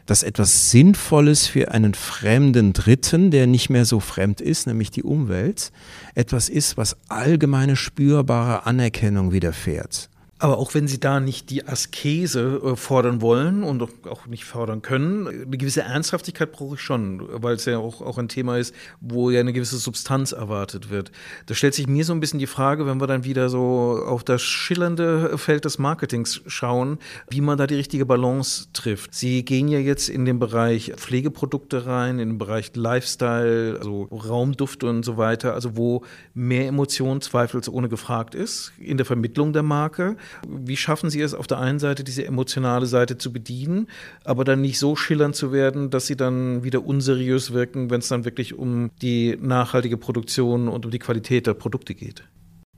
das 0.07 0.25
etwas 0.25 0.73
Sinnvolles 0.73 1.47
für 1.47 1.71
einen 1.71 1.95
fremden 1.95 2.73
Dritten, 2.73 3.31
der 3.31 3.47
nicht 3.47 3.71
mehr 3.71 3.85
so 3.85 4.01
fremd 4.01 4.41
ist, 4.41 4.67
nämlich 4.67 4.91
die 4.91 5.05
Umwelt, 5.05 5.71
etwas 6.17 6.49
ist, 6.49 6.77
was 6.77 6.97
allgemeine 7.09 7.77
spürbare 7.77 8.67
Anerkennung 8.67 9.31
widerfährt. 9.31 10.10
Aber 10.43 10.57
auch 10.57 10.73
wenn 10.73 10.89
Sie 10.89 10.99
da 10.99 11.21
nicht 11.21 11.51
die 11.51 11.69
Askese 11.69 12.63
äh, 12.65 12.75
fordern 12.75 13.21
wollen 13.21 13.63
und 13.63 13.83
auch 13.83 14.27
nicht 14.27 14.47
fordern 14.47 14.81
können, 14.81 15.29
eine 15.29 15.59
gewisse 15.59 15.83
Ernsthaftigkeit 15.83 16.51
brauche 16.51 16.77
ich 16.77 16.81
schon, 16.81 17.23
weil 17.43 17.57
es 17.57 17.67
ja 17.67 17.77
auch, 17.77 18.01
auch 18.01 18.17
ein 18.17 18.29
Thema 18.29 18.57
ist, 18.57 18.75
wo 19.03 19.29
ja 19.29 19.41
eine 19.41 19.53
gewisse 19.53 19.77
Substanz 19.77 20.33
erwartet 20.33 20.89
wird. 20.89 21.13
Da 21.45 21.55
stellt 21.55 21.75
sich 21.75 21.87
mir 21.87 22.07
so 22.07 22.15
ein 22.15 22.21
bisschen 22.21 22.39
die 22.39 22.47
Frage, 22.47 22.87
wenn 22.87 22.99
wir 23.01 23.07
dann 23.07 23.25
wieder 23.25 23.51
so 23.51 24.03
auf 24.07 24.25
das 24.25 24.41
schillernde 24.41 25.37
Feld 25.37 25.67
des 25.67 25.79
Marketings 25.79 26.41
schauen, 26.47 26.99
wie 27.29 27.43
man 27.43 27.59
da 27.59 27.67
die 27.67 27.75
richtige 27.75 28.07
Balance 28.07 28.69
trifft. 28.73 29.15
Sie 29.15 29.45
gehen 29.45 29.69
ja 29.69 29.79
jetzt 29.79 30.09
in 30.09 30.25
den 30.25 30.39
Bereich 30.39 30.95
Pflegeprodukte 30.97 31.85
rein, 31.85 32.19
in 32.19 32.31
den 32.31 32.39
Bereich 32.39 32.75
Lifestyle, 32.75 33.77
also 33.79 34.05
Raumduft 34.05 34.85
und 34.85 35.05
so 35.05 35.19
weiter, 35.19 35.53
also 35.53 35.77
wo 35.77 36.03
mehr 36.33 36.67
Emotion 36.67 37.21
zweifelsohne 37.21 37.91
gefragt 37.91 38.35
ist 38.35 38.73
in 38.79 38.97
der 38.97 39.05
Vermittlung 39.05 39.53
der 39.53 39.63
Marke. 39.63 40.17
Wie 40.49 40.77
schaffen 40.77 41.11
Sie 41.11 41.21
es 41.21 41.35
auf 41.35 41.47
der 41.47 41.59
einen 41.59 41.79
Seite, 41.79 42.05
diese 42.05 42.25
emotionale 42.25 42.87
Seite 42.87 43.19
zu 43.19 43.33
bedienen, 43.33 43.89
aber 44.25 44.45
dann 44.45 44.61
nicht 44.61 44.79
so 44.79 44.97
schillernd 44.97 45.37
zu 45.37 45.53
werden, 45.53 45.91
dass 45.91 46.07
Sie 46.07 46.17
dann 46.17 46.65
wieder 46.65 46.85
unseriös 46.85 47.53
wirken, 47.53 47.91
wenn 47.91 48.01
es 48.01 48.09
dann 48.09 48.25
wirklich 48.25 48.55
um 48.55 48.91
die 49.03 49.37
nachhaltige 49.41 49.97
Produktion 49.97 50.69
und 50.69 50.85
um 50.85 50.91
die 50.91 50.99
Qualität 50.99 51.47
der 51.47 51.55
Produkte 51.55 51.95
geht? 51.95 52.25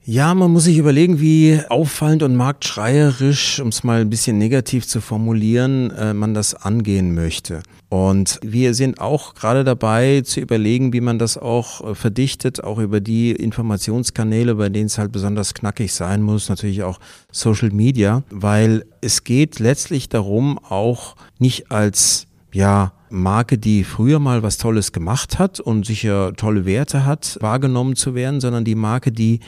Ja, 0.05 0.33
man 0.33 0.51
muss 0.51 0.65
sich 0.65 0.77
überlegen, 0.79 1.21
wie 1.21 1.61
auffallend 1.69 2.23
und 2.23 2.35
marktschreierisch, 2.35 3.61
um 3.61 3.69
es 3.69 3.85
mal 3.85 4.01
ein 4.01 4.09
bisschen 4.09 4.37
negativ 4.37 4.85
zu 4.85 4.99
formulieren, 4.99 5.91
äh, 5.91 6.13
man 6.13 6.33
das 6.33 6.55
angehen 6.55 7.15
möchte. 7.15 7.63
Und 7.87 8.37
wir 8.43 8.73
sind 8.73 8.99
auch 8.99 9.33
gerade 9.33 9.63
dabei 9.63 10.19
zu 10.25 10.41
überlegen, 10.41 10.91
wie 10.91 10.99
man 10.99 11.19
das 11.19 11.37
auch 11.37 11.91
äh, 11.91 11.95
verdichtet, 11.95 12.61
auch 12.61 12.79
über 12.79 12.99
die 12.99 13.31
Informationskanäle, 13.31 14.55
bei 14.55 14.67
denen 14.67 14.87
es 14.87 14.97
halt 14.97 15.13
besonders 15.13 15.53
knackig 15.53 15.93
sein 15.93 16.21
muss, 16.21 16.49
natürlich 16.49 16.83
auch 16.83 16.99
Social 17.31 17.69
Media, 17.69 18.23
weil 18.29 18.83
es 18.99 19.23
geht 19.23 19.59
letztlich 19.59 20.09
darum, 20.09 20.59
auch 20.59 21.15
nicht 21.39 21.71
als 21.71 22.27
ja, 22.51 22.91
Marke, 23.09 23.57
die 23.57 23.83
früher 23.83 24.19
mal 24.19 24.43
was 24.43 24.57
Tolles 24.57 24.91
gemacht 24.91 25.39
hat 25.39 25.59
und 25.59 25.85
sicher 25.85 26.33
tolle 26.35 26.65
Werte 26.65 27.05
hat, 27.05 27.37
wahrgenommen 27.39 27.95
zu 27.95 28.15
werden, 28.15 28.41
sondern 28.41 28.65
die 28.65 28.75
Marke, 28.75 29.11
die 29.11 29.39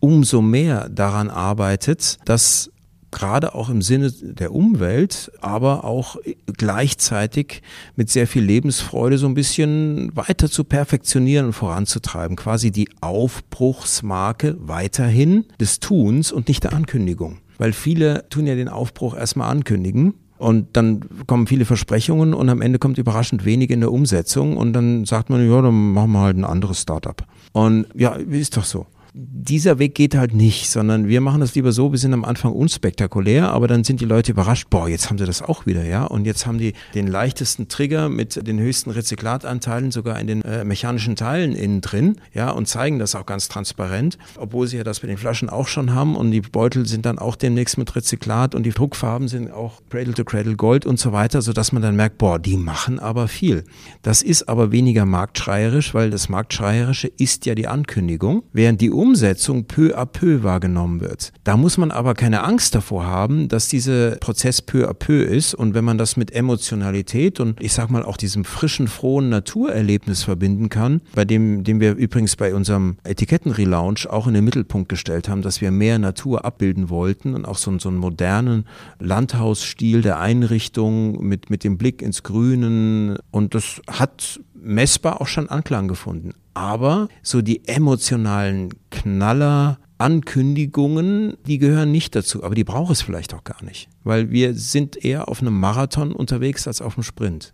umso 0.00 0.42
mehr 0.42 0.88
daran 0.88 1.30
arbeitet, 1.30 2.18
dass 2.24 2.70
gerade 3.10 3.54
auch 3.54 3.68
im 3.68 3.82
Sinne 3.82 4.12
der 4.12 4.54
Umwelt, 4.54 5.32
aber 5.40 5.84
auch 5.84 6.16
gleichzeitig 6.56 7.62
mit 7.96 8.10
sehr 8.10 8.26
viel 8.26 8.42
Lebensfreude 8.42 9.18
so 9.18 9.26
ein 9.26 9.34
bisschen 9.34 10.14
weiter 10.16 10.50
zu 10.50 10.64
perfektionieren 10.64 11.46
und 11.46 11.52
voranzutreiben. 11.52 12.36
Quasi 12.36 12.70
die 12.70 12.88
Aufbruchsmarke 13.00 14.56
weiterhin 14.60 15.46
des 15.60 15.80
Tuns 15.80 16.32
und 16.32 16.48
nicht 16.48 16.64
der 16.64 16.72
Ankündigung. 16.72 17.38
Weil 17.58 17.72
viele 17.72 18.28
tun 18.30 18.46
ja 18.46 18.54
den 18.54 18.68
Aufbruch 18.68 19.16
erstmal 19.16 19.50
ankündigen 19.50 20.14
und 20.38 20.68
dann 20.76 21.00
kommen 21.26 21.46
viele 21.46 21.66
Versprechungen 21.66 22.32
und 22.32 22.48
am 22.48 22.62
Ende 22.62 22.78
kommt 22.78 22.96
überraschend 22.96 23.44
wenig 23.44 23.70
in 23.70 23.80
der 23.80 23.92
Umsetzung 23.92 24.56
und 24.56 24.72
dann 24.72 25.04
sagt 25.04 25.28
man, 25.28 25.46
ja, 25.46 25.60
dann 25.60 25.92
machen 25.92 26.12
wir 26.12 26.20
halt 26.20 26.38
ein 26.38 26.44
anderes 26.44 26.80
Startup. 26.80 27.26
Und 27.52 27.86
ja, 27.94 28.12
ist 28.12 28.56
doch 28.56 28.64
so 28.64 28.86
dieser 29.14 29.78
Weg 29.78 29.94
geht 29.94 30.14
halt 30.14 30.34
nicht, 30.34 30.70
sondern 30.70 31.08
wir 31.08 31.20
machen 31.20 31.40
das 31.40 31.54
lieber 31.54 31.72
so, 31.72 31.92
wir 31.92 31.98
sind 31.98 32.12
am 32.12 32.24
Anfang 32.24 32.52
unspektakulär, 32.52 33.50
aber 33.50 33.66
dann 33.66 33.84
sind 33.84 34.00
die 34.00 34.04
Leute 34.04 34.32
überrascht, 34.32 34.68
boah, 34.70 34.88
jetzt 34.88 35.10
haben 35.10 35.18
sie 35.18 35.26
das 35.26 35.42
auch 35.42 35.66
wieder, 35.66 35.84
ja, 35.84 36.04
und 36.04 36.26
jetzt 36.26 36.46
haben 36.46 36.58
die 36.58 36.74
den 36.94 37.06
leichtesten 37.06 37.68
Trigger 37.68 38.08
mit 38.08 38.46
den 38.46 38.58
höchsten 38.58 38.90
Rezyklatanteilen 38.90 39.90
sogar 39.90 40.18
in 40.20 40.26
den 40.26 40.42
äh, 40.42 40.64
mechanischen 40.64 41.16
Teilen 41.16 41.54
innen 41.54 41.80
drin, 41.80 42.16
ja, 42.32 42.50
und 42.50 42.66
zeigen 42.66 42.98
das 42.98 43.14
auch 43.14 43.26
ganz 43.26 43.48
transparent, 43.48 44.18
obwohl 44.36 44.66
sie 44.66 44.76
ja 44.76 44.84
das 44.84 45.02
mit 45.02 45.10
den 45.10 45.18
Flaschen 45.18 45.48
auch 45.48 45.66
schon 45.66 45.94
haben 45.94 46.16
und 46.16 46.30
die 46.30 46.40
Beutel 46.40 46.86
sind 46.86 47.06
dann 47.06 47.18
auch 47.18 47.36
demnächst 47.36 47.78
mit 47.78 47.94
Rezyklat 47.96 48.54
und 48.54 48.64
die 48.64 48.70
Druckfarben 48.70 49.28
sind 49.28 49.50
auch 49.50 49.80
Cradle 49.90 50.14
to 50.14 50.24
Cradle 50.24 50.56
Gold 50.56 50.86
und 50.86 50.98
so 50.98 51.12
weiter, 51.12 51.42
sodass 51.42 51.72
man 51.72 51.82
dann 51.82 51.96
merkt, 51.96 52.18
boah, 52.18 52.38
die 52.38 52.56
machen 52.56 52.98
aber 52.98 53.28
viel. 53.28 53.64
Das 54.02 54.22
ist 54.22 54.48
aber 54.48 54.72
weniger 54.72 55.06
marktschreierisch, 55.06 55.94
weil 55.94 56.10
das 56.10 56.28
Marktschreierische 56.28 57.08
ist 57.08 57.46
ja 57.46 57.54
die 57.54 57.66
Ankündigung, 57.66 58.44
während 58.52 58.80
die 58.80 58.90
Umsetzung 59.00 59.64
peu 59.64 59.96
à 59.96 60.04
peu 60.04 60.42
wahrgenommen 60.42 61.00
wird. 61.00 61.32
Da 61.42 61.56
muss 61.56 61.78
man 61.78 61.90
aber 61.90 62.12
keine 62.12 62.44
Angst 62.44 62.74
davor 62.74 63.06
haben, 63.06 63.48
dass 63.48 63.68
dieser 63.68 64.16
Prozess 64.16 64.60
peu 64.60 64.90
à 64.90 64.92
peu 64.92 65.22
ist 65.22 65.54
und 65.54 65.72
wenn 65.72 65.86
man 65.86 65.96
das 65.96 66.18
mit 66.18 66.32
Emotionalität 66.34 67.40
und 67.40 67.62
ich 67.62 67.72
sag 67.72 67.88
mal 67.88 68.02
auch 68.02 68.18
diesem 68.18 68.44
frischen, 68.44 68.88
frohen 68.88 69.30
Naturerlebnis 69.30 70.24
verbinden 70.24 70.68
kann, 70.68 71.00
bei 71.14 71.24
dem, 71.24 71.64
dem 71.64 71.80
wir 71.80 71.94
übrigens 71.94 72.36
bei 72.36 72.54
unserem 72.54 72.98
Etiketten-Relaunch 73.04 74.06
auch 74.06 74.26
in 74.26 74.34
den 74.34 74.44
Mittelpunkt 74.44 74.90
gestellt 74.90 75.30
haben, 75.30 75.40
dass 75.40 75.62
wir 75.62 75.70
mehr 75.70 75.98
Natur 75.98 76.44
abbilden 76.44 76.90
wollten 76.90 77.34
und 77.34 77.46
auch 77.46 77.56
so, 77.56 77.78
so 77.78 77.88
einen 77.88 77.96
modernen 77.96 78.66
Landhausstil 78.98 80.02
der 80.02 80.20
Einrichtung 80.20 81.24
mit, 81.26 81.48
mit 81.48 81.64
dem 81.64 81.78
Blick 81.78 82.02
ins 82.02 82.22
Grünen 82.22 83.16
und 83.30 83.54
das 83.54 83.80
hat 83.88 84.40
messbar 84.62 85.20
auch 85.20 85.26
schon 85.26 85.48
Anklang 85.48 85.88
gefunden. 85.88 86.32
Aber 86.54 87.08
so 87.22 87.42
die 87.42 87.66
emotionalen 87.68 88.70
Knaller, 88.90 89.78
Ankündigungen, 89.98 91.36
die 91.46 91.58
gehören 91.58 91.92
nicht 91.92 92.16
dazu, 92.16 92.42
aber 92.42 92.54
die 92.54 92.64
braucht 92.64 92.92
es 92.92 93.02
vielleicht 93.02 93.34
auch 93.34 93.44
gar 93.44 93.62
nicht, 93.62 93.88
weil 94.02 94.30
wir 94.30 94.54
sind 94.54 95.04
eher 95.04 95.28
auf 95.28 95.42
einem 95.42 95.58
Marathon 95.60 96.12
unterwegs 96.12 96.66
als 96.66 96.80
auf 96.80 96.96
einem 96.96 97.02
Sprint. 97.04 97.52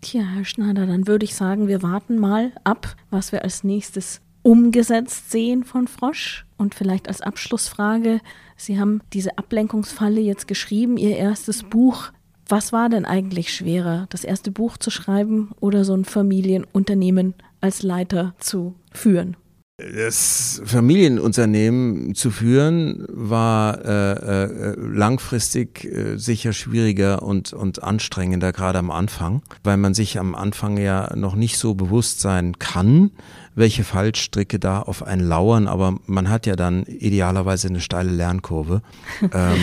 Tja, 0.00 0.22
Herr 0.22 0.44
Schneider, 0.44 0.86
dann 0.86 1.06
würde 1.06 1.24
ich 1.24 1.34
sagen, 1.34 1.68
wir 1.68 1.82
warten 1.82 2.18
mal 2.18 2.52
ab, 2.64 2.96
was 3.10 3.30
wir 3.30 3.42
als 3.42 3.62
nächstes 3.62 4.20
umgesetzt 4.42 5.30
sehen 5.30 5.64
von 5.64 5.86
Frosch. 5.86 6.44
Und 6.56 6.74
vielleicht 6.74 7.08
als 7.08 7.20
Abschlussfrage, 7.20 8.20
Sie 8.56 8.78
haben 8.78 9.00
diese 9.12 9.38
Ablenkungsfalle 9.38 10.20
jetzt 10.20 10.48
geschrieben, 10.48 10.96
Ihr 10.96 11.16
erstes 11.16 11.62
Buch 11.62 12.10
was 12.52 12.70
war 12.70 12.90
denn 12.90 13.06
eigentlich 13.06 13.50
schwerer, 13.50 14.06
das 14.10 14.24
erste 14.24 14.50
Buch 14.50 14.76
zu 14.76 14.90
schreiben 14.90 15.52
oder 15.58 15.86
so 15.86 15.94
ein 15.94 16.04
Familienunternehmen 16.04 17.32
als 17.62 17.82
Leiter 17.82 18.34
zu 18.40 18.74
führen? 18.92 19.38
Das 19.78 20.60
Familienunternehmen 20.66 22.14
zu 22.14 22.30
führen 22.30 23.06
war 23.08 23.82
äh, 23.82 24.12
äh, 24.12 24.74
langfristig 24.76 25.86
äh, 25.86 26.18
sicher 26.18 26.52
schwieriger 26.52 27.22
und, 27.22 27.54
und 27.54 27.82
anstrengender, 27.82 28.52
gerade 28.52 28.78
am 28.78 28.90
Anfang, 28.90 29.40
weil 29.64 29.78
man 29.78 29.94
sich 29.94 30.18
am 30.18 30.34
Anfang 30.34 30.76
ja 30.76 31.16
noch 31.16 31.34
nicht 31.34 31.56
so 31.56 31.74
bewusst 31.74 32.20
sein 32.20 32.58
kann, 32.58 33.12
welche 33.54 33.82
Fallstricke 33.82 34.58
da 34.58 34.82
auf 34.82 35.02
einen 35.02 35.26
lauern, 35.26 35.66
aber 35.66 35.96
man 36.04 36.28
hat 36.28 36.44
ja 36.44 36.54
dann 36.54 36.84
idealerweise 36.84 37.68
eine 37.68 37.80
steile 37.80 38.10
Lernkurve. 38.10 38.82
ähm, 39.22 39.58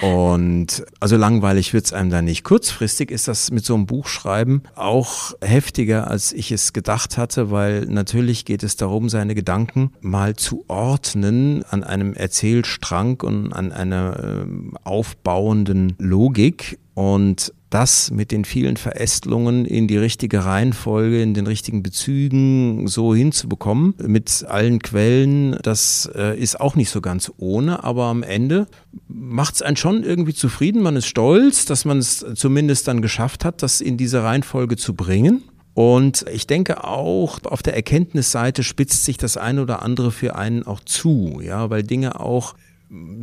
und 0.00 0.84
also 1.00 1.16
langweilig 1.16 1.74
wird's 1.74 1.92
einem 1.92 2.10
da 2.10 2.22
nicht. 2.22 2.44
Kurzfristig 2.44 3.10
ist 3.10 3.28
das 3.28 3.50
mit 3.50 3.64
so 3.64 3.74
einem 3.74 3.86
Buchschreiben 3.86 4.62
auch 4.74 5.32
heftiger, 5.40 6.08
als 6.10 6.32
ich 6.32 6.52
es 6.52 6.72
gedacht 6.72 7.18
hatte, 7.18 7.50
weil 7.50 7.86
natürlich 7.86 8.44
geht 8.44 8.62
es 8.62 8.76
darum, 8.76 9.08
seine 9.08 9.34
Gedanken 9.34 9.92
mal 10.00 10.36
zu 10.36 10.64
ordnen 10.68 11.64
an 11.64 11.82
einem 11.84 12.14
Erzählstrang 12.14 13.20
und 13.20 13.52
an 13.52 13.72
einer 13.72 14.18
äh, 14.18 14.46
aufbauenden 14.84 15.94
Logik. 15.98 16.78
Und 16.94 17.52
das 17.70 18.10
mit 18.10 18.32
den 18.32 18.44
vielen 18.44 18.76
Verästelungen 18.76 19.64
in 19.64 19.88
die 19.88 19.98
richtige 19.98 20.44
Reihenfolge, 20.44 21.22
in 21.22 21.34
den 21.34 21.46
richtigen 21.46 21.82
Bezügen 21.82 22.88
so 22.88 23.14
hinzubekommen, 23.14 23.94
mit 24.06 24.44
allen 24.48 24.80
Quellen, 24.80 25.58
das 25.62 26.10
äh, 26.14 26.38
ist 26.38 26.60
auch 26.60 26.76
nicht 26.76 26.90
so 26.90 27.00
ganz 27.00 27.32
ohne, 27.36 27.84
aber 27.84 28.04
am 28.04 28.22
Ende 28.22 28.66
macht 29.06 29.56
es 29.56 29.62
einen 29.62 29.76
schon 29.76 30.02
irgendwie 30.02 30.34
zufrieden. 30.34 30.82
Man 30.82 30.96
ist 30.96 31.06
stolz, 31.06 31.64
dass 31.66 31.84
man 31.84 31.98
es 31.98 32.24
zumindest 32.34 32.88
dann 32.88 33.02
geschafft 33.02 33.44
hat, 33.44 33.62
das 33.62 33.80
in 33.80 33.96
diese 33.96 34.22
Reihenfolge 34.22 34.76
zu 34.76 34.94
bringen. 34.94 35.42
Und 35.74 36.24
ich 36.32 36.46
denke 36.48 36.82
auch, 36.82 37.38
auf 37.44 37.62
der 37.62 37.76
Erkenntnisseite 37.76 38.64
spitzt 38.64 39.04
sich 39.04 39.16
das 39.16 39.36
eine 39.36 39.62
oder 39.62 39.82
andere 39.82 40.10
für 40.10 40.34
einen 40.34 40.64
auch 40.64 40.80
zu, 40.80 41.40
ja, 41.40 41.70
weil 41.70 41.84
Dinge 41.84 42.18
auch 42.18 42.54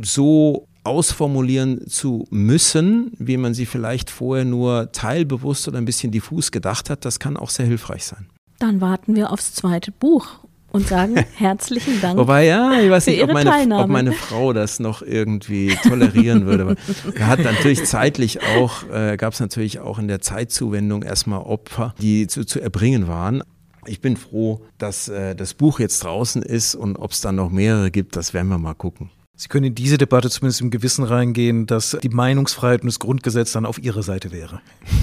so 0.02 0.66
ausformulieren 0.86 1.88
zu 1.88 2.26
müssen, 2.30 3.12
wie 3.18 3.36
man 3.36 3.54
sie 3.54 3.66
vielleicht 3.66 4.10
vorher 4.10 4.44
nur 4.44 4.92
teilbewusst 4.92 5.66
oder 5.68 5.78
ein 5.78 5.84
bisschen 5.84 6.12
diffus 6.12 6.52
gedacht 6.52 6.88
hat, 6.90 7.04
das 7.04 7.18
kann 7.18 7.36
auch 7.36 7.50
sehr 7.50 7.66
hilfreich 7.66 8.04
sein. 8.04 8.28
Dann 8.58 8.80
warten 8.80 9.16
wir 9.16 9.32
aufs 9.32 9.52
zweite 9.52 9.92
Buch 9.92 10.26
und 10.70 10.86
sagen 10.86 11.16
herzlichen 11.34 12.00
Dank. 12.00 12.18
Wobei, 12.18 12.46
ja, 12.46 12.80
ich 12.80 12.90
weiß 12.90 13.06
nicht, 13.06 13.22
ob 13.22 13.32
meine, 13.32 13.76
ob 13.76 13.88
meine, 13.88 14.12
Frau 14.12 14.52
das 14.52 14.78
noch 14.78 15.02
irgendwie 15.02 15.76
tolerieren 15.82 16.46
würde. 16.46 16.76
Er 17.14 17.26
hat 17.26 17.40
natürlich 17.40 17.84
zeitlich 17.84 18.42
auch, 18.42 18.88
äh, 18.90 19.16
gab 19.16 19.32
es 19.32 19.40
natürlich 19.40 19.80
auch 19.80 19.98
in 19.98 20.08
der 20.08 20.20
Zeitzuwendung 20.20 21.02
erstmal 21.02 21.40
Opfer, 21.40 21.94
die 22.00 22.26
zu, 22.26 22.44
zu 22.44 22.60
erbringen 22.60 23.08
waren. 23.08 23.42
Ich 23.86 24.00
bin 24.00 24.16
froh, 24.16 24.62
dass 24.78 25.08
äh, 25.08 25.34
das 25.34 25.54
Buch 25.54 25.80
jetzt 25.80 26.02
draußen 26.02 26.42
ist 26.42 26.74
und 26.74 26.96
ob 26.96 27.12
es 27.12 27.20
dann 27.20 27.36
noch 27.36 27.50
mehrere 27.50 27.90
gibt, 27.90 28.16
das 28.16 28.34
werden 28.34 28.48
wir 28.48 28.58
mal 28.58 28.74
gucken. 28.74 29.10
Sie 29.38 29.48
können 29.48 29.66
in 29.66 29.74
diese 29.74 29.98
Debatte 29.98 30.30
zumindest 30.30 30.62
im 30.62 30.70
Gewissen 30.70 31.04
reingehen, 31.04 31.66
dass 31.66 31.96
die 32.02 32.08
Meinungsfreiheit 32.08 32.80
und 32.80 32.86
das 32.86 32.98
Grundgesetz 32.98 33.52
dann 33.52 33.66
auf 33.66 33.78
Ihrer 33.78 34.02
Seite 34.02 34.32
wäre. 34.32 34.62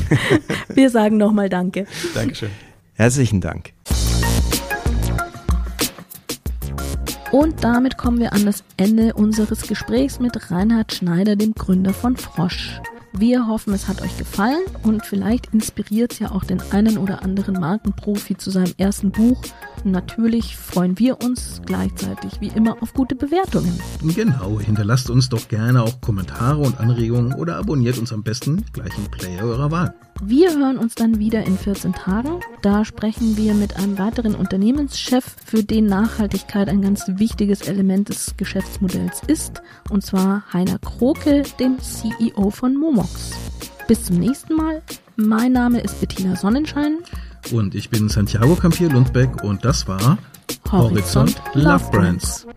Wir 0.69 0.89
sagen 0.89 1.17
nochmal 1.17 1.49
Danke. 1.49 1.86
Dankeschön. 2.15 2.49
Herzlichen 2.95 3.41
Dank. 3.41 3.73
Und 7.31 7.63
damit 7.63 7.97
kommen 7.97 8.19
wir 8.19 8.34
an 8.34 8.45
das 8.45 8.63
Ende 8.77 9.15
unseres 9.15 9.63
Gesprächs 9.63 10.19
mit 10.19 10.51
Reinhard 10.51 10.93
Schneider, 10.93 11.36
dem 11.36 11.55
Gründer 11.55 11.91
von 11.91 12.15
Frosch. 12.15 12.79
Wir 13.16 13.47
hoffen, 13.47 13.74
es 13.74 13.88
hat 13.88 14.01
euch 14.01 14.18
gefallen 14.18 14.64
und 14.82 15.05
vielleicht 15.05 15.53
inspiriert 15.53 16.14
es 16.14 16.20
ja 16.20 16.32
auch 16.32 16.43
den 16.43 16.61
einen 16.72 16.97
oder 16.97 17.22
anderen 17.22 17.59
Markenprofi 17.59 18.38
zu 18.38 18.49
seinem 18.49 18.74
ersten 18.78 19.11
Buch. 19.11 19.39
Natürlich 19.84 20.57
freuen 20.57 20.97
wir 20.97 21.22
uns 21.22 21.61
gleichzeitig 21.64 22.41
wie 22.41 22.47
immer 22.47 22.82
auf 22.82 22.93
gute 22.93 23.16
Bewertungen. 23.16 23.80
Genau, 24.01 24.59
hinterlasst 24.59 25.11
uns 25.11 25.30
doch 25.30 25.47
gerne 25.47 25.84
auch 25.84 26.01
Kommentare 26.01 26.57
und 26.59 26.80
Anregungen 26.80 27.34
oder 27.36 27.57
abonniert 27.57 27.99
uns 27.99 28.11
am 28.11 28.24
besten 28.24 28.66
gleich 28.74 28.97
im 28.97 29.11
Player 29.11 29.43
eurer 29.43 29.70
Wahl. 29.70 29.93
Wir 30.26 30.57
hören 30.57 30.78
uns 30.78 30.95
dann 30.95 31.19
wieder 31.19 31.43
in 31.43 31.57
14 31.57 31.91
Tagen. 31.91 32.39
Da 32.61 32.86
sprechen 32.86 33.36
wir 33.36 33.53
mit 33.53 33.76
einem 33.76 33.97
weiteren 33.97 34.36
Unternehmenschef, 34.36 35.36
für 35.45 35.63
den 35.63 35.86
Nachhaltigkeit 35.88 36.69
ein 36.69 36.82
ganz 36.82 37.03
wichtiges 37.07 37.63
Element 37.63 38.07
des 38.07 38.36
Geschäftsmodells 38.38 39.21
ist, 39.28 39.61
und 39.89 40.05
zwar 40.05 40.43
Heiner 40.53 40.80
Kroke, 40.80 41.43
dem 41.59 41.78
CEO 41.80 42.51
von 42.51 42.78
Momox. 42.78 43.32
Bis 43.89 44.05
zum 44.05 44.19
nächsten 44.19 44.55
Mal. 44.55 44.82
Mein 45.17 45.51
Name 45.51 45.82
ist 45.82 45.99
Bettina 45.99 46.38
Sonnenschein. 46.38 46.99
Und 47.51 47.76
ich 47.76 47.89
bin 47.89 48.07
Santiago 48.07 48.55
Campier 48.55 48.89
Lundbeck 48.89 49.43
und 49.43 49.65
das 49.65 49.89
war 49.89 50.17
Horizont, 50.71 51.36
Horizont 51.36 51.41
Love 51.53 51.91
Brands. 51.91 52.47